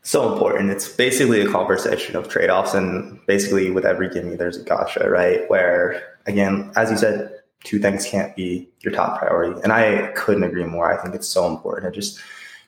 so 0.04 0.32
important. 0.32 0.70
It's 0.70 0.90
basically 0.90 1.42
a 1.42 1.50
conversation 1.50 2.16
of 2.16 2.28
trade 2.28 2.50
offs, 2.50 2.74
and 2.74 3.26
basically 3.26 3.72
with 3.72 3.86
every 3.86 4.10
gimme, 4.10 4.36
there's 4.36 4.58
a 4.58 4.64
gotcha, 4.64 5.10
right? 5.10 5.50
Where 5.50 6.18
again, 6.26 6.72
as 6.76 6.92
you 6.92 6.98
said, 6.98 7.32
two 7.64 7.80
things 7.80 8.06
can't 8.06 8.36
be 8.36 8.70
your 8.82 8.94
top 8.94 9.18
priority, 9.18 9.60
and 9.64 9.72
I 9.72 10.12
couldn't 10.16 10.44
agree 10.44 10.66
more. 10.66 10.92
I 10.92 11.02
think 11.02 11.16
it's 11.16 11.28
so 11.28 11.48
important 11.48 11.94
to 11.94 12.00
just 12.00 12.20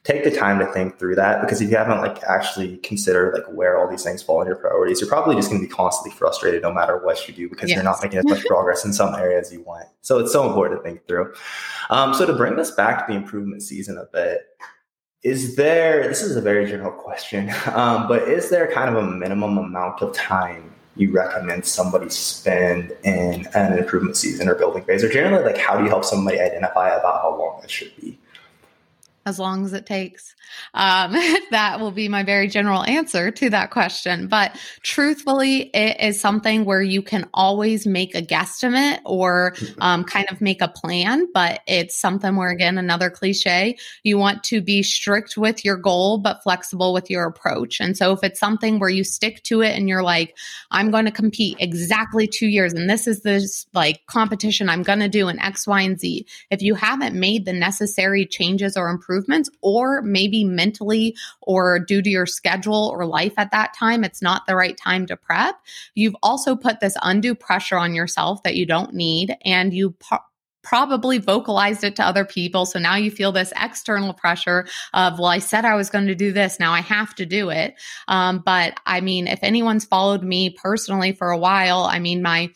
take 0.06 0.24
the 0.24 0.32
time 0.32 0.60
to 0.60 0.65
think 0.68 1.00
through 1.00 1.15
that 1.15 1.41
because 1.41 1.62
if 1.62 1.70
you 1.70 1.76
haven't 1.76 1.98
like 1.98 2.24
actually 2.24 2.78
considered 2.78 3.34
like 3.34 3.46
where 3.48 3.78
all 3.78 3.89
these 3.89 4.04
things 4.04 4.22
fall 4.22 4.39
in 4.39 4.48
your 4.48 4.56
priorities, 4.56 5.02
you're 5.02 5.10
probably 5.10 5.36
just 5.36 5.50
going 5.50 5.60
to 5.60 5.68
be 5.68 5.74
constantly 5.74 6.15
frustrated 6.15 6.62
no 6.62 6.72
matter 6.72 7.04
what 7.04 7.28
you 7.28 7.34
do 7.34 7.50
because 7.50 7.70
yes. 7.70 7.76
you're 7.76 7.84
not 7.84 7.98
making 8.04 8.20
as 8.20 8.26
much 8.26 8.46
progress 8.46 8.86
in 8.86 8.94
some 8.94 9.15
areas 9.15 9.52
you 9.52 9.62
want. 9.63 9.88
So 10.02 10.20
it's 10.20 10.32
so 10.32 10.48
important 10.48 10.80
to 10.80 10.84
think 10.84 11.08
through. 11.08 11.34
Um, 11.89 12.13
so 12.13 12.26
to 12.28 12.34
bring 12.34 12.56
this 12.56 12.72
back 12.72 13.08
to 13.08 13.13
the 13.13 13.18
improvement 13.18 13.63
season 13.63 13.98
a 13.98 14.06
bit, 14.06 14.44
is 15.24 15.56
there 15.56 16.08
this 16.08 16.22
is 16.22 16.36
a 16.36 16.41
very 16.41 16.68
general 16.68 16.91
question 16.91 17.50
um, 17.74 18.08
but 18.08 18.22
is 18.30 18.50
there 18.50 18.72
kind 18.72 18.96
of 18.96 19.04
a 19.04 19.08
minimum 19.08 19.58
amount 19.58 20.00
of 20.04 20.13
time 20.13 20.72
you 20.98 21.12
recommend 21.12 21.65
somebody 21.65 22.08
spend 22.10 22.94
in 23.04 23.46
an 23.56 23.78
improvement 23.78 24.15
season 24.15 24.48
or 24.48 24.54
building 24.54 24.84
phase 24.84 25.04
or 25.04 25.10
generally 25.10 25.44
like 25.44 25.58
how 25.58 25.76
do 25.76 25.84
you 25.84 25.89
help 25.89 26.06
somebody 26.06 26.39
identify 26.39 26.89
about 26.89 27.24
how 27.24 27.36
long 27.36 27.60
it 27.63 27.72
should 27.72 27.91
be 28.00 28.20
as 29.25 29.39
long 29.39 29.65
as 29.65 29.73
it 29.73 29.85
takes. 29.85 30.35
Um, 30.74 31.13
that 31.52 31.80
will 31.80 31.91
be 31.91 32.08
my 32.08 32.24
very 32.24 32.48
general 32.48 32.84
answer 32.84 33.32
to 33.32 33.50
that 33.50 33.72
question. 33.72 34.28
But 34.28 34.58
truthfully, 34.82 35.70
it 35.74 36.00
is 36.02 36.20
something 36.20 36.65
where 36.65 36.82
you 36.82 37.02
can 37.02 37.28
always 37.34 37.88
make 37.88 38.15
a 38.15 38.22
guesstimate 38.22 39.00
or 39.06 39.56
um, 39.80 40.04
kind 40.04 40.28
of 40.32 40.41
make 40.41 40.62
a 40.62 40.68
plan. 40.68 41.28
But 41.34 41.62
it's 41.68 42.00
something 42.00 42.36
where, 42.36 42.50
again, 42.50 42.78
another 42.78 43.10
cliche, 43.10 43.78
you 44.04 44.18
want 44.18 44.44
to 44.46 44.62
be 44.62 44.84
strict 44.84 45.38
with 45.38 45.65
your 45.65 45.78
goal, 45.78 46.18
but 46.18 46.44
flexible 46.44 46.94
with 46.94 47.10
your 47.10 47.26
approach. 47.26 47.80
And 47.80 47.98
so 47.98 48.12
if 48.12 48.24
it's 48.24 48.39
something 48.39 48.80
where 48.80 48.89
you 48.89 49.04
stick 49.04 49.44
to 49.44 49.62
it 49.62 49.78
and 49.78 49.89
you're 49.89 50.04
like, 50.04 50.38
I'm 50.72 50.91
going 50.91 51.06
to 51.06 51.12
compete 51.12 51.58
exactly 51.60 52.28
two 52.28 52.48
years, 52.48 52.74
and 52.74 52.89
this 52.89 53.08
is 53.08 53.22
this 53.22 53.65
like 53.74 54.06
competition 54.08 54.70
I'm 54.70 54.84
going 54.84 55.00
to 55.00 55.10
do 55.10 55.28
in 55.28 55.39
X, 55.39 55.68
Y, 55.68 55.82
and 55.82 56.00
Z, 56.00 56.26
if 56.50 56.62
you 56.62 56.76
haven't 56.76 57.15
made 57.15 57.46
the 57.46 57.54
necessary 57.54 58.26
changes 58.26 58.78
or 58.78 58.89
improvements, 58.89 59.15
improvements, 59.15 59.50
or 59.62 60.02
maybe 60.02 60.44
mentally 60.45 61.15
or 61.41 61.79
due 61.79 62.01
to 62.01 62.10
your 62.10 62.25
schedule 62.25 62.91
or 62.93 63.05
life 63.05 63.34
at 63.38 63.51
that 63.51 63.73
time, 63.73 64.03
it's 64.03 64.21
not 64.21 64.45
the 64.45 64.55
right 64.55 64.77
time 64.77 65.05
to 65.08 65.17
prep. 65.17 65.55
You've 65.95 66.15
also 66.21 66.55
put 66.55 66.79
this 66.79 66.97
undue 67.01 67.36
pressure 67.36 67.77
on 67.77 67.95
yourself 67.95 68.43
that 68.43 68.55
you 68.55 68.65
don't 68.65 68.93
need, 68.93 69.36
and 69.43 69.73
you 69.73 69.95
probably 70.63 71.19
vocalized 71.19 71.84
it 71.84 71.95
to 71.95 72.03
other 72.03 72.25
people. 72.25 72.65
So 72.65 72.79
now 72.79 72.95
you 72.95 73.12
feel 73.12 73.31
this 73.31 73.53
external 73.55 74.13
pressure 74.13 74.67
of, 74.93 75.19
well, 75.19 75.27
I 75.27 75.38
said 75.38 75.63
I 75.63 75.75
was 75.75 75.91
going 75.91 76.08
to 76.08 76.15
do 76.15 76.31
this. 76.34 76.60
Now 76.60 76.71
I 76.73 76.81
have 76.81 77.13
to 77.15 77.25
do 77.25 77.51
it. 77.51 77.75
Um, 78.08 78.41
but 78.43 78.73
I 78.86 78.99
mean, 79.01 79.27
if 79.27 79.39
anyone's 79.43 79.86
followed 79.86 80.23
me 80.23 80.49
personally 80.49 81.13
for 81.13 81.29
a 81.29 81.38
while, 81.38 81.84
I 81.84 81.99
mean, 81.99 82.23
my 82.23 82.49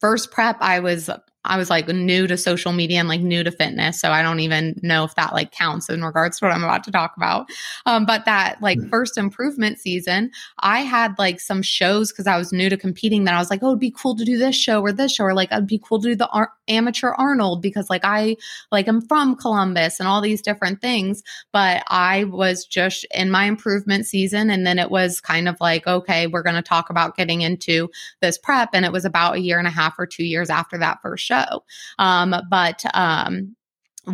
first 0.00 0.30
prep, 0.30 0.58
I 0.60 0.78
was 0.78 1.10
I 1.44 1.56
was 1.56 1.70
like 1.70 1.88
new 1.88 2.26
to 2.26 2.36
social 2.36 2.72
media 2.72 3.00
and 3.00 3.08
like 3.08 3.22
new 3.22 3.42
to 3.42 3.50
fitness. 3.50 4.00
So 4.00 4.10
I 4.10 4.22
don't 4.22 4.40
even 4.40 4.78
know 4.82 5.04
if 5.04 5.14
that 5.14 5.32
like 5.32 5.52
counts 5.52 5.88
in 5.88 6.04
regards 6.04 6.38
to 6.38 6.44
what 6.44 6.54
I'm 6.54 6.64
about 6.64 6.84
to 6.84 6.90
talk 6.90 7.14
about. 7.16 7.48
Um, 7.86 8.04
but 8.04 8.26
that 8.26 8.60
like 8.60 8.78
mm. 8.78 8.90
first 8.90 9.16
improvement 9.16 9.78
season, 9.78 10.30
I 10.58 10.80
had 10.80 11.18
like 11.18 11.40
some 11.40 11.62
shows 11.62 12.12
because 12.12 12.26
I 12.26 12.36
was 12.36 12.52
new 12.52 12.68
to 12.68 12.76
competing 12.76 13.24
that 13.24 13.34
I 13.34 13.38
was 13.38 13.48
like, 13.48 13.62
oh, 13.62 13.68
it'd 13.68 13.80
be 13.80 13.90
cool 13.90 14.14
to 14.16 14.24
do 14.24 14.36
this 14.36 14.54
show 14.54 14.82
or 14.82 14.92
this 14.92 15.14
show, 15.14 15.24
or 15.24 15.34
like 15.34 15.50
it'd 15.50 15.66
be 15.66 15.80
cool 15.82 16.00
to 16.00 16.08
do 16.08 16.16
the 16.16 16.28
Ar- 16.28 16.52
amateur 16.68 17.12
Arnold 17.16 17.62
because 17.62 17.88
like 17.88 18.04
I 18.04 18.36
like 18.70 18.86
I'm 18.86 19.00
from 19.00 19.34
Columbus 19.34 19.98
and 19.98 20.08
all 20.08 20.20
these 20.20 20.42
different 20.42 20.82
things. 20.82 21.22
But 21.52 21.82
I 21.88 22.24
was 22.24 22.66
just 22.66 23.06
in 23.14 23.30
my 23.30 23.44
improvement 23.44 24.06
season. 24.06 24.50
And 24.50 24.66
then 24.66 24.78
it 24.78 24.90
was 24.90 25.20
kind 25.20 25.48
of 25.48 25.56
like, 25.60 25.86
okay, 25.86 26.26
we're 26.26 26.42
going 26.42 26.56
to 26.56 26.62
talk 26.62 26.90
about 26.90 27.16
getting 27.16 27.40
into 27.40 27.88
this 28.20 28.36
prep. 28.36 28.70
And 28.74 28.84
it 28.84 28.92
was 28.92 29.06
about 29.06 29.36
a 29.36 29.40
year 29.40 29.58
and 29.58 29.66
a 29.66 29.70
half 29.70 29.98
or 29.98 30.06
two 30.06 30.24
years 30.24 30.50
after 30.50 30.76
that 30.78 31.00
first 31.00 31.29
show. 31.30 31.64
Um, 31.98 32.34
but 32.50 32.84
um, 32.94 33.56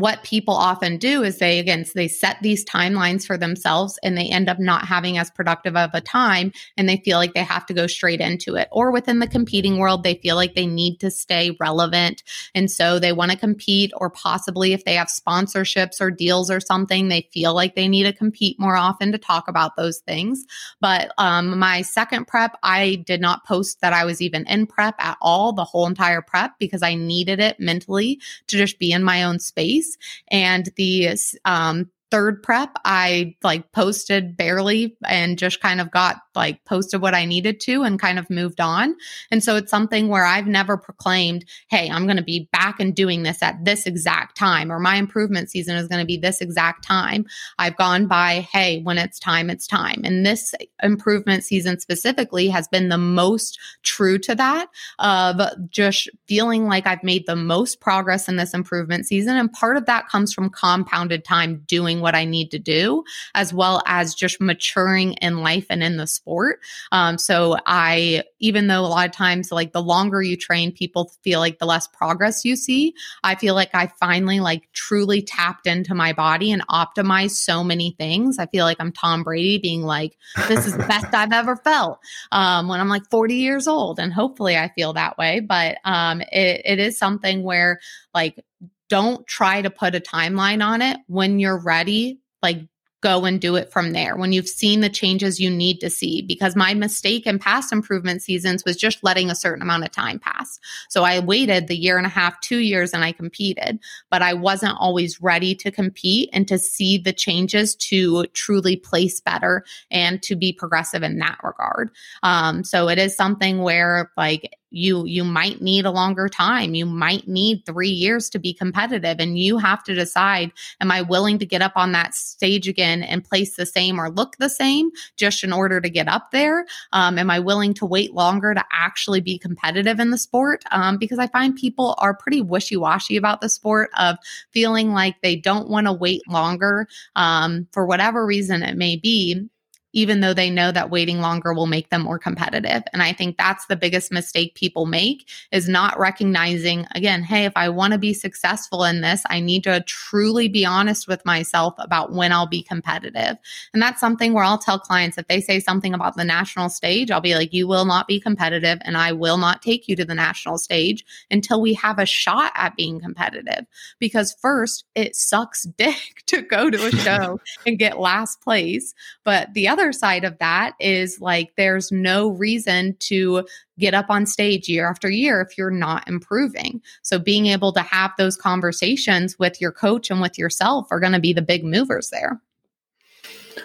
what 0.01 0.23
people 0.23 0.55
often 0.55 0.99
do 0.99 1.23
is 1.23 1.39
they 1.39 1.59
again 1.59 1.85
so 1.85 1.93
they 1.95 2.09
set 2.09 2.39
these 2.43 2.65
timelines 2.65 3.27
for 3.27 3.37
themselves 3.37 3.99
and 4.03 4.17
they 4.17 4.29
end 4.29 4.49
up 4.49 4.59
not 4.59 4.87
having 4.87 5.19
as 5.19 5.31
productive 5.31 5.77
of 5.77 5.91
a 5.95 6.01
time 6.01 6.53
and 6.77 6.89
they 6.89 6.99
feel 6.99 7.19
like 7.19 7.35
they 7.35 7.43
have 7.43 7.67
to 7.67 7.75
go 7.75 7.87
straight 7.87 8.21
into 8.21 8.55
it. 8.57 8.69
Or 8.71 8.91
within 8.91 9.19
the 9.19 9.27
competing 9.27 9.79
world 9.79 10.03
they 10.03 10.15
feel 10.15 10.37
like 10.37 10.55
they 10.55 10.67
need 10.67 10.99
to 11.01 11.11
stay 11.11 11.57
relevant. 11.61 12.23
And 12.55 12.71
so 12.71 12.99
they 12.99 13.13
want 13.13 13.31
to 13.33 13.39
compete 13.39 13.93
or 13.97 14.11
possibly 14.11 14.73
if 14.73 14.85
they 14.85 14.95
have 14.95 15.09
sponsorships 15.09 16.01
or 16.01 16.11
deals 16.11 16.51
or 16.51 16.61
something 16.61 17.09
they 17.09 17.29
feel 17.33 17.55
like 17.55 17.75
they 17.75 17.89
need 17.89 18.05
to 18.05 18.13
compete 18.13 18.59
more 18.59 18.77
often 18.77 19.13
to 19.13 19.19
talk 19.19 19.49
about 19.49 19.77
those 19.77 19.99
things. 19.99 20.45
But 20.81 21.13
um, 21.19 21.59
my 21.59 21.83
second 21.83 22.27
prep 22.27 22.57
i 22.63 22.97
did 23.07 23.21
not 23.21 23.45
post 23.45 23.81
that 23.81 23.93
i 23.93 24.05
was 24.05 24.21
even 24.21 24.47
in 24.47 24.67
prep 24.67 24.95
at 24.99 25.17
all 25.21 25.53
the 25.53 25.65
whole 25.65 25.87
entire 25.87 26.21
prep 26.21 26.53
because 26.59 26.83
i 26.83 26.95
needed 26.95 27.41
it 27.41 27.59
mentally 27.59 28.21
to 28.47 28.57
just 28.57 28.79
be 28.79 28.93
in 28.93 29.03
my 29.03 29.23
own 29.23 29.39
space 29.39 29.86
and 30.29 30.71
the 30.77 31.17
um, 31.45 31.91
third 32.11 32.43
prep, 32.43 32.71
I 32.85 33.35
like 33.43 33.73
posted 33.73 34.37
barely 34.37 34.97
and 35.05 35.39
just 35.39 35.61
kind 35.61 35.81
of 35.81 35.91
got 35.91 36.19
like 36.35 36.65
posted 36.65 37.01
what 37.01 37.15
I 37.15 37.25
needed 37.25 37.61
to 37.61 37.83
and 37.83 37.99
kind 37.99 38.19
of 38.19 38.31
moved 38.31 38.61
on. 38.61 38.95
And 39.31 39.43
so 39.43 39.57
it's 39.57 39.71
something 39.71 40.09
where 40.09 40.25
I've 40.25 40.47
never 40.47 40.77
proclaimed, 40.77 41.45
hey, 41.69 41.91
I'm 41.91 42.05
going 42.05 42.19
to 42.19 42.23
be 42.23 42.49
back 42.53 42.79
and 42.79 42.95
doing 42.95 43.23
this 43.23 43.43
at 43.43 43.65
this 43.65 43.87
exact 43.87 44.37
time, 44.37 44.71
or 44.71 44.79
my 44.79 44.97
improvement 44.97 45.51
season 45.51 45.77
is 45.77 45.89
going 45.89 46.01
to 46.01 46.07
be 46.07 46.17
this 46.17 46.41
exact 46.41 46.85
time. 46.85 47.27
I've 47.59 47.77
gone 47.77 48.07
by, 48.07 48.47
hey, 48.53 48.83
when 48.83 48.99
it's 48.99 49.19
time, 49.19 49.51
it's 49.51 49.67
time. 49.67 50.03
And 50.05 50.25
this 50.25 50.55
improvement 50.83 51.45
season 51.45 51.81
specifically 51.81 52.49
has 52.49 52.69
been 52.69 52.89
the 52.89 52.99
most 52.99 53.59
true 53.83 54.19
to 54.19 54.35
that 54.35 54.69
of 54.99 55.41
just 55.71 56.09
feeling 56.29 56.67
like 56.67 56.87
I've 56.87 57.03
made 57.03 57.27
the 57.27 57.37
most 57.37 57.81
progress 57.81 58.29
in 58.29 58.37
this 58.37 58.55
improvement 58.55 59.07
season. 59.07 59.37
And 59.37 59.53
part 59.53 59.77
of 59.77 59.87
that 59.87 60.09
comes 60.09 60.33
from 60.33 60.51
compounded 60.51 61.25
time 61.25 61.65
doing 61.67 61.96
what 62.01 62.15
I 62.15 62.25
need 62.25 62.51
to 62.51 62.59
do, 62.59 63.05
as 63.35 63.53
well 63.53 63.83
as 63.87 64.15
just 64.15 64.41
maturing 64.41 65.15
in 65.15 65.39
life 65.39 65.67
and 65.71 65.83
in 65.83 65.97
the 65.97 66.07
sport. 66.07 66.61
Um, 66.93 67.19
so 67.19 67.57
I, 67.67 68.25
even 68.39 68.67
though 68.67 68.81
a 68.81 68.89
lot 68.89 69.07
of 69.07 69.13
times, 69.13 69.53
like 69.53 69.73
the 69.73 69.83
longer 69.83 70.23
you 70.23 70.37
train, 70.37 70.73
people 70.73 71.13
feel 71.23 71.41
like 71.41 71.59
the 71.59 71.67
less 71.67 71.87
progress 71.87 72.45
you 72.45 72.57
see. 72.57 72.95
I 73.25 73.35
feel 73.35 73.55
like 73.55 73.75
I 73.75 73.89
finally 73.99 74.41
like 74.41 74.71
truly 74.73 75.23
tapped 75.23 75.67
into 75.67 75.95
my 75.95 76.13
body 76.13 76.53
and 76.53 76.67
optimized 76.69 77.33
so 77.33 77.63
many 77.63 77.95
things. 77.99 78.39
I 78.39 78.47
feel 78.47 78.65
like 78.65 78.79
I'm 78.81 78.93
Tom 78.93 79.23
Brady 79.23 79.59
being 79.59 79.83
like, 79.83 80.17
this 80.49 80.67
is 80.67 80.77
the 80.77 80.85
best 80.89 81.13
I've 81.15 81.33
ever 81.33 81.57
felt 81.57 81.99
um, 82.33 82.69
when 82.69 82.81
I'm 82.81 82.89
like 82.89 83.09
40 83.11 83.35
years 83.35 83.67
old. 83.67 83.99
And 83.99 84.13
hopefully 84.13 84.57
I 84.57 84.71
feel 84.75 84.93
that 84.95 85.19
way. 85.19 85.41
But 85.41 85.79
um, 85.85 86.21
it, 86.21 86.63
it 86.65 86.79
is 86.79 86.99
something 86.99 87.43
where 87.43 87.81
like 88.15 88.43
don't 88.89 89.27
try 89.27 89.63
to 89.63 89.71
put 89.71 89.95
a 89.95 90.01
timeline 90.01 90.65
on 90.65 90.83
it. 90.83 90.99
When 91.07 91.39
you're 91.39 91.59
ready, 91.59 92.21
like 92.43 92.61
go 93.03 93.25
and 93.25 93.41
do 93.41 93.57
it 93.57 93.71
from 93.71 93.93
there 93.93 94.17
when 94.17 94.33
you've 94.33 94.49
seen 94.49 94.81
the 94.81 94.89
changes 94.89 95.39
you 95.39 95.51
need 95.51 95.79
to 95.79 95.91
see. 95.91 96.23
Because 96.23 96.57
my 96.57 96.75
mistake 96.75 97.27
in 97.27 97.39
past 97.39 97.73
improvement 97.73 98.23
seasons 98.23 98.65
was 98.65 98.77
just 98.77 99.05
letting 99.05 99.31
a 99.31 99.35
certain 99.35 99.63
amount 99.63 99.85
of 99.85 99.93
time 99.93 100.19
pass. 100.19 100.59
So 100.89 101.05
I 101.05 101.21
waited 101.21 101.69
the 101.69 101.77
year 101.77 101.99
and 101.99 102.07
a 102.07 102.11
half, 102.11 102.41
two 102.41 102.59
years, 102.59 102.93
and 102.93 103.05
I 103.05 103.13
competed, 103.13 103.79
but 104.11 104.23
I 104.23 104.33
wasn't 104.35 104.79
always 104.79 105.21
ready 105.21 105.55
to 105.57 105.71
compete 105.71 106.31
and 106.33 106.49
to 106.49 106.59
see 106.59 106.99
the 106.99 107.13
changes 107.13 107.77
to 107.77 108.27
truly 108.29 108.77
place 108.77 109.21
better 109.21 109.65
and 109.91 110.23
to 110.23 110.35
be 110.35 110.53
progressive 110.53 111.03
in 111.03 111.19
that 111.19 111.39
regard. 111.45 111.91
Um, 112.23 112.65
so 112.65 112.89
it 112.89 112.99
is 112.99 113.15
something 113.15 113.63
where, 113.63 114.11
like, 114.17 114.51
you 114.71 115.05
you 115.07 115.25
might 115.25 115.63
need 115.63 115.87
a 115.87 115.91
longer 115.91 116.29
time. 116.29 116.75
You 116.75 116.87
might 116.87 117.29
need 117.29 117.65
3 117.67 117.89
years 117.89 118.29
to 118.31 118.39
be 118.39 118.53
competitive 118.53 119.19
and 119.21 119.39
you 119.39 119.59
have 119.59 119.83
to 119.85 119.95
decide 119.95 120.53
am 120.81 120.91
i 120.91 121.03
willing 121.03 121.39
to 121.39 121.47
get 121.47 121.63
up 121.63 121.73
on 121.77 121.93
that 121.93 122.15
stage 122.15 122.69
again 122.69 123.03
and 123.03 123.25
place 123.25 123.57
the 123.57 123.67
same 123.67 124.01
or 124.01 124.11
look 124.11 124.37
the 124.39 124.49
same 124.49 124.91
just 125.17 125.45
in 125.45 125.53
order 125.53 125.81
to 125.81 125.89
get 125.91 126.09
up 126.09 126.31
there? 126.33 126.67
Um, 126.93 127.19
am 127.19 127.31
i 127.31 127.39
willing 127.39 127.75
to 127.75 127.87
wait 127.87 128.13
longer 128.15 128.55
to 128.55 128.65
actually 128.73 129.21
be 129.21 129.39
competitive 129.39 130.01
in 130.01 130.11
the 130.11 130.19
sport? 130.19 130.65
Um, 130.71 130.99
because 130.99 131.19
i 131.19 131.27
find 131.29 131.55
people 131.55 131.95
are 131.99 132.15
pretty 132.15 132.43
wishy-washy 132.43 133.17
about 133.17 133.41
the 133.41 133.49
sport 133.49 133.91
of 133.99 134.17
feeling 134.51 134.93
like 134.93 135.17
they 135.23 135.37
don't 135.37 135.69
want 135.69 135.87
to 135.87 135.93
wait 135.93 136.23
longer 136.29 136.87
um, 137.15 137.67
for 137.73 137.87
whatever 137.87 138.27
reason 138.27 138.63
it 138.63 138.77
may 138.77 138.97
be 138.97 139.49
even 139.97 140.21
though 140.21 140.35
they 140.35 140.51
know 140.51 140.71
that 140.71 140.91
waiting 140.91 141.23
longer 141.23 141.55
will 141.55 141.67
make 141.67 141.89
them 141.89 142.03
more 142.03 142.19
competitive. 142.19 142.83
And 142.93 143.03
I 143.03 143.15
think 143.15 143.39
that's 143.39 143.65
the 143.65 143.77
biggest 143.77 144.13
mistake 144.13 144.55
people 144.55 144.85
make 144.85 145.27
is 145.53 145.71
not 145.71 145.99
recognizing, 145.99 146.87
again, 146.95 147.23
hey, 147.23 147.47
if 147.47 147.55
I 147.57 147.71
want 147.71 147.95
to 147.95 147.99
be 147.99 148.13
successful 148.13 148.85
in 148.85 149.01
this, 149.01 149.23
I 149.31 149.41
need 149.41 149.65
to 149.65 149.81
truly 149.87 150.49
be 150.49 150.67
honest 150.67 151.09
with 151.09 151.25
myself 151.25 151.73
about 151.79 152.13
when 152.13 152.31
I'll 152.31 152.47
be 152.47 152.63
competitive. 152.63 153.39
And 153.73 153.83
that's 153.83 153.99
something 153.99 154.35
where 154.35 154.45
I'll 154.45 154.59
tell 154.59 154.79
clients 154.79 155.17
if 155.17 155.29
they 155.29 155.41
say 155.41 155.61
something 155.61 155.95
about 155.95 156.15
the 156.15 156.25
national 156.25 156.69
stage, 156.69 157.11
I'll 157.11 157.23
be 157.23 157.35
like, 157.35 157.55
you 157.55 157.67
will 157.67 157.87
not 157.87 158.07
be 158.07 158.21
competitive 158.21 158.79
and 158.83 158.99
I 158.99 159.13
will 159.13 159.39
not 159.39 159.63
take 159.63 159.89
you 159.89 159.97
to 159.97 160.05
the 160.05 160.15
national 160.15 160.59
stage 160.59 161.07
until 161.31 161.63
we 161.63 161.73
have 161.73 161.99
a 161.99 162.05
shot 162.05 162.53
at 162.55 162.77
being 162.77 163.01
competitive. 163.01 163.65
Because 163.99 164.37
first, 164.43 164.85
it 164.95 165.17
sucks 165.17 165.63
dick 165.79 166.23
to 166.27 166.43
go 166.43 166.69
to 166.69 166.87
a 166.87 166.91
show 166.97 167.41
and 167.65 167.79
get 167.79 167.99
last 167.99 168.43
place. 168.43 168.93
But 169.25 169.55
the 169.55 169.69
other 169.69 169.86
other 169.87 169.93
side 169.93 170.25
of 170.25 170.37
that 170.39 170.75
is 170.81 171.21
like 171.21 171.53
there's 171.57 171.93
no 171.93 172.31
reason 172.31 172.97
to 172.99 173.47
get 173.79 173.95
up 173.95 174.07
on 174.09 174.27
stage 174.27 174.69
year 174.69 174.89
after 174.89 175.09
year 175.09 175.41
if 175.41 175.57
you're 175.57 175.71
not 175.71 176.07
improving. 176.09 176.83
So 177.03 177.21
being 177.21 177.47
able 177.47 177.73
to 177.73 177.83
have 177.83 178.11
those 178.19 178.37
conversations 178.37 179.39
with 179.39 179.61
your 179.61 179.71
coach 179.71 180.11
and 180.11 180.21
with 180.21 180.37
yourself 180.39 180.89
are 180.91 180.99
going 180.99 181.13
to 181.13 181.21
be 181.21 181.33
the 181.33 181.43
big 181.43 181.65
movers 181.65 182.11
there. 182.11 182.41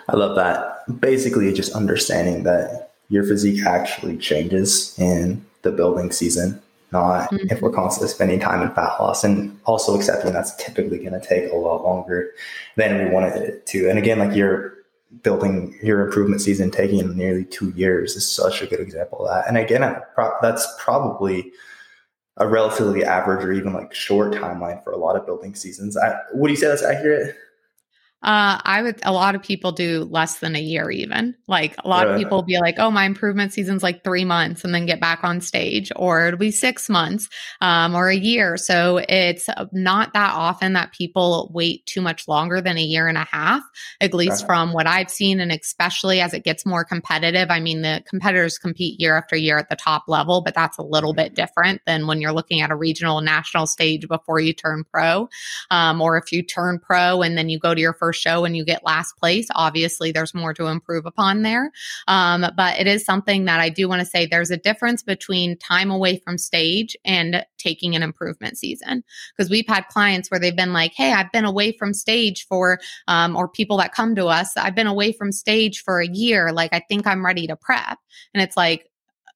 I 0.10 0.16
love 0.16 0.36
that. 0.36 1.02
Basically, 1.02 1.52
just 1.54 1.74
understanding 1.74 2.44
that 2.44 2.92
your 3.10 3.24
physique 3.24 3.66
actually 3.66 4.18
changes 4.18 4.98
in 5.00 5.44
the 5.64 5.72
building 5.72 6.12
season, 6.12 6.62
not 6.92 7.32
mm-hmm. 7.32 7.48
if 7.50 7.62
we're 7.62 7.72
constantly 7.72 8.10
spending 8.10 8.40
time 8.40 8.62
in 8.62 8.74
fat 8.74 9.00
loss, 9.00 9.24
and 9.24 9.60
also 9.66 9.96
accepting 9.96 10.34
that's 10.34 10.56
typically 10.56 11.00
going 11.00 11.20
to 11.20 11.28
take 11.28 11.52
a 11.52 11.56
lot 11.56 11.84
longer 11.84 12.32
than 12.78 13.04
we 13.04 13.12
wanted 13.12 13.42
it 13.42 13.66
to. 13.68 13.90
And 13.90 13.98
again, 13.98 14.20
like 14.20 14.36
you're 14.36 14.71
building 15.24 15.78
your 15.84 16.06
improvement 16.06 16.42
season 16.42 16.72
taking 16.72 17.16
nearly 17.16 17.46
two 17.46 17.72
years 17.72 18.16
is 18.16 18.30
such 18.30 18.62
a 18.62 18.68
good 18.68 18.80
example 18.80 19.26
of 19.26 19.34
that. 19.34 19.48
And 19.48 19.58
again, 19.58 19.82
that's 20.42 20.68
probably 20.80 21.52
a 22.38 22.48
relatively 22.48 23.04
average 23.04 23.44
or 23.44 23.52
even 23.52 23.74
like 23.74 23.94
short 23.94 24.34
timeline 24.34 24.84
for 24.84 24.92
a 24.92 24.98
lot 24.98 25.16
of 25.16 25.26
building 25.26 25.54
seasons. 25.54 25.98
I, 25.98 26.16
would 26.34 26.50
you 26.50 26.58
say 26.58 26.68
that's 26.68 26.84
accurate? 26.84 27.36
Uh, 28.24 28.62
I 28.64 28.84
would, 28.84 29.00
a 29.04 29.12
lot 29.12 29.34
of 29.34 29.42
people 29.42 29.72
do 29.72 30.04
less 30.12 30.40
than 30.40 30.56
a 30.56 30.62
year, 30.62 30.92
even. 30.92 31.36
Like 31.48 31.76
a 31.84 31.88
lot 31.88 32.06
yeah. 32.06 32.14
of 32.14 32.20
people 32.20 32.44
be 32.44 32.60
like, 32.60 32.76
oh, 32.78 32.92
my 32.92 33.06
improvement 33.06 33.52
season's 33.52 33.82
like 33.82 34.04
three 34.04 34.26
months 34.26 34.64
and 34.64 34.76
then 34.76 34.86
get 34.86 35.00
back 35.00 35.24
on 35.24 35.42
stage, 35.42 35.92
or 35.96 36.28
it'll 36.28 36.38
be 36.38 36.52
six 36.52 36.88
months 36.88 37.30
um, 37.62 37.96
or 37.96 38.10
a 38.10 38.16
year. 38.16 38.58
So 38.58 39.02
it's 39.10 39.50
not 39.72 40.14
that 40.14 40.34
often 40.36 40.74
that 40.74 40.94
people 40.94 41.50
wait 41.52 41.84
too 41.88 42.02
much 42.02 42.28
longer 42.28 42.62
than 42.62 42.78
a 42.78 42.84
year 42.84 43.08
and 43.08 43.18
a 43.18 43.26
half, 43.32 43.64
at 44.02 44.14
least 44.14 44.46
from 44.46 44.72
what 44.72 44.86
I've 44.86 45.10
seen. 45.10 45.40
And 45.40 45.52
especially 45.52 46.22
as 46.22 46.36
it 46.36 46.44
gets 46.44 46.64
more 46.64 46.86
competitive. 46.86 47.50
I 47.50 47.60
mean, 47.60 47.82
the 47.82 48.04
competitors 48.08 48.60
compete 48.60 49.00
year 49.00 49.18
after 49.18 49.36
year 49.36 49.58
at 49.58 49.70
the 49.70 49.76
top 49.76 50.04
level, 50.08 50.42
but 50.42 50.54
that's 50.54 50.78
a 50.78 50.84
little 50.84 51.14
bit 51.14 51.34
different 51.34 51.82
than 51.88 52.06
when 52.06 52.22
you're 52.22 52.34
looking 52.34 52.62
at 52.62 52.70
a 52.70 52.76
regional 52.76 53.22
national 53.22 53.66
stage 53.66 54.08
before 54.08 54.40
you 54.40 54.54
turn 54.54 54.84
pro. 54.94 55.28
Um, 55.72 56.02
or 56.02 56.18
if 56.18 56.32
you 56.32 56.44
turn 56.44 56.78
pro 56.78 57.24
and 57.24 57.36
then 57.36 57.50
you 57.50 57.58
go 57.58 57.74
to 57.74 57.82
your 57.82 57.94
first 57.94 58.11
first 58.12 58.22
show 58.22 58.46
and 58.46 58.58
you 58.58 58.66
get 58.66 58.84
last 58.84 59.14
place, 59.18 59.48
obviously 59.56 60.12
there's 60.12 60.34
more 60.34 60.54
to 60.54 60.68
improve 60.68 61.06
upon 61.06 61.44
there. 61.44 61.72
Um, 62.08 62.46
but 62.58 62.80
it 62.80 62.88
is 62.88 63.06
something 63.06 63.46
that 63.46 63.60
I 63.60 63.70
do 63.70 63.88
want 63.88 64.02
to 64.02 64.06
say 64.06 64.26
there's 64.26 64.52
a 64.52 64.58
difference 64.58 65.02
between 65.02 65.58
time 65.58 65.90
away 65.90 66.20
from 66.24 66.38
stage 66.38 66.96
and 67.06 67.46
taking 67.58 67.96
an 67.96 68.04
improvement 68.04 68.58
season. 68.58 69.04
Because 69.36 69.50
we've 69.50 69.68
had 69.68 69.88
clients 69.88 70.30
where 70.30 70.40
they've 70.40 70.56
been 70.56 70.74
like, 70.74 70.94
hey, 70.94 71.14
I've 71.14 71.32
been 71.32 71.46
away 71.46 71.72
from 71.72 71.94
stage 71.94 72.46
for, 72.48 72.80
um, 73.08 73.36
or 73.36 73.48
people 73.48 73.78
that 73.78 73.94
come 73.94 74.16
to 74.16 74.28
us, 74.28 74.58
I've 74.58 74.76
been 74.76 74.88
away 74.88 75.14
from 75.14 75.32
stage 75.32 75.82
for 75.82 76.02
a 76.02 76.08
year. 76.08 76.52
Like, 76.52 76.74
I 76.74 76.84
think 76.90 77.08
I'm 77.08 77.26
ready 77.26 77.48
to 77.48 77.56
prep. 77.56 77.98
And 78.34 78.44
it's 78.44 78.58
like, 78.58 78.91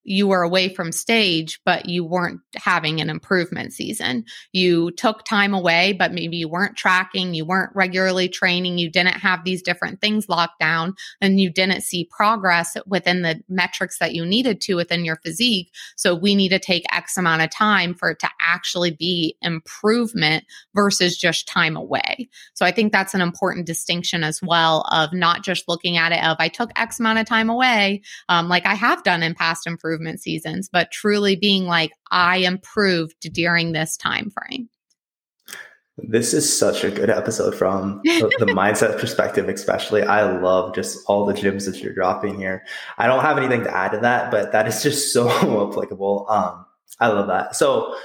you 0.05 0.27
were 0.27 0.43
away 0.43 0.69
from 0.69 0.91
stage, 0.91 1.59
but 1.65 1.87
you 1.87 2.05
weren't 2.05 2.39
having 2.55 3.01
an 3.01 3.09
improvement 3.09 3.73
season. 3.73 4.23
You 4.53 4.91
took 4.91 5.25
time 5.25 5.55
away, 5.55 5.93
but 5.93 6.13
maybe 6.13 6.37
you 6.37 6.47
weren't 6.47 6.77
tracking, 6.77 7.33
you 7.33 7.43
weren't 7.43 7.75
regularly 7.75 8.29
training, 8.29 8.77
you 8.77 8.89
didn't 8.89 9.17
have 9.17 9.43
these 9.43 9.63
different 9.63 10.01
things 10.01 10.29
locked 10.29 10.59
down, 10.59 10.93
and 11.19 11.41
you 11.41 11.49
didn't 11.49 11.81
see 11.81 12.07
progress 12.15 12.77
within 12.85 13.23
the 13.23 13.41
metrics 13.49 13.97
that 13.97 14.13
you 14.13 14.25
needed 14.25 14.61
to 14.61 14.75
within 14.75 15.03
your 15.03 15.15
physique. 15.17 15.71
So 15.95 16.13
we 16.13 16.35
need 16.35 16.49
to 16.49 16.59
take 16.59 16.85
X 16.93 17.17
amount 17.17 17.41
of 17.41 17.49
time 17.49 17.95
for 17.95 18.11
it 18.11 18.19
to 18.19 18.29
actually 18.39 18.91
be 18.91 19.35
improvement 19.41 20.43
versus 20.75 21.17
just 21.17 21.47
time 21.47 21.75
away. 21.75 22.29
So 22.53 22.63
I 22.63 22.71
think 22.71 22.91
that's 22.91 23.15
an 23.15 23.21
important 23.21 23.65
distinction 23.65 24.23
as 24.23 24.39
well 24.43 24.85
of 24.91 25.13
not 25.13 25.43
just 25.43 25.67
looking 25.67 25.97
at 25.97 26.11
it 26.11 26.23
of 26.23 26.37
I 26.39 26.47
took 26.47 26.69
X 26.75 26.99
amount 26.99 27.17
of 27.17 27.25
time 27.25 27.49
away, 27.49 28.03
um, 28.29 28.47
like 28.49 28.67
I 28.67 28.75
have 28.75 29.03
done 29.03 29.23
in 29.23 29.33
past 29.33 29.65
improvement 29.65 29.94
improvement 29.95 30.21
seasons, 30.21 30.69
but 30.71 30.91
truly 30.91 31.35
being 31.35 31.65
like, 31.65 31.91
I 32.11 32.37
improved 32.37 33.15
during 33.33 33.71
this 33.71 33.97
time 33.97 34.31
frame. 34.31 34.69
This 35.97 36.33
is 36.33 36.57
such 36.57 36.83
a 36.83 36.91
good 36.91 37.09
episode 37.09 37.55
from 37.55 38.01
the, 38.03 38.29
the 38.39 38.45
mindset 38.47 38.99
perspective, 38.99 39.47
especially. 39.47 40.03
I 40.03 40.29
love 40.39 40.75
just 40.75 40.99
all 41.07 41.25
the 41.25 41.33
gems 41.33 41.65
that 41.65 41.81
you're 41.81 41.93
dropping 41.93 42.37
here. 42.37 42.65
I 42.97 43.07
don't 43.07 43.21
have 43.21 43.37
anything 43.37 43.63
to 43.63 43.75
add 43.75 43.93
to 43.93 43.99
that, 43.99 44.29
but 44.29 44.51
that 44.51 44.67
is 44.67 44.83
just 44.83 45.13
so 45.13 45.29
applicable. 45.69 46.25
Um, 46.29 46.65
I 46.99 47.07
love 47.07 47.27
that. 47.27 47.55
So, 47.55 47.95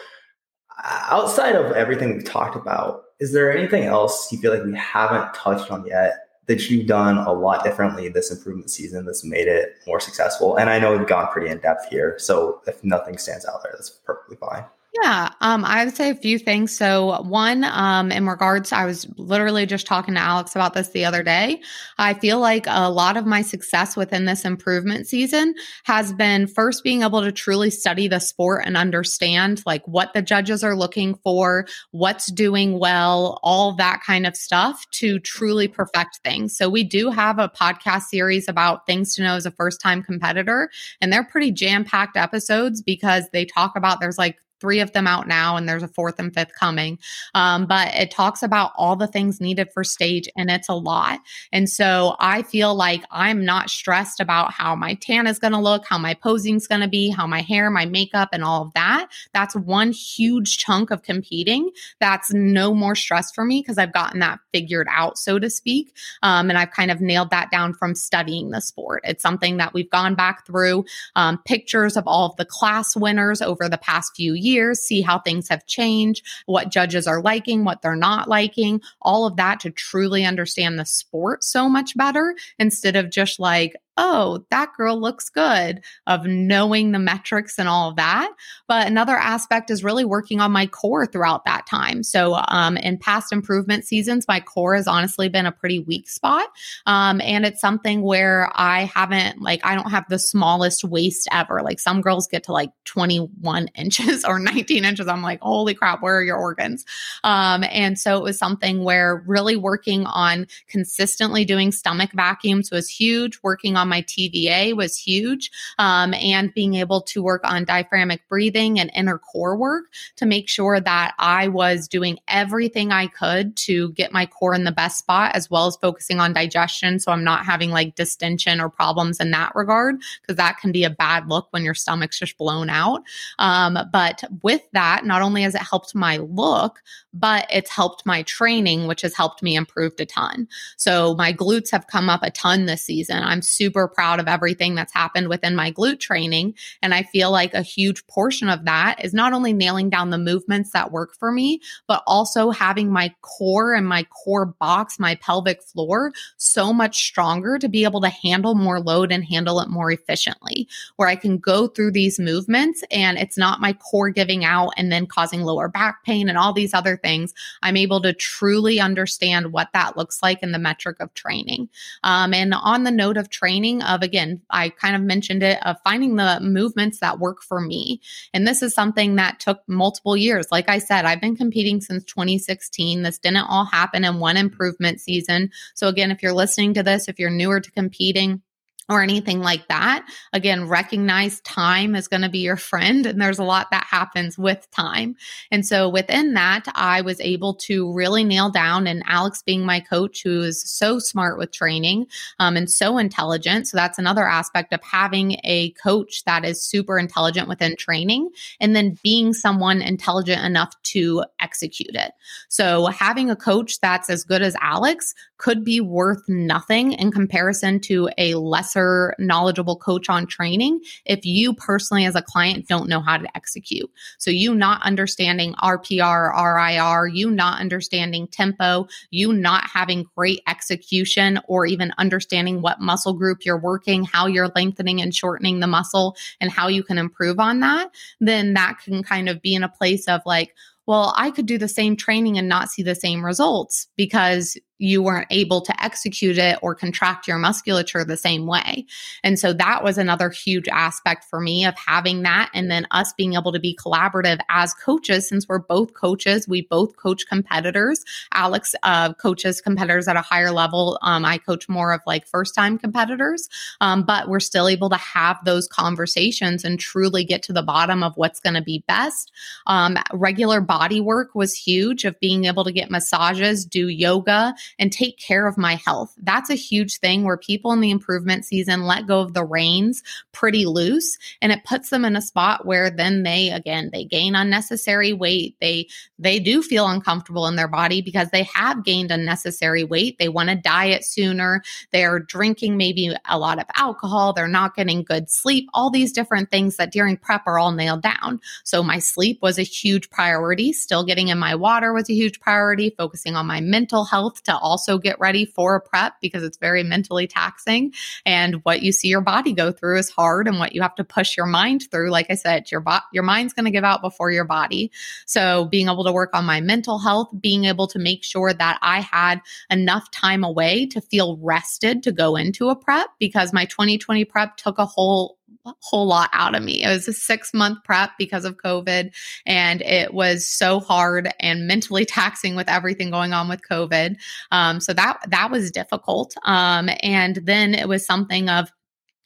outside 0.84 1.56
of 1.56 1.72
everything 1.72 2.14
we've 2.14 2.24
talked 2.24 2.56
about, 2.56 3.02
is 3.18 3.32
there 3.32 3.54
anything 3.54 3.82
else 3.84 4.30
you 4.30 4.38
feel 4.38 4.54
like 4.54 4.64
we 4.64 4.74
haven't 4.76 5.34
touched 5.34 5.70
on 5.70 5.84
yet 5.84 6.14
that 6.50 6.68
you've 6.68 6.88
done 6.88 7.18
a 7.18 7.32
lot 7.32 7.62
differently 7.62 8.08
this 8.08 8.32
improvement 8.32 8.70
season 8.70 9.06
that's 9.06 9.24
made 9.24 9.46
it 9.46 9.76
more 9.86 10.00
successful? 10.00 10.56
And 10.56 10.68
I 10.68 10.80
know 10.80 10.96
we've 10.96 11.06
gone 11.06 11.28
pretty 11.28 11.48
in 11.48 11.58
depth 11.58 11.86
here, 11.88 12.16
so 12.18 12.60
if 12.66 12.82
nothing 12.82 13.18
stands 13.18 13.46
out 13.46 13.62
there, 13.62 13.72
that's 13.76 13.90
perfectly 13.90 14.36
fine. 14.36 14.64
Yeah, 15.02 15.30
um, 15.40 15.64
I 15.64 15.84
would 15.84 15.94
say 15.94 16.10
a 16.10 16.16
few 16.16 16.36
things. 16.36 16.76
So, 16.76 17.22
one, 17.22 17.62
um, 17.62 18.10
in 18.10 18.26
regards, 18.26 18.72
I 18.72 18.86
was 18.86 19.06
literally 19.16 19.64
just 19.64 19.86
talking 19.86 20.14
to 20.14 20.20
Alex 20.20 20.56
about 20.56 20.74
this 20.74 20.88
the 20.88 21.04
other 21.04 21.22
day. 21.22 21.60
I 21.96 22.14
feel 22.14 22.40
like 22.40 22.64
a 22.66 22.90
lot 22.90 23.16
of 23.16 23.24
my 23.24 23.42
success 23.42 23.96
within 23.96 24.24
this 24.24 24.44
improvement 24.44 25.06
season 25.06 25.54
has 25.84 26.12
been 26.12 26.48
first 26.48 26.82
being 26.82 27.02
able 27.02 27.22
to 27.22 27.30
truly 27.30 27.70
study 27.70 28.08
the 28.08 28.18
sport 28.18 28.64
and 28.66 28.76
understand 28.76 29.62
like 29.64 29.86
what 29.86 30.12
the 30.12 30.22
judges 30.22 30.64
are 30.64 30.74
looking 30.74 31.14
for, 31.22 31.66
what's 31.92 32.30
doing 32.32 32.80
well, 32.80 33.38
all 33.44 33.76
that 33.76 34.00
kind 34.04 34.26
of 34.26 34.34
stuff 34.36 34.84
to 34.94 35.20
truly 35.20 35.68
perfect 35.68 36.18
things. 36.24 36.56
So, 36.56 36.68
we 36.68 36.82
do 36.82 37.10
have 37.10 37.38
a 37.38 37.48
podcast 37.48 38.02
series 38.06 38.48
about 38.48 38.86
things 38.86 39.14
to 39.14 39.22
know 39.22 39.36
as 39.36 39.46
a 39.46 39.52
first 39.52 39.80
time 39.80 40.02
competitor, 40.02 40.68
and 41.00 41.12
they're 41.12 41.22
pretty 41.22 41.52
jam 41.52 41.84
packed 41.84 42.16
episodes 42.16 42.82
because 42.82 43.26
they 43.32 43.44
talk 43.44 43.76
about 43.76 44.00
there's 44.00 44.18
like 44.18 44.36
three 44.60 44.80
of 44.80 44.92
them 44.92 45.06
out 45.06 45.26
now, 45.26 45.56
and 45.56 45.68
there's 45.68 45.82
a 45.82 45.88
fourth 45.88 46.18
and 46.18 46.32
fifth 46.32 46.52
coming. 46.58 46.98
Um, 47.34 47.66
but 47.66 47.94
it 47.94 48.10
talks 48.10 48.42
about 48.42 48.72
all 48.76 48.96
the 48.96 49.06
things 49.06 49.40
needed 49.40 49.72
for 49.72 49.82
stage, 49.82 50.28
and 50.36 50.50
it's 50.50 50.68
a 50.68 50.74
lot. 50.74 51.20
And 51.52 51.68
so 51.68 52.16
I 52.18 52.42
feel 52.42 52.74
like 52.74 53.04
I'm 53.10 53.44
not 53.44 53.70
stressed 53.70 54.20
about 54.20 54.52
how 54.52 54.74
my 54.74 54.94
tan 54.94 55.26
is 55.26 55.38
going 55.38 55.52
to 55.52 55.58
look, 55.58 55.86
how 55.86 55.98
my 55.98 56.14
posing 56.14 56.56
is 56.56 56.66
going 56.66 56.82
to 56.82 56.88
be, 56.88 57.08
how 57.08 57.26
my 57.26 57.40
hair, 57.40 57.70
my 57.70 57.86
makeup, 57.86 58.28
and 58.32 58.44
all 58.44 58.62
of 58.62 58.72
that. 58.74 59.08
That's 59.32 59.56
one 59.56 59.92
huge 59.92 60.58
chunk 60.58 60.90
of 60.90 61.02
competing. 61.02 61.70
That's 61.98 62.32
no 62.32 62.74
more 62.74 62.94
stress 62.94 63.32
for 63.32 63.44
me 63.44 63.60
because 63.60 63.78
I've 63.78 63.92
gotten 63.92 64.20
that 64.20 64.40
figured 64.52 64.88
out, 64.90 65.18
so 65.18 65.38
to 65.38 65.48
speak. 65.48 65.94
Um, 66.22 66.50
and 66.50 66.58
I've 66.58 66.70
kind 66.70 66.90
of 66.90 67.00
nailed 67.00 67.30
that 67.30 67.50
down 67.50 67.72
from 67.72 67.94
studying 67.94 68.50
the 68.50 68.60
sport. 68.60 69.02
It's 69.04 69.22
something 69.22 69.56
that 69.56 69.72
we've 69.72 69.90
gone 69.90 70.14
back 70.14 70.46
through 70.46 70.84
um, 71.16 71.38
pictures 71.44 71.96
of 71.96 72.06
all 72.06 72.26
of 72.26 72.36
the 72.36 72.44
class 72.44 72.94
winners 72.96 73.40
over 73.40 73.68
the 73.68 73.78
past 73.78 74.14
few 74.14 74.34
years 74.34 74.49
years, 74.50 74.80
see 74.80 75.00
how 75.00 75.18
things 75.18 75.48
have 75.48 75.66
changed, 75.66 76.26
what 76.46 76.70
judges 76.70 77.06
are 77.06 77.22
liking, 77.22 77.64
what 77.64 77.82
they're 77.82 77.96
not 77.96 78.28
liking, 78.28 78.80
all 79.02 79.26
of 79.26 79.36
that 79.36 79.60
to 79.60 79.70
truly 79.70 80.24
understand 80.24 80.78
the 80.78 80.84
sport 80.84 81.42
so 81.44 81.68
much 81.68 81.96
better 81.96 82.34
instead 82.58 82.96
of 82.96 83.10
just 83.10 83.40
like, 83.40 83.76
oh, 84.02 84.46
that 84.48 84.72
girl 84.78 84.98
looks 84.98 85.28
good, 85.28 85.82
of 86.06 86.24
knowing 86.24 86.90
the 86.90 86.98
metrics 86.98 87.58
and 87.58 87.68
all 87.68 87.90
of 87.90 87.96
that. 87.96 88.32
But 88.66 88.86
another 88.86 89.14
aspect 89.14 89.70
is 89.70 89.84
really 89.84 90.06
working 90.06 90.40
on 90.40 90.52
my 90.52 90.66
core 90.66 91.06
throughout 91.06 91.44
that 91.44 91.66
time. 91.66 92.02
So, 92.02 92.40
um, 92.48 92.78
in 92.78 92.96
past 92.96 93.30
improvement 93.30 93.84
seasons, 93.84 94.26
my 94.26 94.40
core 94.40 94.74
has 94.74 94.88
honestly 94.88 95.28
been 95.28 95.44
a 95.44 95.52
pretty 95.52 95.80
weak 95.80 96.08
spot. 96.08 96.48
Um, 96.86 97.20
and 97.20 97.44
it's 97.44 97.60
something 97.60 98.00
where 98.00 98.50
I 98.54 98.84
haven't, 98.84 99.42
like, 99.42 99.60
I 99.66 99.74
don't 99.74 99.90
have 99.90 100.06
the 100.08 100.18
smallest 100.18 100.82
waist 100.82 101.28
ever. 101.30 101.60
Like, 101.62 101.78
some 101.78 102.00
girls 102.00 102.26
get 102.26 102.44
to 102.44 102.52
like 102.52 102.70
21 102.86 103.68
inches 103.74 104.24
or 104.24 104.38
19 104.38 104.86
inches. 104.86 105.08
I'm 105.08 105.22
like, 105.22 105.42
holy 105.42 105.74
crap, 105.74 106.02
where 106.02 106.16
are 106.16 106.24
your 106.24 106.38
organs? 106.38 106.86
Um, 107.22 107.64
and 107.70 107.98
so 107.98 108.16
it 108.16 108.22
was 108.22 108.38
something 108.38 108.82
where 108.82 109.22
really 109.26 109.56
working 109.56 110.06
on 110.06 110.46
consistently 110.68 111.44
doing 111.44 111.70
stomach 111.70 112.12
vacuums 112.14 112.70
was 112.70 112.88
huge, 112.88 113.38
working 113.42 113.76
on 113.76 113.89
my 113.90 114.00
TVA 114.02 114.74
was 114.74 114.96
huge. 114.96 115.50
Um, 115.78 116.14
and 116.14 116.54
being 116.54 116.76
able 116.76 117.02
to 117.02 117.22
work 117.22 117.42
on 117.44 117.64
diaphragmatic 117.66 118.26
breathing 118.28 118.80
and 118.80 118.90
inner 118.94 119.18
core 119.18 119.56
work 119.56 119.84
to 120.16 120.24
make 120.24 120.48
sure 120.48 120.80
that 120.80 121.14
I 121.18 121.48
was 121.48 121.86
doing 121.86 122.18
everything 122.28 122.92
I 122.92 123.08
could 123.08 123.56
to 123.58 123.92
get 123.92 124.12
my 124.12 124.24
core 124.24 124.54
in 124.54 124.64
the 124.64 124.72
best 124.72 124.98
spot, 124.98 125.34
as 125.34 125.50
well 125.50 125.66
as 125.66 125.76
focusing 125.76 126.20
on 126.20 126.32
digestion. 126.32 126.98
So 126.98 127.12
I'm 127.12 127.24
not 127.24 127.44
having 127.44 127.70
like 127.70 127.94
distension 127.94 128.60
or 128.60 128.70
problems 128.70 129.20
in 129.20 129.30
that 129.32 129.54
regard, 129.54 130.00
because 130.22 130.36
that 130.36 130.58
can 130.58 130.72
be 130.72 130.84
a 130.84 130.90
bad 130.90 131.28
look 131.28 131.48
when 131.50 131.64
your 131.64 131.74
stomach's 131.74 132.18
just 132.18 132.38
blown 132.38 132.70
out. 132.70 133.02
Um, 133.38 133.78
but 133.92 134.24
with 134.42 134.62
that, 134.72 135.04
not 135.04 135.20
only 135.22 135.42
has 135.42 135.54
it 135.54 135.62
helped 135.62 135.94
my 135.94 136.16
look, 136.16 136.80
but 137.12 137.46
it's 137.50 137.70
helped 137.70 138.06
my 138.06 138.22
training, 138.22 138.86
which 138.86 139.02
has 139.02 139.14
helped 139.14 139.42
me 139.42 139.56
improve 139.56 139.94
a 139.98 140.06
ton. 140.06 140.48
So 140.76 141.14
my 141.14 141.32
glutes 141.32 141.70
have 141.70 141.86
come 141.86 142.08
up 142.08 142.22
a 142.22 142.30
ton 142.30 142.66
this 142.66 142.82
season. 142.82 143.22
I'm 143.22 143.42
super 143.42 143.69
proud 143.70 144.20
of 144.20 144.28
everything 144.28 144.74
that's 144.74 144.92
happened 144.92 145.28
within 145.28 145.54
my 145.54 145.72
glute 145.72 146.00
training. 146.00 146.54
And 146.82 146.94
I 146.94 147.02
feel 147.02 147.30
like 147.30 147.54
a 147.54 147.62
huge 147.62 148.06
portion 148.06 148.48
of 148.48 148.64
that 148.64 149.04
is 149.04 149.14
not 149.14 149.32
only 149.32 149.52
nailing 149.52 149.90
down 149.90 150.10
the 150.10 150.18
movements 150.18 150.70
that 150.70 150.92
work 150.92 151.14
for 151.14 151.32
me, 151.32 151.60
but 151.86 152.02
also 152.06 152.50
having 152.50 152.90
my 152.90 153.14
core 153.20 153.74
and 153.74 153.86
my 153.86 154.04
core 154.04 154.46
box, 154.46 154.98
my 154.98 155.14
pelvic 155.16 155.62
floor 155.62 156.12
so 156.36 156.72
much 156.72 157.04
stronger 157.04 157.58
to 157.58 157.68
be 157.68 157.84
able 157.84 158.00
to 158.00 158.08
handle 158.08 158.54
more 158.54 158.80
load 158.80 159.12
and 159.12 159.24
handle 159.24 159.60
it 159.60 159.68
more 159.68 159.90
efficiently, 159.90 160.68
where 160.96 161.08
I 161.08 161.16
can 161.16 161.38
go 161.38 161.66
through 161.66 161.92
these 161.92 162.18
movements 162.18 162.82
and 162.90 163.18
it's 163.18 163.38
not 163.38 163.60
my 163.60 163.72
core 163.74 164.10
giving 164.10 164.44
out 164.44 164.72
and 164.76 164.90
then 164.90 165.06
causing 165.06 165.42
lower 165.42 165.68
back 165.68 166.04
pain 166.04 166.28
and 166.28 166.38
all 166.38 166.52
these 166.52 166.74
other 166.74 166.96
things. 166.96 167.32
I'm 167.62 167.76
able 167.76 168.00
to 168.02 168.12
truly 168.12 168.80
understand 168.80 169.52
what 169.52 169.68
that 169.72 169.96
looks 169.96 170.22
like 170.22 170.42
in 170.42 170.52
the 170.52 170.58
metric 170.58 170.98
of 171.00 171.12
training. 171.14 171.68
Um, 172.02 172.34
and 172.34 172.54
on 172.54 172.84
the 172.84 172.90
note 172.90 173.16
of 173.16 173.30
training, 173.30 173.59
of 173.82 174.02
again, 174.02 174.42
I 174.50 174.70
kind 174.70 174.96
of 174.96 175.02
mentioned 175.02 175.42
it, 175.42 175.64
of 175.66 175.76
finding 175.84 176.16
the 176.16 176.40
movements 176.40 177.00
that 177.00 177.18
work 177.18 177.42
for 177.42 177.60
me. 177.60 178.00
And 178.32 178.46
this 178.46 178.62
is 178.62 178.74
something 178.74 179.16
that 179.16 179.40
took 179.40 179.60
multiple 179.66 180.16
years. 180.16 180.46
Like 180.50 180.68
I 180.68 180.78
said, 180.78 181.04
I've 181.04 181.20
been 181.20 181.36
competing 181.36 181.80
since 181.80 182.04
2016. 182.04 183.02
This 183.02 183.18
didn't 183.18 183.48
all 183.48 183.64
happen 183.64 184.04
in 184.04 184.18
one 184.18 184.36
improvement 184.36 185.00
season. 185.00 185.50
So, 185.74 185.88
again, 185.88 186.10
if 186.10 186.22
you're 186.22 186.32
listening 186.32 186.74
to 186.74 186.82
this, 186.82 187.08
if 187.08 187.18
you're 187.18 187.30
newer 187.30 187.60
to 187.60 187.70
competing, 187.70 188.42
or 188.90 189.02
anything 189.02 189.40
like 189.40 189.68
that. 189.68 190.04
Again, 190.32 190.68
recognize 190.68 191.40
time 191.42 191.94
is 191.94 192.08
going 192.08 192.22
to 192.22 192.28
be 192.28 192.40
your 192.40 192.56
friend, 192.56 193.06
and 193.06 193.22
there's 193.22 193.38
a 193.38 193.44
lot 193.44 193.68
that 193.70 193.86
happens 193.88 194.36
with 194.36 194.68
time. 194.72 195.16
And 195.52 195.64
so 195.64 195.88
within 195.88 196.34
that, 196.34 196.64
I 196.74 197.00
was 197.00 197.20
able 197.20 197.54
to 197.54 197.92
really 197.92 198.24
nail 198.24 198.50
down, 198.50 198.88
and 198.88 199.04
Alex 199.06 199.42
being 199.42 199.64
my 199.64 199.78
coach, 199.78 200.24
who 200.24 200.42
is 200.42 200.68
so 200.68 200.98
smart 200.98 201.38
with 201.38 201.52
training 201.52 202.06
um, 202.40 202.56
and 202.56 202.68
so 202.68 202.98
intelligent. 202.98 203.68
So 203.68 203.76
that's 203.76 203.98
another 203.98 204.26
aspect 204.26 204.72
of 204.72 204.82
having 204.82 205.38
a 205.44 205.70
coach 205.82 206.24
that 206.24 206.44
is 206.44 206.60
super 206.62 206.98
intelligent 206.98 207.48
within 207.48 207.76
training, 207.76 208.30
and 208.58 208.74
then 208.74 208.98
being 209.04 209.32
someone 209.32 209.80
intelligent 209.80 210.44
enough 210.44 210.74
to 210.82 211.24
execute 211.38 211.94
it. 211.94 212.10
So 212.48 212.86
having 212.86 213.30
a 213.30 213.36
coach 213.36 213.78
that's 213.78 214.10
as 214.10 214.24
good 214.24 214.42
as 214.42 214.56
Alex 214.60 215.14
could 215.38 215.64
be 215.64 215.80
worth 215.80 216.22
nothing 216.28 216.92
in 216.92 217.12
comparison 217.12 217.78
to 217.80 218.10
a 218.18 218.34
lesser 218.34 218.79
knowledgeable 219.18 219.76
coach 219.76 220.08
on 220.08 220.26
training 220.26 220.80
if 221.04 221.24
you 221.24 221.54
personally, 221.54 222.04
as 222.04 222.14
a 222.14 222.22
client, 222.22 222.68
don't 222.68 222.88
know 222.88 223.00
how 223.00 223.16
to 223.16 223.36
execute. 223.36 223.90
So, 224.18 224.30
you 224.30 224.54
not 224.54 224.82
understanding 224.82 225.54
RPE, 225.54 226.00
RIR, 226.00 227.06
you 227.08 227.30
not 227.30 227.60
understanding 227.60 228.26
tempo, 228.28 228.88
you 229.10 229.32
not 229.32 229.64
having 229.64 230.06
great 230.16 230.40
execution, 230.46 231.40
or 231.46 231.66
even 231.66 231.92
understanding 231.98 232.62
what 232.62 232.80
muscle 232.80 233.14
group 233.14 233.44
you're 233.44 233.58
working, 233.58 234.04
how 234.04 234.26
you're 234.26 234.52
lengthening 234.54 235.00
and 235.00 235.14
shortening 235.14 235.60
the 235.60 235.66
muscle, 235.66 236.16
and 236.40 236.50
how 236.50 236.68
you 236.68 236.82
can 236.82 236.98
improve 236.98 237.38
on 237.38 237.60
that, 237.60 237.90
then 238.20 238.54
that 238.54 238.78
can 238.84 239.02
kind 239.02 239.28
of 239.28 239.40
be 239.42 239.54
in 239.54 239.62
a 239.62 239.68
place 239.68 240.08
of 240.08 240.20
like, 240.26 240.54
well, 240.86 241.14
I 241.16 241.30
could 241.30 241.46
do 241.46 241.58
the 241.58 241.68
same 241.68 241.96
training 241.96 242.38
and 242.38 242.48
not 242.48 242.68
see 242.68 242.82
the 242.82 242.94
same 242.94 243.24
results 243.24 243.88
because 243.96 244.56
you 244.80 245.02
weren't 245.02 245.26
able 245.30 245.60
to 245.60 245.82
execute 245.82 246.38
it 246.38 246.58
or 246.62 246.74
contract 246.74 247.28
your 247.28 247.38
musculature 247.38 248.04
the 248.04 248.16
same 248.16 248.46
way. 248.46 248.86
And 249.22 249.38
so 249.38 249.52
that 249.52 249.84
was 249.84 249.98
another 249.98 250.30
huge 250.30 250.68
aspect 250.68 251.24
for 251.24 251.40
me 251.40 251.66
of 251.66 251.74
having 251.76 252.22
that. 252.22 252.50
And 252.54 252.70
then 252.70 252.86
us 252.90 253.12
being 253.12 253.34
able 253.34 253.52
to 253.52 253.60
be 253.60 253.76
collaborative 253.76 254.40
as 254.48 254.72
coaches, 254.74 255.28
since 255.28 255.46
we're 255.46 255.58
both 255.58 255.92
coaches, 255.92 256.48
we 256.48 256.62
both 256.62 256.96
coach 256.96 257.26
competitors. 257.28 258.02
Alex 258.32 258.74
uh, 258.82 259.12
coaches 259.14 259.60
competitors 259.60 260.08
at 260.08 260.16
a 260.16 260.22
higher 260.22 260.50
level. 260.50 260.98
Um, 261.02 261.24
I 261.24 261.36
coach 261.38 261.68
more 261.68 261.92
of 261.92 262.00
like 262.06 262.26
first 262.26 262.54
time 262.54 262.78
competitors, 262.78 263.48
um, 263.80 264.02
but 264.04 264.28
we're 264.28 264.40
still 264.40 264.68
able 264.68 264.88
to 264.90 264.96
have 264.96 265.36
those 265.44 265.68
conversations 265.68 266.64
and 266.64 266.80
truly 266.80 267.24
get 267.24 267.42
to 267.44 267.52
the 267.52 267.62
bottom 267.62 268.02
of 268.02 268.16
what's 268.16 268.40
going 268.40 268.54
to 268.54 268.62
be 268.62 268.82
best. 268.88 269.30
Um, 269.66 269.98
regular 270.12 270.62
body 270.62 271.00
work 271.00 271.34
was 271.34 271.54
huge 271.54 272.04
of 272.04 272.18
being 272.18 272.46
able 272.46 272.64
to 272.64 272.72
get 272.72 272.90
massages, 272.90 273.66
do 273.66 273.88
yoga, 273.88 274.54
and 274.78 274.92
take 274.92 275.18
care 275.18 275.46
of 275.46 275.58
my 275.58 275.74
health. 275.74 276.14
That's 276.18 276.50
a 276.50 276.54
huge 276.54 276.98
thing 276.98 277.24
where 277.24 277.36
people 277.36 277.72
in 277.72 277.80
the 277.80 277.90
improvement 277.90 278.44
season 278.44 278.84
let 278.84 279.06
go 279.06 279.20
of 279.20 279.34
the 279.34 279.44
reins 279.44 280.02
pretty 280.32 280.66
loose 280.66 281.18
and 281.42 281.52
it 281.52 281.64
puts 281.64 281.90
them 281.90 282.04
in 282.04 282.16
a 282.16 282.22
spot 282.22 282.66
where 282.66 282.90
then 282.90 283.22
they 283.22 283.50
again 283.50 283.90
they 283.92 284.04
gain 284.04 284.34
unnecessary 284.34 285.12
weight. 285.12 285.56
They 285.60 285.88
they 286.18 286.38
do 286.38 286.62
feel 286.62 286.88
uncomfortable 286.88 287.46
in 287.46 287.56
their 287.56 287.68
body 287.68 288.02
because 288.02 288.30
they 288.30 288.44
have 288.54 288.84
gained 288.84 289.10
unnecessary 289.10 289.84
weight. 289.84 290.18
They 290.18 290.28
want 290.28 290.48
to 290.50 290.56
diet 290.56 291.04
sooner. 291.04 291.62
They're 291.92 292.20
drinking 292.20 292.76
maybe 292.76 293.14
a 293.28 293.38
lot 293.38 293.58
of 293.58 293.66
alcohol. 293.76 294.32
They're 294.32 294.48
not 294.48 294.76
getting 294.76 295.02
good 295.02 295.30
sleep. 295.30 295.68
All 295.74 295.90
these 295.90 296.12
different 296.12 296.50
things 296.50 296.76
that 296.76 296.92
during 296.92 297.16
prep 297.16 297.42
are 297.46 297.58
all 297.58 297.72
nailed 297.72 298.02
down. 298.02 298.40
So 298.64 298.82
my 298.82 298.98
sleep 298.98 299.38
was 299.42 299.58
a 299.58 299.62
huge 299.62 300.10
priority. 300.10 300.72
Still 300.72 301.04
getting 301.04 301.28
in 301.28 301.38
my 301.38 301.54
water 301.54 301.92
was 301.92 302.10
a 302.10 302.14
huge 302.14 302.40
priority. 302.40 302.94
Focusing 302.96 303.36
on 303.36 303.46
my 303.46 303.60
mental 303.60 304.04
health 304.04 304.42
to 304.44 304.56
also 304.60 304.98
get 304.98 305.18
ready 305.18 305.44
for 305.44 305.76
a 305.76 305.80
prep 305.80 306.14
because 306.20 306.42
it's 306.42 306.58
very 306.58 306.82
mentally 306.82 307.26
taxing. 307.26 307.92
And 308.24 308.56
what 308.64 308.82
you 308.82 308.92
see 308.92 309.08
your 309.08 309.20
body 309.20 309.52
go 309.52 309.72
through 309.72 309.98
is 309.98 310.10
hard 310.10 310.46
and 310.46 310.58
what 310.58 310.74
you 310.74 310.82
have 310.82 310.94
to 310.96 311.04
push 311.04 311.36
your 311.36 311.46
mind 311.46 311.90
through. 311.90 312.10
Like 312.10 312.26
I 312.30 312.34
said, 312.34 312.70
your, 312.70 312.80
bo- 312.80 312.98
your 313.12 313.22
mind's 313.22 313.52
going 313.52 313.64
to 313.64 313.70
give 313.70 313.84
out 313.84 314.02
before 314.02 314.30
your 314.30 314.44
body. 314.44 314.90
So 315.26 315.64
being 315.66 315.88
able 315.88 316.04
to 316.04 316.12
work 316.12 316.30
on 316.34 316.44
my 316.44 316.60
mental 316.60 316.98
health, 316.98 317.28
being 317.40 317.64
able 317.64 317.86
to 317.88 317.98
make 317.98 318.24
sure 318.24 318.52
that 318.52 318.78
I 318.82 319.00
had 319.00 319.40
enough 319.70 320.10
time 320.10 320.44
away 320.44 320.86
to 320.86 321.00
feel 321.00 321.38
rested 321.38 322.02
to 322.04 322.12
go 322.12 322.36
into 322.36 322.68
a 322.68 322.76
prep 322.76 323.08
because 323.18 323.52
my 323.52 323.64
2020 323.64 324.24
prep 324.24 324.56
took 324.56 324.78
a 324.78 324.86
whole 324.86 325.38
whole 325.82 326.06
lot 326.06 326.30
out 326.32 326.54
of 326.54 326.62
me. 326.62 326.82
It 326.82 326.88
was 326.88 327.08
a 327.08 327.12
six 327.12 327.52
month 327.52 327.78
prep 327.84 328.10
because 328.18 328.44
of 328.44 328.56
COVID, 328.56 329.12
and 329.46 329.82
it 329.82 330.14
was 330.14 330.48
so 330.48 330.80
hard 330.80 331.32
and 331.40 331.66
mentally 331.66 332.04
taxing 332.06 332.56
with 332.56 332.68
everything 332.68 333.10
going 333.10 333.32
on 333.32 333.48
with 333.48 333.60
COVID. 333.70 334.16
Um, 334.50 334.80
so 334.80 334.92
that 334.92 335.18
that 335.28 335.50
was 335.50 335.70
difficult. 335.70 336.34
Um, 336.44 336.90
and 337.02 337.36
then 337.44 337.74
it 337.74 337.88
was 337.88 338.06
something 338.06 338.48
of 338.48 338.70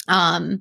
um 0.09 0.61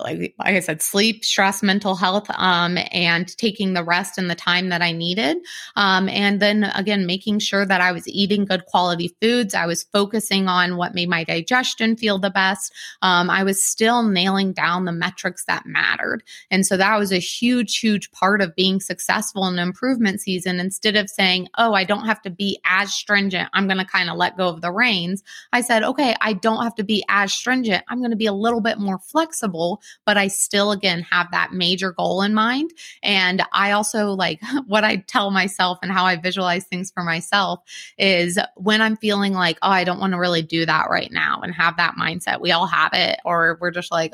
like, 0.00 0.34
like 0.38 0.54
I 0.54 0.60
said, 0.60 0.82
sleep, 0.82 1.24
stress, 1.24 1.62
mental 1.62 1.94
health, 1.94 2.26
um, 2.30 2.78
and 2.92 3.36
taking 3.36 3.74
the 3.74 3.84
rest 3.84 4.18
and 4.18 4.30
the 4.30 4.34
time 4.34 4.68
that 4.70 4.82
I 4.82 4.92
needed. 4.92 5.38
Um, 5.76 6.08
and 6.08 6.40
then 6.40 6.64
again, 6.64 7.06
making 7.06 7.40
sure 7.40 7.64
that 7.66 7.80
I 7.80 7.92
was 7.92 8.06
eating 8.08 8.44
good 8.44 8.66
quality 8.66 9.14
foods. 9.20 9.54
I 9.54 9.66
was 9.66 9.84
focusing 9.84 10.48
on 10.48 10.76
what 10.76 10.94
made 10.94 11.08
my 11.08 11.24
digestion 11.24 11.96
feel 11.96 12.18
the 12.18 12.30
best. 12.30 12.72
Um, 13.02 13.30
I 13.30 13.44
was 13.44 13.62
still 13.62 14.02
nailing 14.02 14.52
down 14.52 14.84
the 14.84 14.92
metrics 14.92 15.44
that 15.44 15.66
mattered. 15.66 16.22
And 16.50 16.66
so 16.66 16.76
that 16.76 16.98
was 16.98 17.12
a 17.12 17.18
huge, 17.18 17.78
huge 17.78 18.10
part 18.12 18.40
of 18.40 18.54
being 18.54 18.80
successful 18.80 19.46
in 19.46 19.58
improvement 19.58 20.20
season. 20.20 20.60
Instead 20.60 20.96
of 20.96 21.10
saying, 21.10 21.48
oh, 21.58 21.74
I 21.74 21.84
don't 21.84 22.06
have 22.06 22.22
to 22.22 22.30
be 22.30 22.58
as 22.64 22.92
stringent, 22.92 23.48
I'm 23.52 23.66
going 23.66 23.78
to 23.78 23.84
kind 23.84 24.10
of 24.10 24.16
let 24.16 24.36
go 24.36 24.48
of 24.48 24.60
the 24.60 24.72
reins. 24.72 25.22
I 25.52 25.60
said, 25.60 25.82
okay, 25.82 26.14
I 26.20 26.32
don't 26.32 26.62
have 26.62 26.74
to 26.76 26.84
be 26.84 27.04
as 27.08 27.32
stringent. 27.32 27.84
I'm 27.88 27.98
going 27.98 28.10
to 28.10 28.16
be 28.16 28.26
a 28.26 28.32
little 28.32 28.60
bit 28.60 28.78
more 28.78 28.98
flexible 28.98 29.81
but 30.04 30.16
I 30.16 30.28
still, 30.28 30.72
again, 30.72 31.02
have 31.10 31.30
that 31.32 31.52
major 31.52 31.92
goal 31.92 32.22
in 32.22 32.34
mind. 32.34 32.70
And 33.02 33.42
I 33.52 33.72
also 33.72 34.08
like 34.10 34.40
what 34.66 34.84
I 34.84 34.96
tell 34.96 35.30
myself 35.30 35.78
and 35.82 35.92
how 35.92 36.04
I 36.04 36.16
visualize 36.16 36.64
things 36.64 36.90
for 36.90 37.02
myself 37.02 37.60
is 37.98 38.38
when 38.56 38.80
I'm 38.82 38.96
feeling 38.96 39.32
like, 39.32 39.58
oh, 39.62 39.70
I 39.70 39.84
don't 39.84 40.00
want 40.00 40.12
to 40.12 40.18
really 40.18 40.42
do 40.42 40.66
that 40.66 40.90
right 40.90 41.10
now 41.12 41.40
and 41.42 41.54
have 41.54 41.76
that 41.76 41.94
mindset. 41.98 42.40
We 42.40 42.52
all 42.52 42.66
have 42.66 42.92
it, 42.92 43.18
or 43.24 43.58
we're 43.60 43.70
just 43.70 43.92
like, 43.92 44.12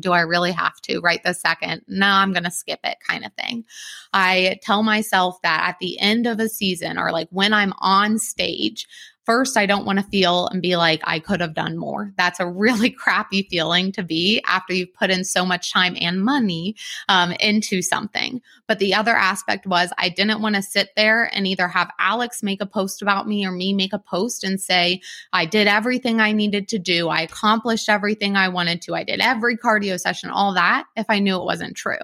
do 0.00 0.12
I 0.12 0.20
really 0.20 0.52
have 0.52 0.80
to 0.82 1.00
right 1.00 1.22
this 1.24 1.40
second? 1.40 1.82
No, 1.88 2.06
I'm 2.06 2.32
going 2.32 2.44
to 2.44 2.50
skip 2.50 2.80
it 2.84 2.98
kind 3.06 3.24
of 3.24 3.32
thing. 3.34 3.64
I 4.12 4.58
tell 4.62 4.82
myself 4.82 5.40
that 5.42 5.68
at 5.68 5.78
the 5.80 5.98
end 6.00 6.26
of 6.26 6.40
a 6.40 6.48
season 6.48 6.98
or 6.98 7.12
like 7.12 7.28
when 7.30 7.52
I'm 7.52 7.72
on 7.78 8.18
stage, 8.18 8.86
First, 9.24 9.56
I 9.56 9.64
don't 9.64 9.86
want 9.86 9.98
to 9.98 10.04
feel 10.04 10.48
and 10.48 10.60
be 10.60 10.76
like, 10.76 11.00
I 11.04 11.18
could 11.18 11.40
have 11.40 11.54
done 11.54 11.78
more. 11.78 12.12
That's 12.16 12.40
a 12.40 12.46
really 12.46 12.90
crappy 13.04 13.48
feeling 13.50 13.90
to 13.92 14.02
be 14.02 14.42
after 14.46 14.74
you've 14.74 14.92
put 14.92 15.10
in 15.10 15.24
so 15.24 15.46
much 15.46 15.72
time 15.72 15.96
and 15.98 16.22
money 16.22 16.76
um, 17.08 17.32
into 17.32 17.80
something. 17.80 18.42
But 18.66 18.78
the 18.78 18.94
other 18.94 19.14
aspect 19.14 19.66
was 19.66 19.92
I 19.98 20.10
didn't 20.10 20.42
want 20.42 20.56
to 20.56 20.62
sit 20.62 20.90
there 20.96 21.30
and 21.34 21.46
either 21.46 21.68
have 21.68 21.90
Alex 21.98 22.42
make 22.42 22.60
a 22.60 22.66
post 22.66 23.00
about 23.00 23.26
me 23.26 23.46
or 23.46 23.52
me 23.52 23.72
make 23.72 23.92
a 23.92 23.98
post 23.98 24.44
and 24.44 24.60
say, 24.60 25.00
I 25.32 25.46
did 25.46 25.68
everything 25.68 26.20
I 26.20 26.32
needed 26.32 26.68
to 26.68 26.78
do. 26.78 27.08
I 27.08 27.22
accomplished 27.22 27.88
everything 27.88 28.36
I 28.36 28.48
wanted 28.48 28.82
to. 28.82 28.94
I 28.94 29.04
did 29.04 29.20
every 29.20 29.56
cardio 29.56 29.98
session, 29.98 30.30
all 30.30 30.52
that, 30.54 30.84
if 30.96 31.06
I 31.08 31.18
knew 31.18 31.36
it 31.36 31.44
wasn't 31.44 31.76
true. 31.76 31.98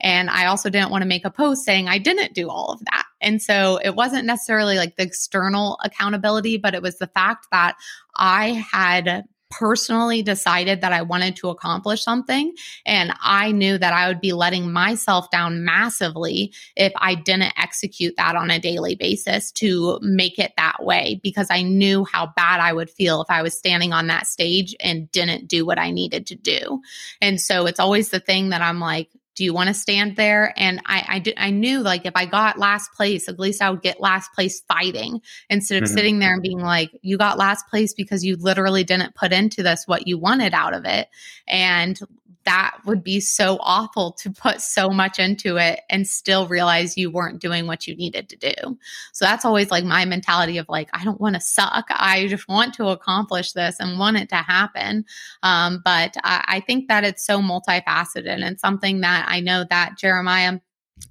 And 0.00 0.30
I 0.30 0.46
also 0.46 0.70
didn't 0.70 0.90
want 0.90 1.02
to 1.02 1.08
make 1.08 1.24
a 1.24 1.30
post 1.30 1.64
saying 1.64 1.88
I 1.88 1.98
didn't 1.98 2.34
do 2.34 2.48
all 2.48 2.70
of 2.70 2.80
that. 2.86 3.04
And 3.24 3.42
so 3.42 3.80
it 3.82 3.94
wasn't 3.94 4.26
necessarily 4.26 4.76
like 4.76 4.96
the 4.96 5.02
external 5.02 5.78
accountability, 5.82 6.58
but 6.58 6.74
it 6.74 6.82
was 6.82 6.98
the 6.98 7.06
fact 7.08 7.46
that 7.50 7.76
I 8.16 8.64
had 8.70 9.24
personally 9.58 10.20
decided 10.22 10.80
that 10.80 10.92
I 10.92 11.02
wanted 11.02 11.36
to 11.36 11.48
accomplish 11.48 12.02
something. 12.02 12.54
And 12.84 13.12
I 13.22 13.52
knew 13.52 13.78
that 13.78 13.92
I 13.92 14.08
would 14.08 14.20
be 14.20 14.32
letting 14.32 14.72
myself 14.72 15.30
down 15.30 15.64
massively 15.64 16.52
if 16.76 16.92
I 16.96 17.14
didn't 17.14 17.52
execute 17.56 18.14
that 18.16 18.34
on 18.34 18.50
a 18.50 18.58
daily 18.58 18.96
basis 18.96 19.52
to 19.52 19.98
make 20.02 20.38
it 20.38 20.52
that 20.56 20.84
way 20.84 21.20
because 21.22 21.48
I 21.50 21.62
knew 21.62 22.04
how 22.04 22.32
bad 22.34 22.60
I 22.60 22.72
would 22.72 22.90
feel 22.90 23.22
if 23.22 23.30
I 23.30 23.42
was 23.42 23.56
standing 23.56 23.92
on 23.92 24.08
that 24.08 24.26
stage 24.26 24.74
and 24.80 25.10
didn't 25.12 25.46
do 25.46 25.64
what 25.64 25.78
I 25.78 25.90
needed 25.90 26.26
to 26.28 26.34
do. 26.34 26.80
And 27.20 27.40
so 27.40 27.66
it's 27.66 27.80
always 27.80 28.10
the 28.10 28.20
thing 28.20 28.48
that 28.48 28.62
I'm 28.62 28.80
like, 28.80 29.10
do 29.34 29.44
you 29.44 29.52
want 29.52 29.68
to 29.68 29.74
stand 29.74 30.16
there? 30.16 30.52
And 30.56 30.80
I, 30.86 31.04
I, 31.08 31.18
did, 31.18 31.34
I 31.36 31.50
knew 31.50 31.80
like 31.80 32.06
if 32.06 32.12
I 32.14 32.26
got 32.26 32.58
last 32.58 32.92
place, 32.92 33.28
at 33.28 33.38
least 33.38 33.62
I 33.62 33.70
would 33.70 33.82
get 33.82 34.00
last 34.00 34.32
place 34.32 34.60
fighting 34.68 35.20
instead 35.50 35.82
of 35.82 35.88
mm-hmm. 35.88 35.96
sitting 35.96 36.18
there 36.18 36.34
and 36.34 36.42
being 36.42 36.60
like, 36.60 36.90
you 37.02 37.18
got 37.18 37.38
last 37.38 37.66
place 37.68 37.94
because 37.94 38.24
you 38.24 38.36
literally 38.36 38.84
didn't 38.84 39.14
put 39.14 39.32
into 39.32 39.62
this 39.62 39.86
what 39.86 40.06
you 40.06 40.18
wanted 40.18 40.54
out 40.54 40.74
of 40.74 40.84
it. 40.84 41.08
And 41.48 42.00
that 42.44 42.78
would 42.84 43.02
be 43.02 43.20
so 43.20 43.58
awful 43.60 44.12
to 44.12 44.30
put 44.30 44.60
so 44.60 44.90
much 44.90 45.18
into 45.18 45.56
it 45.56 45.80
and 45.88 46.06
still 46.06 46.46
realize 46.46 46.96
you 46.96 47.10
weren't 47.10 47.40
doing 47.40 47.66
what 47.66 47.86
you 47.86 47.96
needed 47.96 48.28
to 48.28 48.36
do. 48.36 48.78
So 49.12 49.24
that's 49.24 49.44
always 49.44 49.70
like 49.70 49.84
my 49.84 50.04
mentality 50.04 50.58
of 50.58 50.68
like, 50.68 50.88
I 50.92 51.04
don't 51.04 51.20
want 51.20 51.34
to 51.34 51.40
suck. 51.40 51.86
I 51.90 52.26
just 52.28 52.48
want 52.48 52.74
to 52.74 52.88
accomplish 52.88 53.52
this 53.52 53.76
and 53.80 53.98
want 53.98 54.18
it 54.18 54.28
to 54.28 54.36
happen. 54.36 55.04
Um, 55.42 55.80
but 55.84 56.16
I, 56.22 56.44
I 56.46 56.60
think 56.60 56.88
that 56.88 57.04
it's 57.04 57.24
so 57.24 57.40
multifaceted 57.40 58.44
and 58.44 58.60
something 58.60 59.00
that 59.00 59.23
I 59.26 59.40
know 59.40 59.64
that 59.70 59.98
Jeremiah 59.98 60.58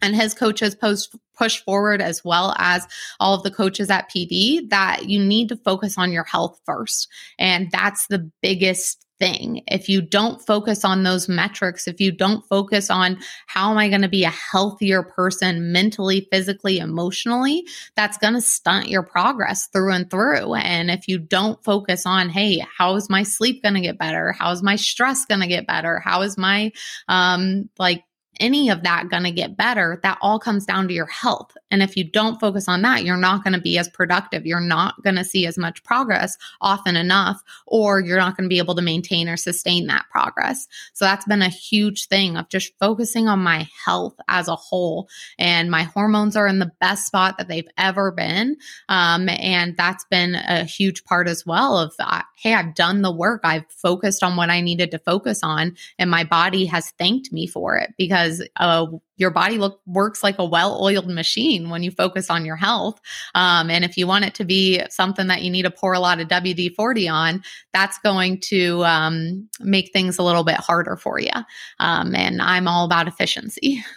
and 0.02 0.16
his 0.16 0.34
coaches 0.34 0.76
post 0.76 1.16
push 1.38 1.62
forward 1.62 2.02
as 2.02 2.24
well 2.24 2.54
as 2.58 2.88
all 3.20 3.34
of 3.34 3.44
the 3.44 3.52
coaches 3.52 3.90
at 3.90 4.10
PD 4.10 4.70
that 4.70 5.10
you 5.10 5.20
need 5.24 5.50
to 5.50 5.58
focus 5.58 5.98
on 5.98 6.12
your 6.12 6.24
health 6.24 6.60
first. 6.66 7.08
And 7.40 7.70
that's 7.72 8.08
the 8.08 8.30
biggest 8.42 9.03
thing. 9.20 9.64
If 9.68 9.90
you 9.90 10.02
don't 10.02 10.42
focus 10.42 10.84
on 10.84 11.04
those 11.04 11.30
metrics, 11.30 11.88
if 11.88 12.00
you 12.00 12.12
don't 12.12 12.46
focus 12.48 12.90
on 12.90 13.18
how 13.48 13.72
am 13.72 13.78
I 13.78 13.90
going 13.90 14.02
to 14.02 14.10
be 14.10 14.24
a 14.24 14.30
healthier 14.30 15.04
person 15.04 15.72
mentally, 15.72 16.28
physically, 16.32 16.80
emotionally, 16.80 17.66
that's 17.96 18.18
going 18.18 18.34
to 18.34 18.42
stunt 18.42 18.90
your 18.90 19.04
progress 19.04 19.68
through 19.68 19.94
and 19.94 20.10
through. 20.10 20.56
And 20.56 20.92
if 20.92 21.08
you 21.08 21.20
don't 21.20 21.64
focus 21.64 22.06
on, 22.06 22.30
hey, 22.30 22.66
how 22.78 22.96
is 22.96 23.10
my 23.10 23.24
sleep 23.24 23.64
going 23.64 23.76
to 23.76 23.82
get 23.82 23.98
better? 23.98 24.34
How 24.34 24.52
is 24.52 24.64
my 24.64 24.76
stress 24.76 25.26
going 25.26 25.42
to 25.42 25.48
get 25.48 25.68
better? 25.68 26.00
How 26.00 26.22
is 26.22 26.38
my 26.38 26.72
um 27.08 27.70
like 27.78 28.04
any 28.40 28.70
of 28.70 28.84
that 28.84 29.10
going 29.10 29.24
to 29.24 29.32
get 29.32 29.58
better, 29.58 30.00
that 30.04 30.18
all 30.22 30.40
comes 30.40 30.66
down 30.66 30.88
to 30.88 30.94
your 30.94 31.08
health. 31.08 31.56
And 31.72 31.82
if 31.82 31.98
you 31.98 32.04
don't 32.04 32.40
focus 32.40 32.68
on 32.68 32.82
that, 32.84 33.04
you're 33.04 33.18
not 33.18 33.44
going 33.44 33.54
to 33.54 33.62
be 33.62 33.78
as 33.78 33.90
productive. 33.90 34.46
You're 34.46 34.60
not 34.60 35.02
going 35.04 35.16
to 35.16 35.24
see 35.24 35.46
as 35.46 35.58
much 35.58 35.84
progress 35.84 36.38
often 36.62 36.96
enough, 36.96 37.42
or 37.68 38.00
you're 38.00 38.18
not 38.18 38.38
going 38.38 38.46
to 38.46 38.54
be 38.54 38.60
able 38.60 38.76
to 38.76 38.82
maintain 38.82 39.28
or 39.28 39.38
sustain 39.38 39.88
that 39.88 40.06
progress. 40.10 40.68
So 40.94 41.06
that's 41.06 41.26
been 41.26 41.42
a 41.42 41.50
huge 41.50 42.08
thing 42.08 42.38
of 42.38 42.50
just 42.50 42.74
focusing 42.80 43.28
on 43.28 43.40
my 43.40 43.68
health 43.86 44.16
as 44.28 44.48
a 44.48 44.56
whole. 44.56 45.10
And 45.38 45.70
my 45.70 45.84
hormones 45.84 46.36
are 46.36 46.48
in 46.48 46.60
the 46.60 46.72
best 46.80 47.08
spot 47.08 47.38
that 47.38 47.48
they've 47.48 47.70
ever 47.78 48.12
been. 48.12 48.58
Um, 48.90 49.30
and 49.30 49.76
that's 49.78 50.06
been 50.06 50.36
a 50.36 50.64
huge 50.64 51.04
part 51.06 51.28
as 51.28 51.46
well 51.46 51.78
of, 51.78 51.94
uh, 52.00 52.22
hey, 52.36 52.54
I've 52.54 52.76
done 52.76 53.02
the 53.02 53.12
work. 53.12 53.42
I've 53.44 53.70
focused 53.70 54.24
on 54.24 54.36
what 54.36 54.50
I 54.50 54.62
needed 54.62 54.92
to 54.92 55.00
focus 55.00 55.42
on, 55.44 55.76
and 55.98 56.12
my 56.12 56.24
body 56.24 56.66
has 56.66 56.92
thanked 56.92 57.32
me 57.32 57.48
for 57.48 57.78
it 57.78 57.94
because 57.98 58.23
because 58.24 58.48
uh, 58.58 58.86
your 59.18 59.30
body 59.30 59.58
look 59.58 59.82
works 59.86 60.24
like 60.24 60.40
a 60.40 60.46
well-oiled 60.46 61.08
machine 61.08 61.70
when 61.70 61.84
you 61.84 61.92
focus 61.92 62.30
on 62.30 62.46
your 62.46 62.56
health. 62.56 63.00
Um, 63.36 63.70
and 63.70 63.84
if 63.84 63.98
you 63.98 64.08
want 64.08 64.26
it 64.26 64.34
to 64.36 64.46
be 64.46 64.82
something 64.90 65.28
that 65.28 65.42
you 65.42 65.52
need 65.52 65.64
to 65.64 65.72
pour 65.72 65.94
a 65.94 66.00
lot 66.00 66.20
of 66.20 66.28
WD 66.28 66.76
forty 66.76 67.08
on, 67.08 67.44
that's 67.74 67.98
going 68.00 68.40
to 68.42 68.84
um, 68.86 69.48
make 69.60 69.92
things 69.94 70.18
a 70.18 70.24
little 70.24 70.44
bit 70.44 70.56
harder 70.56 70.96
for 70.96 71.20
you. 71.20 71.32
Um, 71.80 72.16
and 72.16 72.42
I'm 72.42 72.68
all 72.68 72.86
about 72.86 73.08
efficiency. 73.08 73.84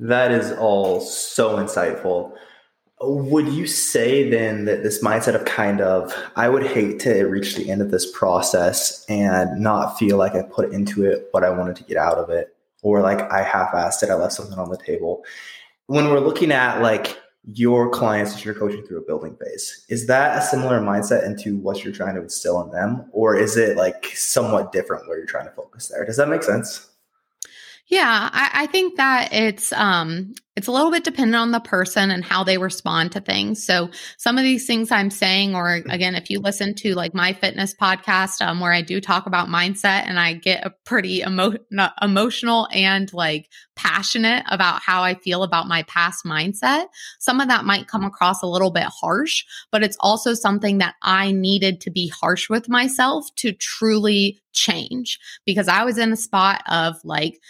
That 0.00 0.32
is 0.32 0.50
all 0.50 1.00
so 1.00 1.56
insightful. 1.56 2.36
Would 3.00 3.46
you 3.46 3.68
say 3.68 4.28
then 4.28 4.64
that 4.64 4.82
this 4.82 5.04
mindset 5.04 5.36
of 5.36 5.44
kind 5.44 5.80
of, 5.80 6.12
I 6.34 6.48
would 6.48 6.66
hate 6.66 6.98
to 7.00 7.22
reach 7.26 7.54
the 7.54 7.70
end 7.70 7.80
of 7.80 7.92
this 7.92 8.10
process 8.10 9.04
and 9.08 9.60
not 9.60 9.96
feel 9.96 10.16
like 10.16 10.34
I 10.34 10.42
put 10.42 10.72
into 10.72 11.04
it 11.04 11.28
what 11.30 11.44
I 11.44 11.50
wanted 11.50 11.76
to 11.76 11.84
get 11.84 11.96
out 11.96 12.18
of 12.18 12.28
it? 12.28 12.53
Or 12.84 13.00
like 13.00 13.20
I 13.32 13.42
half 13.42 13.72
assed 13.72 14.04
it, 14.04 14.10
I 14.10 14.14
left 14.14 14.34
something 14.34 14.58
on 14.58 14.70
the 14.70 14.78
table. 14.78 15.24
When 15.86 16.10
we're 16.10 16.20
looking 16.20 16.52
at 16.52 16.80
like 16.80 17.18
your 17.52 17.90
clients 17.90 18.32
that 18.32 18.44
you're 18.44 18.54
coaching 18.54 18.82
through 18.86 18.98
a 18.98 19.06
building 19.06 19.36
phase. 19.36 19.84
Is 19.88 20.06
that 20.06 20.38
a 20.38 20.46
similar 20.46 20.80
mindset 20.80 21.26
into 21.26 21.58
what 21.58 21.84
you're 21.84 21.92
trying 21.92 22.14
to 22.14 22.22
instill 22.22 22.62
in 22.62 22.70
them? 22.70 23.06
Or 23.12 23.36
is 23.36 23.56
it 23.56 23.76
like 23.76 24.06
somewhat 24.14 24.72
different 24.72 25.06
where 25.06 25.18
you're 25.18 25.26
trying 25.26 25.44
to 25.44 25.50
focus 25.50 25.88
there? 25.88 26.06
Does 26.06 26.16
that 26.16 26.28
make 26.28 26.42
sense? 26.42 26.88
Yeah, 27.88 28.30
I, 28.32 28.50
I, 28.62 28.66
think 28.66 28.96
that 28.96 29.30
it's 29.30 29.70
um 29.74 30.34
it's 30.56 30.68
a 30.68 30.72
little 30.72 30.92
bit 30.92 31.02
dependent 31.02 31.34
on 31.34 31.50
the 31.50 31.58
person 31.60 32.12
and 32.12 32.24
how 32.24 32.44
they 32.44 32.58
respond 32.58 33.10
to 33.12 33.20
things. 33.20 33.64
So 33.64 33.90
some 34.18 34.38
of 34.38 34.44
these 34.44 34.66
things 34.66 34.92
I'm 34.92 35.10
saying, 35.10 35.56
or 35.56 35.82
again, 35.88 36.14
if 36.14 36.30
you 36.30 36.38
listen 36.38 36.74
to 36.76 36.94
like 36.94 37.12
my 37.12 37.32
fitness 37.32 37.74
podcast, 37.74 38.40
um, 38.40 38.60
where 38.60 38.72
I 38.72 38.80
do 38.80 39.00
talk 39.00 39.26
about 39.26 39.48
mindset 39.48 40.04
and 40.06 40.18
I 40.18 40.34
get 40.34 40.64
a 40.64 40.70
pretty 40.84 41.22
emo- 41.22 41.58
emotional 42.00 42.68
and 42.72 43.12
like 43.12 43.48
passionate 43.74 44.44
about 44.48 44.80
how 44.80 45.02
I 45.02 45.14
feel 45.14 45.42
about 45.42 45.66
my 45.66 45.82
past 45.84 46.24
mindset, 46.24 46.86
some 47.18 47.40
of 47.40 47.48
that 47.48 47.64
might 47.64 47.88
come 47.88 48.04
across 48.04 48.40
a 48.40 48.46
little 48.46 48.70
bit 48.70 48.86
harsh, 48.86 49.44
but 49.72 49.82
it's 49.82 49.96
also 49.98 50.34
something 50.34 50.78
that 50.78 50.94
I 51.02 51.32
needed 51.32 51.80
to 51.80 51.90
be 51.90 52.08
harsh 52.08 52.48
with 52.48 52.68
myself 52.68 53.26
to 53.36 53.52
truly 53.52 54.38
change 54.52 55.18
because 55.44 55.66
I 55.66 55.82
was 55.82 55.98
in 55.98 56.12
a 56.12 56.16
spot 56.16 56.62
of 56.68 56.94
like 57.02 57.40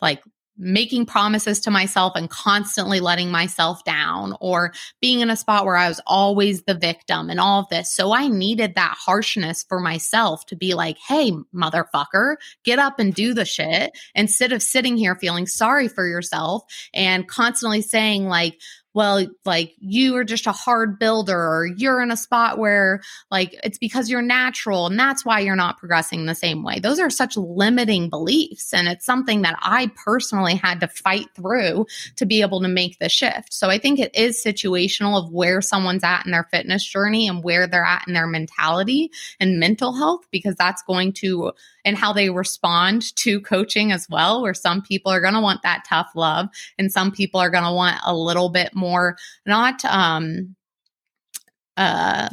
like 0.00 0.22
making 0.56 1.06
promises 1.06 1.60
to 1.60 1.70
myself 1.70 2.12
and 2.14 2.30
constantly 2.30 3.00
letting 3.00 3.30
myself 3.30 3.82
down 3.84 4.36
or 4.40 4.72
being 5.00 5.20
in 5.20 5.30
a 5.30 5.36
spot 5.36 5.64
where 5.64 5.76
I 5.76 5.88
was 5.88 6.00
always 6.06 6.62
the 6.62 6.74
victim 6.74 7.30
and 7.30 7.40
all 7.40 7.60
of 7.60 7.68
this. 7.68 7.92
So 7.92 8.14
I 8.14 8.28
needed 8.28 8.74
that 8.74 8.96
harshness 8.98 9.64
for 9.68 9.80
myself 9.80 10.46
to 10.46 10.56
be 10.56 10.74
like, 10.74 10.98
Hey, 10.98 11.32
motherfucker, 11.54 12.36
get 12.64 12.78
up 12.78 12.98
and 12.98 13.14
do 13.14 13.34
the 13.34 13.44
shit 13.44 13.92
instead 14.14 14.52
of 14.52 14.62
sitting 14.62 14.96
here 14.96 15.16
feeling 15.16 15.46
sorry 15.46 15.88
for 15.88 16.06
yourself 16.06 16.62
and 16.92 17.28
constantly 17.28 17.82
saying 17.82 18.26
like, 18.26 18.60
well, 18.94 19.26
like 19.44 19.74
you 19.80 20.16
are 20.16 20.24
just 20.24 20.46
a 20.46 20.52
hard 20.52 21.00
builder 21.00 21.36
or 21.36 21.66
you're 21.66 22.00
in 22.00 22.12
a 22.12 22.16
spot 22.16 22.58
where 22.58 23.02
like 23.30 23.58
it's 23.64 23.76
because 23.76 24.08
you're 24.08 24.22
natural 24.22 24.86
and 24.86 24.98
that's 24.98 25.24
why 25.24 25.40
you're 25.40 25.56
not 25.56 25.78
progressing 25.78 26.26
the 26.26 26.34
same 26.34 26.62
way. 26.62 26.78
Those 26.78 27.00
are 27.00 27.10
such 27.10 27.36
limiting 27.36 28.08
beliefs. 28.08 28.72
And 28.72 28.86
it's 28.86 29.04
something 29.04 29.42
that 29.42 29.58
I 29.60 29.90
personally 30.04 30.54
had 30.54 30.78
to 30.80 30.88
fight 30.88 31.26
through 31.34 31.86
to 32.16 32.24
be 32.24 32.40
able 32.40 32.60
to 32.62 32.68
make 32.68 33.00
the 33.00 33.08
shift. 33.08 33.52
So 33.52 33.68
I 33.68 33.78
think 33.78 33.98
it 33.98 34.14
is 34.14 34.42
situational 34.42 35.18
of 35.18 35.32
where 35.32 35.60
someone's 35.60 36.04
at 36.04 36.24
in 36.24 36.30
their 36.30 36.44
fitness 36.44 36.84
journey 36.84 37.26
and 37.26 37.42
where 37.42 37.66
they're 37.66 37.84
at 37.84 38.06
in 38.06 38.14
their 38.14 38.28
mentality 38.28 39.10
and 39.40 39.58
mental 39.58 39.92
health, 39.92 40.24
because 40.30 40.54
that's 40.54 40.82
going 40.82 41.12
to 41.14 41.52
and 41.84 41.96
how 41.96 42.12
they 42.12 42.30
respond 42.30 43.14
to 43.16 43.40
coaching 43.40 43.92
as 43.92 44.08
well, 44.08 44.42
where 44.42 44.54
some 44.54 44.82
people 44.82 45.12
are 45.12 45.20
going 45.20 45.34
to 45.34 45.40
want 45.40 45.62
that 45.62 45.84
tough 45.88 46.10
love 46.14 46.48
and 46.78 46.90
some 46.90 47.10
people 47.12 47.40
are 47.40 47.50
going 47.50 47.64
to 47.64 47.72
want 47.72 48.00
a 48.06 48.14
little 48.14 48.48
bit 48.48 48.74
more, 48.74 49.16
not, 49.46 49.84
um, 49.84 50.54
uh, 51.76 52.28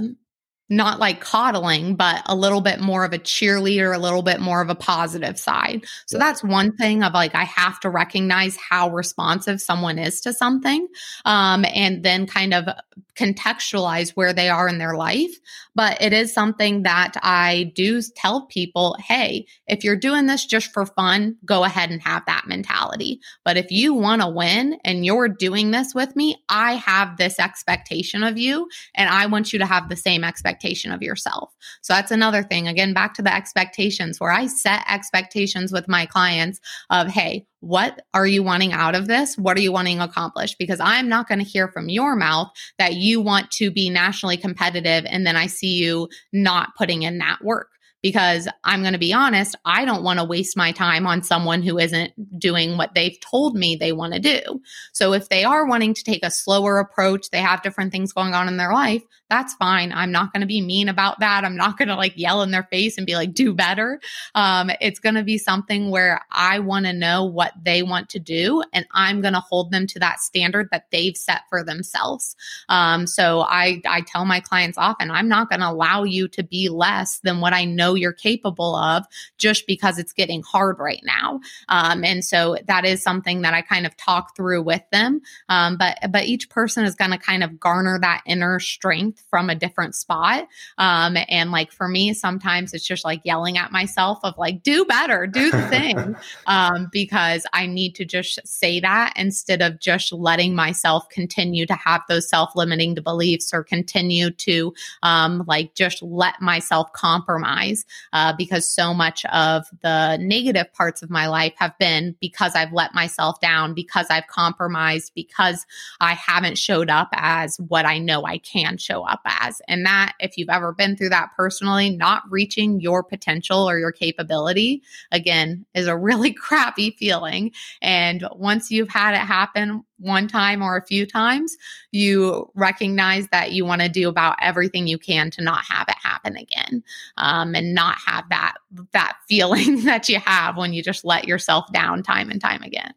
not 0.72 0.99
like 0.99 1.19
coddling, 1.19 1.95
but 1.95 2.24
a 2.28 2.34
little 2.34 2.61
bit 2.61 2.80
more 2.80 3.03
of 3.03 3.11
a 3.11 3.19
cheerleader, 3.19 3.93
a 3.93 3.99
little 3.99 4.22
bit 4.22 4.39
more 4.39 4.61
of 4.61 4.69
a 4.69 4.76
positive 4.76 5.38
side. 5.38 5.84
So 6.05 6.17
yeah. 6.17 6.24
that's 6.24 6.41
one 6.41 6.78
thing 6.78 7.03
of 7.03 7.13
like, 7.13 7.36
I 7.36 7.43
have 7.43 7.78
to 7.82 7.89
recognize 7.89 8.55
how 8.55 8.89
responsive 8.89 9.59
someone 9.59 9.99
is 9.99 10.22
to 10.22 10.32
something 10.32 10.88
um, 11.26 11.65
and 11.65 12.03
then 12.03 12.26
kind 12.26 12.53
of 12.53 12.69
contextualize 13.15 14.11
where 14.11 14.32
they 14.32 14.47
are 14.47 14.69
in 14.69 14.78
their 14.78 14.95
life. 14.95 15.38
But 15.76 16.01
it 16.01 16.13
is 16.13 16.34
something 16.34 16.84
that 16.84 17.17
I 17.22 17.74
do 17.76 18.01
tell 18.15 18.45
people 18.45 18.95
hey, 18.99 19.47
if 19.67 19.84
you're 19.84 19.97
doing 19.97 20.28
this 20.28 20.45
just 20.45 20.72
for 20.74 20.86
fun, 20.86 21.36
go 21.43 21.65
ahead 21.65 21.91
and 21.91 22.01
have 22.01 22.26
that 22.28 22.47
mentality. 22.47 23.19
But 23.43 23.57
if 23.57 23.72
you 23.72 23.93
want 23.93 24.22
to 24.22 24.30
win 24.30 24.80
and 24.86 25.05
you're 25.05 25.28
doing 25.28 25.72
this 25.72 25.93
with 25.93 26.15
me, 26.15 26.41
I 26.47 26.76
have 26.76 27.17
this 27.17 27.39
expectation 27.39 28.24
of 28.24 28.38
you 28.38 28.69
and 28.95 29.09
I 29.09 29.26
want 29.26 29.51
you 29.51 29.59
to 29.59 29.65
have 29.65 29.89
the 29.89 29.95
same 29.97 30.24
expectation 30.24 30.61
of 30.62 31.01
yourself. 31.01 31.53
So 31.82 31.93
that's 31.93 32.12
another 32.12 32.43
thing. 32.43 32.68
Again, 32.68 32.93
back 32.93 33.14
to 33.16 33.22
the 33.22 33.34
expectations 33.34 34.20
where 34.20 34.32
I 34.32 34.47
set 34.47 34.84
expectations 34.89 35.72
with 35.72 35.88
my 35.88 36.05
clients 36.05 36.59
of, 36.89 37.07
hey, 37.07 37.45
what 37.59 38.01
are 38.14 38.28
you 38.28 38.43
wanting 38.43 38.74
out 38.74 38.95
of 38.95 39.07
this? 39.07 39.38
What 39.38 39.57
are 39.57 39.62
you 39.62 39.72
wanting 39.72 39.99
accomplished? 39.99 40.57
Because 40.57 40.80
I'm 40.80 41.09
not 41.09 41.28
going 41.28 41.39
to 41.39 41.45
hear 41.45 41.68
from 41.68 41.89
your 41.89 42.16
mouth 42.16 42.51
that 42.78 42.95
you 42.95 43.22
want 43.22 43.51
to 43.51 43.72
be 43.72 43.89
nationally 43.89 44.38
competitive 44.38 45.05
and 45.07 45.26
then 45.26 45.36
I 45.36 45.47
see 45.47 45.76
you 45.76 46.09
not 46.32 46.76
putting 46.76 47.03
in 47.03 47.18
that 47.20 47.43
work 47.43 47.70
because 48.01 48.47
I'm 48.64 48.82
going 48.82 48.93
to 48.93 48.99
be 48.99 49.14
honest, 49.14 49.55
I 49.66 49.86
don't 49.86 50.03
want 50.03 50.20
to 50.20 50.26
waste 50.26 50.57
my 50.57 50.72
time 50.72 51.05
on 51.05 51.24
someone 51.24 51.62
who 51.62 51.78
isn't 51.78 52.14
doing 52.39 52.78
what 52.78 52.95
they've 52.95 53.20
told 53.20 53.55
me 53.55 53.76
they 53.76 53.91
want 53.91 54.14
to 54.14 54.20
do. 54.20 54.62
So 54.91 55.14
if 55.14 55.30
they 55.30 55.43
are 55.43 55.66
wanting 55.66 55.93
to 55.93 56.03
take 56.03 56.26
a 56.26 56.32
slower 56.32 56.80
approach, 56.80 57.30
they 57.30 57.41
have 57.41 57.62
different 57.62 57.91
things 57.91 58.14
going 58.14 58.34
on 58.34 58.47
in 58.47 58.57
their 58.57 58.74
life, 58.74 59.03
that's 59.32 59.53
fine. 59.53 59.93
I'm 59.93 60.11
not 60.11 60.34
going 60.34 60.41
to 60.41 60.47
be 60.47 60.59
mean 60.59 60.89
about 60.89 61.21
that. 61.21 61.45
I'm 61.45 61.55
not 61.55 61.77
going 61.77 61.88
to 61.88 61.95
like 61.95 62.17
yell 62.17 62.41
in 62.41 62.51
their 62.51 62.63
face 62.63 62.97
and 62.97 63.07
be 63.07 63.15
like, 63.15 63.34
do 63.34 63.53
better. 63.53 64.01
Um, 64.36 64.69
it's 64.82 64.99
going 64.99 65.15
to 65.15 65.23
be 65.23 65.38
something 65.38 65.89
where 65.89 66.19
I 66.29 66.59
want 66.59 66.86
to 66.86 66.91
know 66.91 67.23
what 67.23 67.53
they 67.63 67.82
want 67.82 68.09
to 68.09 68.19
do 68.19 68.61
and 68.73 68.86
I'm 68.91 69.21
going 69.21 69.34
to 69.34 69.39
hold 69.39 69.71
them 69.71 69.88
to 69.88 69.99
that 69.99 70.19
standard 70.19 70.67
that 70.71 70.88
they've 70.91 71.15
set 71.15 71.43
for 71.49 71.63
themselves. 71.63 72.36
Um, 72.67 73.07
so 73.07 73.39
I, 73.39 73.82
I 73.88 74.01
tell 74.01 74.25
my 74.25 74.41
clients 74.41 74.77
often, 74.77 75.09
I'm 75.09 75.29
not 75.29 75.49
going 75.49 75.61
to 75.61 75.69
allow 75.69 76.03
you 76.03 76.27
to 76.27 76.43
be 76.43 76.67
less 76.67 77.19
than 77.19 77.39
what 77.39 77.53
I 77.53 77.63
know 77.63 77.95
you're 77.95 78.11
capable 78.11 78.75
of 78.75 79.05
just 79.38 79.65
because 79.65 79.97
it's 79.97 80.11
getting 80.11 80.43
hard 80.43 80.77
right 80.77 81.01
now. 81.05 81.39
Um, 81.69 82.03
and 82.03 82.25
so 82.25 82.57
that 82.67 82.84
is 82.84 83.01
something 83.01 83.43
that 83.43 83.53
I 83.53 83.61
kind 83.61 83.86
of 83.86 83.95
talk 83.95 84.36
through 84.36 84.63
with 84.63 84.84
them. 84.91 85.21
Um, 85.47 85.77
but, 85.77 85.99
but 86.09 86.25
each 86.25 86.49
person 86.49 86.84
is 86.84 86.95
going 86.95 87.11
to 87.11 87.17
kind 87.17 87.45
of 87.45 87.61
garner 87.61 87.97
that 87.97 88.23
inner 88.25 88.59
strength 88.59 89.20
from 89.30 89.49
a 89.49 89.55
different 89.55 89.95
spot. 89.95 90.47
Um, 90.78 91.17
and 91.30 91.51
like 91.51 91.72
for 91.72 91.88
me, 91.88 92.13
sometimes 92.13 92.74
it's 92.74 92.86
just 92.86 93.05
like 93.05 93.22
yelling 93.24 93.57
at 93.57 93.72
myself 93.72 94.19
of 94.24 94.38
like, 94.38 94.63
do 94.63 94.86
better, 94.86 95.28
do 95.28 95.51
the 95.51 95.61
thing. 95.67 96.15
um, 96.47 96.89
because 96.91 97.45
I 97.53 97.65
need 97.65 97.95
to 97.95 98.05
just 98.05 98.39
say 98.45 98.80
that 98.80 99.13
instead 99.15 99.61
of 99.61 99.80
just 99.80 100.11
letting 100.13 100.55
myself 100.55 101.09
continue 101.09 101.65
to 101.65 101.74
have 101.74 102.01
those 102.07 102.30
self 102.30 102.55
limiting 102.55 102.95
beliefs 102.95 103.53
or 103.53 103.63
continue 103.63 104.32
to 104.32 104.74
um, 105.03 105.43
like 105.47 105.76
just 105.76 106.01
let 106.01 106.41
myself 106.41 106.91
compromise. 106.93 107.86
Uh, 108.13 108.34
because 108.38 108.69
so 108.69 108.93
much 108.93 109.26
of 109.26 109.65
the 109.82 110.17
negative 110.17 110.72
parts 110.74 111.01
of 111.01 111.09
my 111.09 111.28
life 111.28 111.53
have 111.57 111.78
been 111.78 112.15
because 112.19 112.55
I've 112.55 112.74
let 112.74 112.93
myself 112.93 113.39
down, 113.39 113.74
because 113.74 114.07
I've 114.09 114.28
compromised, 114.28 115.11
because 115.15 115.65
I 115.99 116.13
haven't 116.13 116.57
showed 116.57 116.89
up 116.89 117.09
as 117.13 117.59
what 117.59 117.86
I 117.86 117.97
know 117.97 118.26
I 118.26 118.38
can 118.38 118.78
show 118.78 119.03
up 119.03 119.11
up 119.12 119.22
as. 119.26 119.62
And 119.68 119.86
that, 119.86 120.14
if 120.20 120.38
you've 120.38 120.49
ever 120.49 120.72
been 120.72 120.95
through 120.95 121.09
that 121.09 121.30
personally, 121.36 121.89
not 121.89 122.24
reaching 122.30 122.80
your 122.80 123.03
potential 123.03 123.70
or 123.70 123.78
your 123.78 123.91
capability, 123.91 124.82
again, 125.12 125.66
is 125.76 125.88
a 125.88 125.97
really 125.97 126.32
crappy 126.34 126.91
feeling. 126.91 127.51
And 127.82 128.28
once 128.32 128.72
you've 128.72 128.89
had 128.89 129.14
it 129.14 129.26
happen 129.26 129.84
one 129.97 130.28
time 130.28 130.62
or 130.62 130.78
a 130.78 130.86
few 130.86 131.05
times, 131.05 131.55
you 131.91 132.49
recognize 132.55 133.28
that 133.32 133.51
you 133.51 133.66
want 133.66 133.82
to 133.82 133.89
do 133.89 134.09
about 134.09 134.36
everything 134.41 134.88
you 134.88 134.97
can 134.97 135.30
to 135.32 135.43
not 135.43 135.64
have 135.66 135.88
it 135.88 135.97
happen 136.01 136.36
again 136.36 136.84
um, 137.18 137.55
and 137.55 137.74
not 137.74 137.97
have 138.05 138.28
that 138.30 138.55
that 138.93 139.18
feeling 139.30 139.84
that 139.84 140.09
you 140.09 140.20
have 140.20 140.57
when 140.57 140.74
you 140.74 140.82
just 140.82 141.05
let 141.05 141.28
yourself 141.28 141.72
down 141.72 142.01
time 142.03 142.30
and 142.30 142.41
time 142.41 142.64
again. 142.64 142.93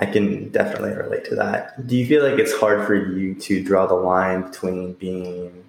I 0.00 0.06
can 0.06 0.48
definitely 0.50 0.92
relate 0.92 1.24
to 1.26 1.34
that. 1.36 1.86
Do 1.86 1.96
you 1.96 2.06
feel 2.06 2.28
like 2.28 2.38
it's 2.38 2.54
hard 2.54 2.86
for 2.86 2.94
you 2.94 3.34
to 3.34 3.62
draw 3.62 3.86
the 3.86 3.94
line 3.94 4.42
between 4.42 4.94
being 4.94 5.64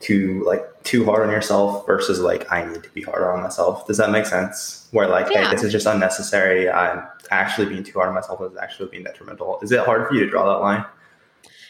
too 0.00 0.42
like 0.46 0.60
too 0.82 1.04
hard 1.04 1.26
on 1.26 1.30
yourself 1.30 1.86
versus 1.86 2.18
like 2.18 2.50
I 2.50 2.64
need 2.64 2.82
to 2.82 2.90
be 2.90 3.02
harder 3.02 3.32
on 3.32 3.42
myself? 3.42 3.86
Does 3.86 3.96
that 3.98 4.10
make 4.10 4.26
sense? 4.26 4.88
Where 4.90 5.08
like, 5.08 5.32
yeah. 5.32 5.48
hey, 5.48 5.54
this 5.54 5.64
is 5.64 5.72
just 5.72 5.86
unnecessary. 5.86 6.68
I'm 6.68 7.02
actually 7.30 7.68
being 7.68 7.84
too 7.84 7.98
hard 7.98 8.08
on 8.08 8.14
myself 8.14 8.40
is 8.42 8.56
actually 8.58 8.88
being 8.90 9.04
detrimental. 9.04 9.58
Is 9.62 9.72
it 9.72 9.80
hard 9.80 10.08
for 10.08 10.14
you 10.14 10.20
to 10.20 10.30
draw 10.30 10.52
that 10.52 10.60
line? 10.60 10.84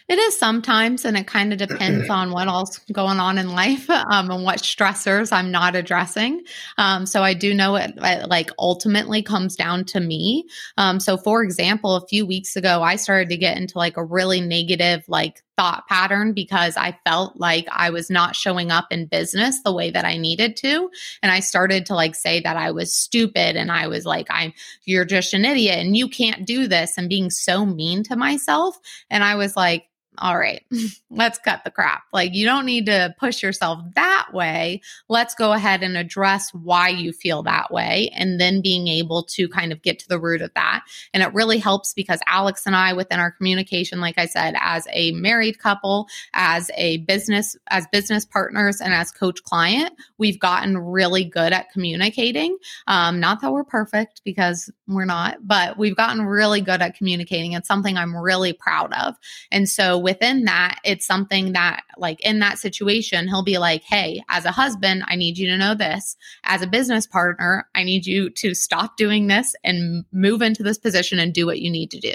It 0.09 0.19
is 0.19 0.39
sometimes, 0.39 1.05
and 1.05 1.17
it 1.17 1.27
kind 1.27 1.53
of 1.53 1.59
depends 1.59 2.11
on 2.11 2.33
what 2.33 2.49
else 2.49 2.79
going 2.93 3.21
on 3.21 3.39
in 3.39 3.51
life 3.51 3.89
um, 3.91 4.31
and 4.31 4.45
what 4.45 4.59
stressors 4.59 5.33
I'm 5.33 5.51
not 5.51 5.77
addressing. 5.77 6.43
Um, 6.79 7.07
so 7.07 7.23
I 7.23 7.35
do 7.35 7.55
know 7.55 7.77
it, 7.77 7.93
it, 7.97 8.29
like 8.29 8.51
ultimately 8.59 9.23
comes 9.23 9.57
down 9.57 9.85
to 9.87 10.01
me. 10.01 10.45
Um, 10.77 11.01
so 11.01 11.17
for 11.17 11.43
example, 11.43 11.97
a 11.97 12.07
few 12.07 12.27
weeks 12.27 12.57
ago, 12.57 12.83
I 12.83 12.97
started 12.97 13.29
to 13.31 13.37
get 13.37 13.57
into 13.57 13.79
like 13.79 13.97
a 13.97 14.05
really 14.05 14.41
negative 14.41 15.05
like 15.09 15.43
thought 15.57 15.87
pattern 15.89 16.33
because 16.33 16.77
I 16.77 16.99
felt 17.05 17.37
like 17.37 17.67
I 17.71 17.91
was 17.91 18.11
not 18.11 18.37
showing 18.37 18.71
up 18.71 18.87
in 18.91 19.07
business 19.07 19.63
the 19.63 19.73
way 19.73 19.91
that 19.91 20.05
I 20.05 20.17
needed 20.17 20.57
to. 20.59 20.91
And 21.23 21.31
I 21.31 21.41
started 21.41 21.87
to 21.87 21.95
like 21.95 22.15
say 22.15 22.41
that 22.41 22.57
I 22.57 22.71
was 22.71 22.95
stupid 22.95 23.57
and 23.57 23.71
I 23.71 23.87
was 23.87 24.05
like, 24.05 24.27
I'm, 24.31 24.53
you're 24.85 25.05
just 25.05 25.35
an 25.35 25.45
idiot 25.45 25.79
and 25.79 25.97
you 25.97 26.09
can't 26.09 26.47
do 26.47 26.67
this 26.67 26.97
and 26.97 27.09
being 27.09 27.31
so 27.31 27.67
mean 27.67 28.03
to 28.05 28.17
myself. 28.17 28.79
And 29.11 29.23
I 29.23 29.35
was 29.35 29.57
like, 29.57 29.87
all 30.19 30.39
right, 30.39 30.65
let's 31.11 31.39
cut 31.39 31.65
the 31.65 31.71
crap. 31.71 32.03
Like, 32.13 32.35
you 32.35 32.45
don't 32.45 32.67
need 32.67 32.87
to 32.87 33.15
push 33.19 33.43
yourself 33.43 33.81
that 33.95 34.29
way. 34.33 34.83
Let's 35.09 35.35
go 35.35 35.53
ahead 35.53 35.83
and 35.83 35.97
address 35.97 36.53
why 36.53 36.89
you 36.89 37.13
feel 37.13 37.43
that 37.45 37.73
way. 37.73 38.11
And 38.15 38.41
then 38.41 38.61
being 38.61 38.89
able 38.89 39.23
to 39.25 39.49
kind 39.49 39.73
of 39.73 39.83
get 39.83 39.99
to 40.01 40.09
the 40.09 40.21
root 40.21 40.43
of 40.43 40.53
that. 40.55 40.85
And 41.15 41.23
it 41.23 41.33
really 41.33 41.59
helps 41.59 41.95
because 41.95 42.21
Alex 42.27 42.67
and 42.67 42.77
I, 42.77 42.93
within 42.93 43.21
our 43.21 43.31
communication, 43.31 44.01
like 44.01 44.19
I 44.19 44.27
said, 44.27 44.55
as 44.61 44.87
a 44.93 45.13
married 45.13 45.59
couple, 45.59 46.09
as 46.35 46.71
a 46.77 46.99
business, 46.99 47.57
as 47.71 47.87
business 47.91 48.25
partners, 48.25 48.81
and 48.81 48.93
as 48.93 49.11
coach 49.11 49.43
client, 49.43 49.93
we've 50.19 50.39
gotten 50.39 50.77
really 50.77 51.25
good 51.25 51.53
at 51.53 51.71
communicating. 51.71 52.57
Um, 52.87 53.21
not 53.21 53.41
that 53.41 53.53
we're 53.53 53.65
perfect 53.65 54.23
because 54.25 54.71
we're 54.87 55.05
not, 55.05 55.47
but 55.47 55.79
we've 55.79 55.97
gotten 55.97 56.27
really 56.27 56.61
good 56.61 56.83
at 56.83 56.97
communicating. 56.97 57.53
It's 57.53 57.69
something 57.69 57.97
I'm 57.97 58.17
really 58.17 58.53
proud 58.53 58.93
of. 58.93 59.15
And 59.51 59.69
so 59.69 60.02
within 60.03 60.45
that, 60.45 60.79
it's 60.85 61.07
something 61.07 61.53
that, 61.53 61.85
like 61.97 62.21
in 62.21 62.39
that 62.41 62.59
situation, 62.59 63.29
he'll 63.29 63.45
be 63.45 63.59
like, 63.59 63.83
Hey, 63.83 64.23
as 64.29 64.45
a 64.45 64.51
husband, 64.51 65.05
I 65.07 65.17
need 65.17 65.39
you 65.39 65.47
to 65.49 65.57
know 65.57 65.75
this. 65.75 66.17
As 66.45 66.63
a 66.63 66.67
business 66.67 67.07
partner, 67.07 67.67
I 67.75 67.85
need 67.85 68.07
you 68.07 68.31
to 68.31 68.55
stop 68.55 68.97
doing 68.97 69.27
this 69.27 69.55
and 69.65 70.05
move 70.13 70.43
into 70.43 70.63
this 70.63 70.79
position 70.79 71.19
and 71.19 71.33
do 71.33 71.47
what 71.47 71.61
you 71.61 71.71
need 71.71 71.91
to 71.93 72.01
do. 72.01 72.15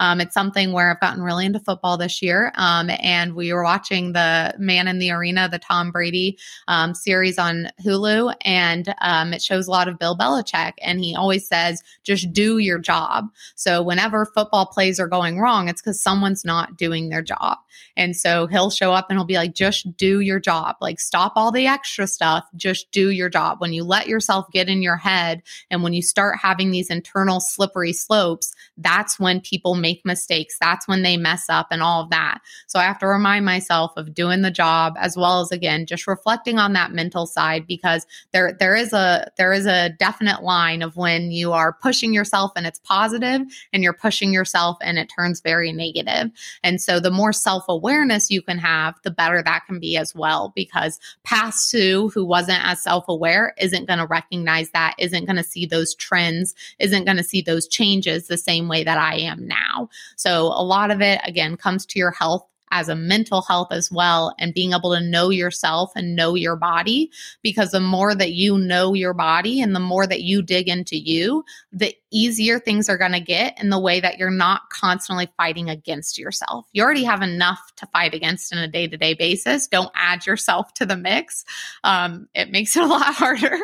Um, 0.00 0.20
it's 0.20 0.34
something 0.34 0.72
where 0.72 0.90
I've 0.90 1.00
gotten 1.00 1.22
really 1.22 1.46
into 1.46 1.60
football 1.60 1.96
this 1.96 2.22
year. 2.22 2.52
Um, 2.56 2.90
and 3.00 3.34
we 3.34 3.52
were 3.52 3.64
watching 3.64 4.12
the 4.12 4.54
Man 4.58 4.88
in 4.88 4.98
the 4.98 5.10
Arena, 5.10 5.48
the 5.48 5.58
Tom 5.58 5.90
Brady 5.90 6.38
um, 6.66 6.94
series 6.94 7.38
on 7.38 7.68
Hulu, 7.84 8.34
and 8.42 8.94
um, 9.00 9.32
it 9.32 9.42
shows 9.42 9.66
a 9.66 9.70
lot 9.70 9.88
of 9.88 9.98
Bill 9.98 10.16
Belichick. 10.16 10.74
And 10.82 11.00
he 11.00 11.14
always 11.14 11.46
says, 11.46 11.82
just 12.04 12.32
do 12.32 12.58
your 12.58 12.78
job. 12.78 13.28
So 13.54 13.82
whenever 13.82 14.26
football 14.26 14.66
plays 14.66 14.98
are 15.00 15.08
going 15.08 15.38
wrong, 15.38 15.68
it's 15.68 15.80
because 15.80 16.00
someone's 16.00 16.44
not 16.44 16.76
doing 16.76 17.08
their 17.08 17.22
job. 17.28 17.58
And 17.96 18.16
so 18.16 18.46
he'll 18.46 18.70
show 18.70 18.92
up 18.92 19.06
and 19.08 19.18
he'll 19.18 19.26
be 19.26 19.36
like, 19.36 19.54
just 19.54 19.96
do 19.96 20.20
your 20.20 20.40
job. 20.40 20.76
Like, 20.80 20.98
stop 21.00 21.32
all 21.36 21.52
the 21.52 21.66
extra 21.66 22.06
stuff. 22.06 22.44
Just 22.56 22.90
do 22.92 23.10
your 23.10 23.28
job. 23.28 23.60
When 23.60 23.72
you 23.72 23.84
let 23.84 24.08
yourself 24.08 24.46
get 24.52 24.68
in 24.68 24.82
your 24.82 24.96
head 24.96 25.42
and 25.70 25.82
when 25.82 25.92
you 25.92 26.02
start 26.02 26.38
having 26.40 26.70
these 26.70 26.90
internal 26.90 27.40
slippery 27.40 27.92
slopes, 27.92 28.52
that's 28.76 29.18
when 29.18 29.40
people 29.40 29.74
make 29.74 30.04
mistakes. 30.04 30.56
That's 30.60 30.88
when 30.88 31.02
they 31.02 31.16
mess 31.16 31.46
up 31.48 31.68
and 31.70 31.82
all 31.82 32.02
of 32.02 32.10
that. 32.10 32.38
So 32.66 32.78
I 32.78 32.84
have 32.84 32.98
to 33.00 33.06
remind 33.06 33.44
myself 33.44 33.92
of 33.96 34.14
doing 34.14 34.42
the 34.42 34.50
job 34.50 34.94
as 34.98 35.16
well 35.16 35.40
as 35.40 35.50
again, 35.50 35.86
just 35.86 36.06
reflecting 36.06 36.58
on 36.58 36.72
that 36.74 36.92
mental 36.92 37.26
side 37.26 37.66
because 37.66 38.06
there, 38.32 38.56
there 38.58 38.76
is 38.76 38.92
a, 38.92 39.30
there 39.36 39.52
is 39.52 39.66
a 39.66 39.90
definite 39.98 40.42
line 40.42 40.82
of 40.82 40.96
when 40.96 41.30
you 41.30 41.52
are 41.52 41.72
pushing 41.72 42.14
yourself 42.14 42.52
and 42.56 42.66
it's 42.66 42.80
positive 42.80 43.42
and 43.72 43.82
you're 43.82 43.92
pushing 43.92 44.32
yourself 44.32 44.78
and 44.80 44.98
it 44.98 45.10
turns 45.14 45.40
very 45.40 45.72
negative. 45.72 46.30
And 46.62 46.80
so 46.80 47.00
the 47.00 47.10
more 47.18 47.32
self 47.32 47.64
awareness 47.68 48.30
you 48.30 48.40
can 48.40 48.58
have, 48.58 48.94
the 49.02 49.10
better 49.10 49.42
that 49.42 49.66
can 49.66 49.80
be 49.80 49.96
as 49.96 50.14
well. 50.14 50.52
Because 50.54 50.98
past 51.24 51.68
Sue, 51.68 52.08
who 52.14 52.24
wasn't 52.24 52.64
as 52.64 52.82
self 52.82 53.06
aware, 53.08 53.54
isn't 53.58 53.86
going 53.86 53.98
to 53.98 54.06
recognize 54.06 54.70
that, 54.70 54.94
isn't 54.98 55.26
going 55.26 55.36
to 55.36 55.42
see 55.42 55.66
those 55.66 55.94
trends, 55.96 56.54
isn't 56.78 57.04
going 57.04 57.16
to 57.16 57.24
see 57.24 57.42
those 57.42 57.68
changes 57.68 58.28
the 58.28 58.38
same 58.38 58.68
way 58.68 58.84
that 58.84 58.98
I 58.98 59.16
am 59.16 59.46
now. 59.46 59.90
So 60.16 60.46
a 60.46 60.64
lot 60.64 60.90
of 60.90 61.02
it, 61.02 61.20
again, 61.24 61.56
comes 61.56 61.84
to 61.86 61.98
your 61.98 62.12
health 62.12 62.46
as 62.70 62.88
a 62.88 62.94
mental 62.94 63.42
health 63.42 63.68
as 63.70 63.90
well 63.90 64.34
and 64.38 64.54
being 64.54 64.72
able 64.72 64.94
to 64.94 65.00
know 65.00 65.30
yourself 65.30 65.92
and 65.94 66.16
know 66.16 66.34
your 66.34 66.56
body 66.56 67.10
because 67.42 67.70
the 67.70 67.80
more 67.80 68.14
that 68.14 68.32
you 68.32 68.58
know 68.58 68.94
your 68.94 69.14
body 69.14 69.60
and 69.60 69.74
the 69.74 69.80
more 69.80 70.06
that 70.06 70.22
you 70.22 70.42
dig 70.42 70.68
into 70.68 70.96
you 70.96 71.44
the 71.72 71.94
easier 72.10 72.58
things 72.58 72.88
are 72.88 72.98
going 72.98 73.12
to 73.12 73.20
get 73.20 73.60
in 73.60 73.70
the 73.70 73.78
way 73.78 74.00
that 74.00 74.18
you're 74.18 74.30
not 74.30 74.62
constantly 74.70 75.28
fighting 75.36 75.68
against 75.68 76.18
yourself 76.18 76.66
you 76.72 76.82
already 76.82 77.04
have 77.04 77.22
enough 77.22 77.72
to 77.76 77.86
fight 77.86 78.14
against 78.14 78.54
on 78.54 78.58
a 78.58 78.68
day-to-day 78.68 79.14
basis 79.14 79.66
don't 79.66 79.92
add 79.94 80.26
yourself 80.26 80.72
to 80.74 80.86
the 80.86 80.96
mix 80.96 81.44
um, 81.84 82.28
it 82.34 82.50
makes 82.50 82.76
it 82.76 82.82
a 82.82 82.86
lot 82.86 83.02
harder 83.14 83.58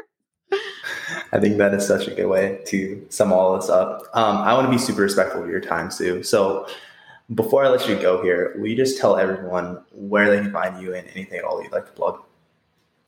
I 1.33 1.41
think 1.41 1.59
that 1.59 1.75
is 1.75 1.87
such 1.87 2.07
a 2.07 2.15
good 2.15 2.27
way 2.27 2.61
to 2.67 3.05
sum 3.09 3.33
all 3.33 3.57
this 3.57 3.69
up. 3.69 4.03
Um, 4.15 4.37
I 4.39 4.55
want 4.55 4.67
to 4.67 4.71
be 4.71 4.79
super 4.79 5.03
respectful 5.03 5.43
of 5.43 5.49
your 5.49 5.61
time, 5.61 5.91
Sue. 5.91 6.23
So, 6.23 6.69
before 7.35 7.65
I 7.65 7.69
let 7.69 7.89
you 7.89 7.97
go 7.97 8.23
here, 8.23 8.55
will 8.59 8.67
you 8.67 8.77
just 8.77 8.99
tell 8.99 9.17
everyone 9.17 9.83
where 9.93 10.31
they 10.31 10.43
can 10.43 10.53
find 10.53 10.83
you 10.83 10.95
and 10.95 11.09
anything 11.09 11.39
at 11.39 11.45
all 11.45 11.63
you'd 11.63 11.73
like 11.73 11.87
to 11.87 11.93
plug? 11.93 12.23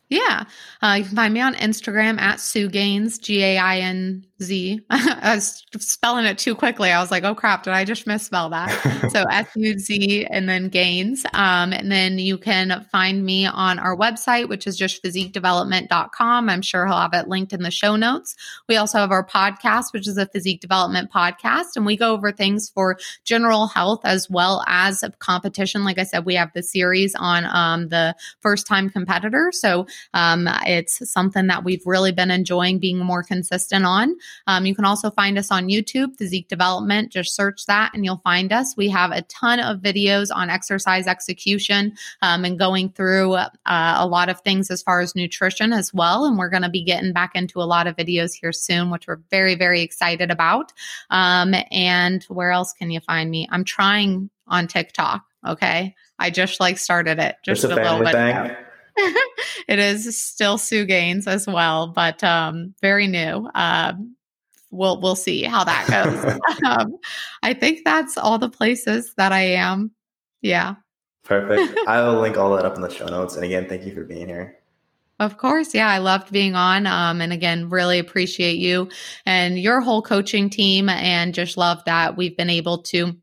Yeah. 0.09 0.45
Uh, 0.83 0.97
you 0.99 1.05
can 1.05 1.17
find 1.17 1.35
me 1.35 1.41
on 1.41 1.55
Instagram 1.55 2.19
at 2.21 2.41
Sue 2.41 2.69
Gainz, 2.69 3.21
G 3.21 3.43
A 3.43 3.59
I 3.59 3.79
N 3.79 4.26
Z. 4.43 4.81
I 4.91 5.35
was 5.37 5.65
spelling 5.79 6.25
it 6.25 6.39
too 6.39 6.55
quickly. 6.55 6.91
I 6.91 7.01
was 7.01 7.11
like, 7.11 7.25
oh 7.25 7.35
crap, 7.35 7.63
did 7.63 7.73
I 7.73 7.85
just 7.85 8.07
misspell 8.07 8.51
that? 8.51 8.71
so 9.11 9.25
S 9.25 9.49
U 9.57 9.79
Z 9.79 10.27
and 10.31 10.49
then 10.49 10.71
Gainz. 10.71 11.25
Um, 11.35 11.73
and 11.73 11.91
then 11.91 12.19
you 12.19 12.39
can 12.39 12.87
find 12.93 13.25
me 13.25 13.47
on 13.47 13.79
our 13.79 13.97
website, 13.97 14.49
which 14.49 14.67
is 14.67 14.77
just 14.77 15.03
physiquedevelopment.com. 15.03 16.49
I'm 16.49 16.63
sure 16.63 16.87
he'll 16.87 16.97
have 16.97 17.15
it 17.15 17.29
linked 17.29 17.53
in 17.53 17.63
the 17.63 17.71
show 17.71 17.97
notes. 17.97 18.35
We 18.69 18.77
also 18.77 18.99
have 18.99 19.11
our 19.11 19.27
podcast, 19.27 19.93
which 19.93 20.07
is 20.07 20.19
a 20.19 20.27
physique 20.27 20.61
development 20.61 21.11
podcast, 21.11 21.77
and 21.77 21.87
we 21.87 21.97
go 21.97 22.13
over 22.13 22.33
things 22.33 22.69
for 22.69 22.99
general 23.25 23.67
health 23.67 24.01
as 24.05 24.29
well 24.29 24.63
as 24.67 25.05
competition. 25.19 25.85
Like 25.85 25.99
I 25.99 26.05
said, 26.05 26.25
we 26.27 26.35
have 26.35 26.53
the 26.55 26.63
series 26.63 27.15
on 27.15 27.45
um, 27.47 27.89
the 27.89 28.15
first 28.41 28.67
time 28.67 28.91
competitor. 28.91 29.51
So 29.53 29.87
um, 30.15 30.49
it's 30.67 31.11
something 31.11 31.47
that 31.47 31.65
we've 31.65 31.87
really 31.87 32.13
been 32.13 32.31
enjoying 32.31 32.79
being 32.79 32.99
more 32.99 33.23
consistent 33.23 33.85
on. 33.85 34.17
Um, 34.47 34.67
you 34.67 34.75
can 34.75 34.85
also 34.85 35.11
find 35.11 35.39
us 35.39 35.51
on 35.51 35.69
YouTube, 35.69 36.17
Physique 36.17 36.49
Development. 36.49 37.11
Just 37.11 37.35
search 37.35 37.67
that 37.67 37.93
and 37.95 38.05
you'll 38.05 38.21
find 38.25 38.53
us. 38.53 38.77
We 38.77 38.89
have 38.91 39.11
a 39.11 39.23
ton 39.23 39.61
of 39.61 39.81
videos 39.81 40.29
on 40.35 40.51
exercise 40.51 41.07
execution 41.07 41.95
um, 42.23 42.45
and 42.45 42.59
going 42.59 42.91
through 42.91 43.35
uh, 43.35 43.49
a 43.65 44.07
lot 44.07 44.29
of 44.29 44.41
things 44.41 44.71
as 44.71 44.83
far 44.83 45.01
as 45.01 45.15
nutrition 45.15 45.73
as 45.73 45.93
well. 45.93 46.25
And 46.25 46.39
we're 46.39 46.51
going 46.51 46.63
to 46.63 46.69
be 46.69 46.83
getting 46.85 47.13
back 47.13 47.33
into 47.35 47.61
a 47.61 47.65
lot 47.65 47.87
of 47.87 47.97
videos 47.97 48.33
here 48.33 48.53
soon, 48.53 48.91
which 48.91 49.07
we're 49.07 49.21
very, 49.31 49.55
very 49.55 49.83
excited 49.83 50.31
about. 50.31 50.73
Um, 51.11 51.55
and 51.71 52.23
where 52.25 52.51
else 52.51 52.73
can 52.73 52.91
you 52.91 53.01
find 53.01 53.31
me? 53.31 53.49
I'm 53.51 53.65
trying 53.65 54.31
on 54.49 54.67
TikTok. 54.69 55.25
Okay. 55.47 55.95
I 56.19 56.31
just 56.31 56.61
like 56.61 56.79
started 56.79 57.19
it 57.19 57.37
just 57.45 57.65
a, 57.65 57.69
a 57.69 57.77
little 57.77 58.05
bit. 58.05 58.15
Ago. 58.15 58.57
it 59.69 59.79
is 59.79 60.21
still 60.21 60.59
Sue 60.59 60.87
Gainz 60.87 61.27
as 61.27 61.47
well, 61.47 61.89
but 61.89 62.23
um, 62.25 62.75
very 62.81 63.07
new. 63.07 63.49
Um, 63.55 64.17
we'll 64.71 65.01
we'll 65.01 65.17
see 65.17 65.43
how 65.43 65.65
that 65.65 65.87
goes. 65.89 66.41
um, 66.67 66.97
I 67.43 67.55
think 67.55 67.81
that's 67.85 68.17
all 68.17 68.39
the 68.39 68.49
places 68.49 69.13
that 69.17 69.33
I 69.33 69.43
am. 69.43 69.93
Yeah. 70.43 70.77
Perfect. 71.25 71.77
I 71.89 72.03
will 72.03 72.21
link 72.21 72.39
all 72.39 72.55
that 72.57 72.65
up 72.65 72.77
in 72.77 72.83
the 72.83 72.91
show 72.91 73.07
notes. 73.07 73.35
And 73.35 73.45
again, 73.45 73.69
thank 73.69 73.85
you 73.85 73.93
for 73.93 74.05
being 74.05 74.29
here. 74.29 74.59
Of 75.19 75.39
course. 75.39 75.75
Yeah. 75.75 75.89
I 75.89 75.99
loved 75.99 76.31
being 76.31 76.55
on. 76.55 76.87
Um, 76.87 77.21
and 77.21 77.33
again, 77.33 77.69
really 77.69 77.99
appreciate 77.99 78.59
you 78.59 78.91
and 79.25 79.59
your 79.59 79.81
whole 79.81 80.03
coaching 80.03 80.51
team 80.51 80.89
and 80.89 81.35
just 81.35 81.57
love 81.57 81.83
that 81.87 82.17
we've 82.17 82.37
been 82.37 82.51
able 82.51 82.83
to 82.85 83.17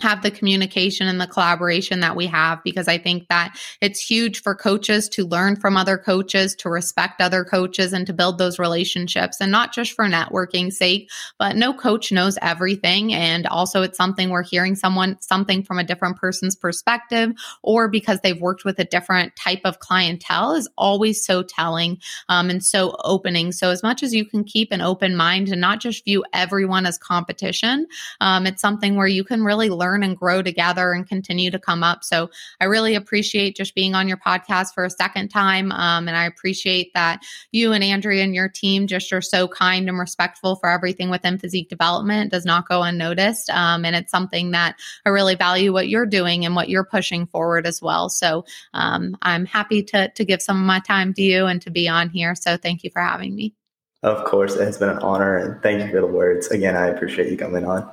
have 0.00 0.22
the 0.22 0.30
communication 0.30 1.06
and 1.06 1.20
the 1.20 1.26
collaboration 1.26 2.00
that 2.00 2.16
we 2.16 2.26
have 2.26 2.62
because 2.64 2.88
I 2.88 2.98
think 2.98 3.28
that 3.28 3.56
it's 3.80 4.00
huge 4.00 4.42
for 4.42 4.54
coaches 4.54 5.08
to 5.10 5.24
learn 5.24 5.54
from 5.54 5.76
other 5.76 5.96
coaches, 5.96 6.54
to 6.56 6.68
respect 6.68 7.20
other 7.20 7.44
coaches 7.44 7.92
and 7.92 8.04
to 8.06 8.12
build 8.12 8.38
those 8.38 8.58
relationships 8.58 9.36
and 9.40 9.52
not 9.52 9.72
just 9.72 9.92
for 9.92 10.04
networking 10.04 10.72
sake, 10.72 11.10
but 11.38 11.54
no 11.54 11.72
coach 11.72 12.10
knows 12.10 12.36
everything 12.42 13.14
and 13.14 13.46
also 13.46 13.82
it's 13.82 13.96
something 13.96 14.30
we're 14.30 14.42
hearing 14.42 14.74
someone 14.74 15.16
something 15.20 15.62
from 15.62 15.78
a 15.78 15.84
different 15.84 16.16
person's 16.16 16.56
perspective 16.56 17.30
or 17.62 17.88
because 17.88 18.18
they've 18.20 18.40
worked 18.40 18.64
with 18.64 18.78
a 18.80 18.84
different 18.84 19.34
type 19.36 19.60
of 19.64 19.78
clientele 19.78 20.54
is 20.54 20.68
always 20.76 21.24
so 21.24 21.42
telling 21.42 21.98
um, 22.28 22.50
and 22.50 22.64
so 22.64 22.96
opening. 23.04 23.52
So 23.52 23.70
as 23.70 23.82
much 23.82 24.02
as 24.02 24.12
you 24.12 24.24
can 24.24 24.42
keep 24.42 24.72
an 24.72 24.80
open 24.80 25.14
mind 25.14 25.50
and 25.50 25.60
not 25.60 25.80
just 25.80 26.04
view 26.04 26.24
everyone 26.32 26.84
as 26.84 26.98
competition, 26.98 27.86
um, 28.20 28.46
it's 28.46 28.60
something 28.60 28.96
where 28.96 29.06
you 29.06 29.22
can 29.22 29.44
really 29.44 29.70
learn 29.70 29.83
learn 29.84 30.02
and 30.02 30.16
grow 30.16 30.42
together 30.42 30.92
and 30.92 31.06
continue 31.06 31.50
to 31.50 31.58
come 31.58 31.82
up. 31.82 32.02
So 32.04 32.30
I 32.60 32.64
really 32.64 32.94
appreciate 32.94 33.56
just 33.56 33.74
being 33.74 33.94
on 33.94 34.08
your 34.08 34.16
podcast 34.16 34.72
for 34.74 34.84
a 34.84 34.90
second 34.90 35.28
time. 35.28 35.70
Um, 35.72 36.08
and 36.08 36.16
I 36.16 36.24
appreciate 36.24 36.92
that 36.94 37.22
you 37.52 37.72
and 37.72 37.84
Andrea 37.84 38.24
and 38.24 38.34
your 38.34 38.48
team 38.48 38.86
just 38.86 39.12
are 39.12 39.20
so 39.20 39.46
kind 39.46 39.88
and 39.88 39.98
respectful 39.98 40.56
for 40.56 40.70
everything 40.70 41.10
within 41.10 41.38
physique 41.38 41.68
development. 41.68 42.26
It 42.26 42.30
does 42.30 42.46
not 42.46 42.68
go 42.68 42.82
unnoticed. 42.82 43.50
Um, 43.50 43.84
and 43.84 43.94
it's 43.94 44.10
something 44.10 44.52
that 44.52 44.76
I 45.04 45.10
really 45.10 45.34
value 45.34 45.72
what 45.72 45.88
you're 45.88 46.06
doing 46.06 46.46
and 46.46 46.56
what 46.56 46.68
you're 46.68 46.84
pushing 46.84 47.26
forward 47.26 47.66
as 47.66 47.82
well. 47.82 48.08
So 48.08 48.44
um, 48.72 49.16
I'm 49.22 49.44
happy 49.44 49.82
to, 49.84 50.08
to 50.08 50.24
give 50.24 50.40
some 50.40 50.58
of 50.58 50.66
my 50.66 50.80
time 50.80 51.12
to 51.14 51.22
you 51.22 51.46
and 51.46 51.60
to 51.62 51.70
be 51.70 51.88
on 51.88 52.08
here. 52.08 52.34
So 52.34 52.56
thank 52.56 52.84
you 52.84 52.90
for 52.90 53.02
having 53.02 53.34
me. 53.34 53.54
Of 54.02 54.24
course, 54.24 54.54
it 54.54 54.64
has 54.64 54.76
been 54.78 54.90
an 54.90 54.98
honor 54.98 55.36
and 55.36 55.62
thank 55.62 55.82
you 55.82 55.90
for 55.90 56.00
the 56.00 56.06
words. 56.06 56.48
Again, 56.48 56.76
I 56.76 56.88
appreciate 56.88 57.30
you 57.30 57.38
coming 57.38 57.64
on. 57.64 57.90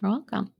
You're 0.00 0.12
welcome. 0.12 0.53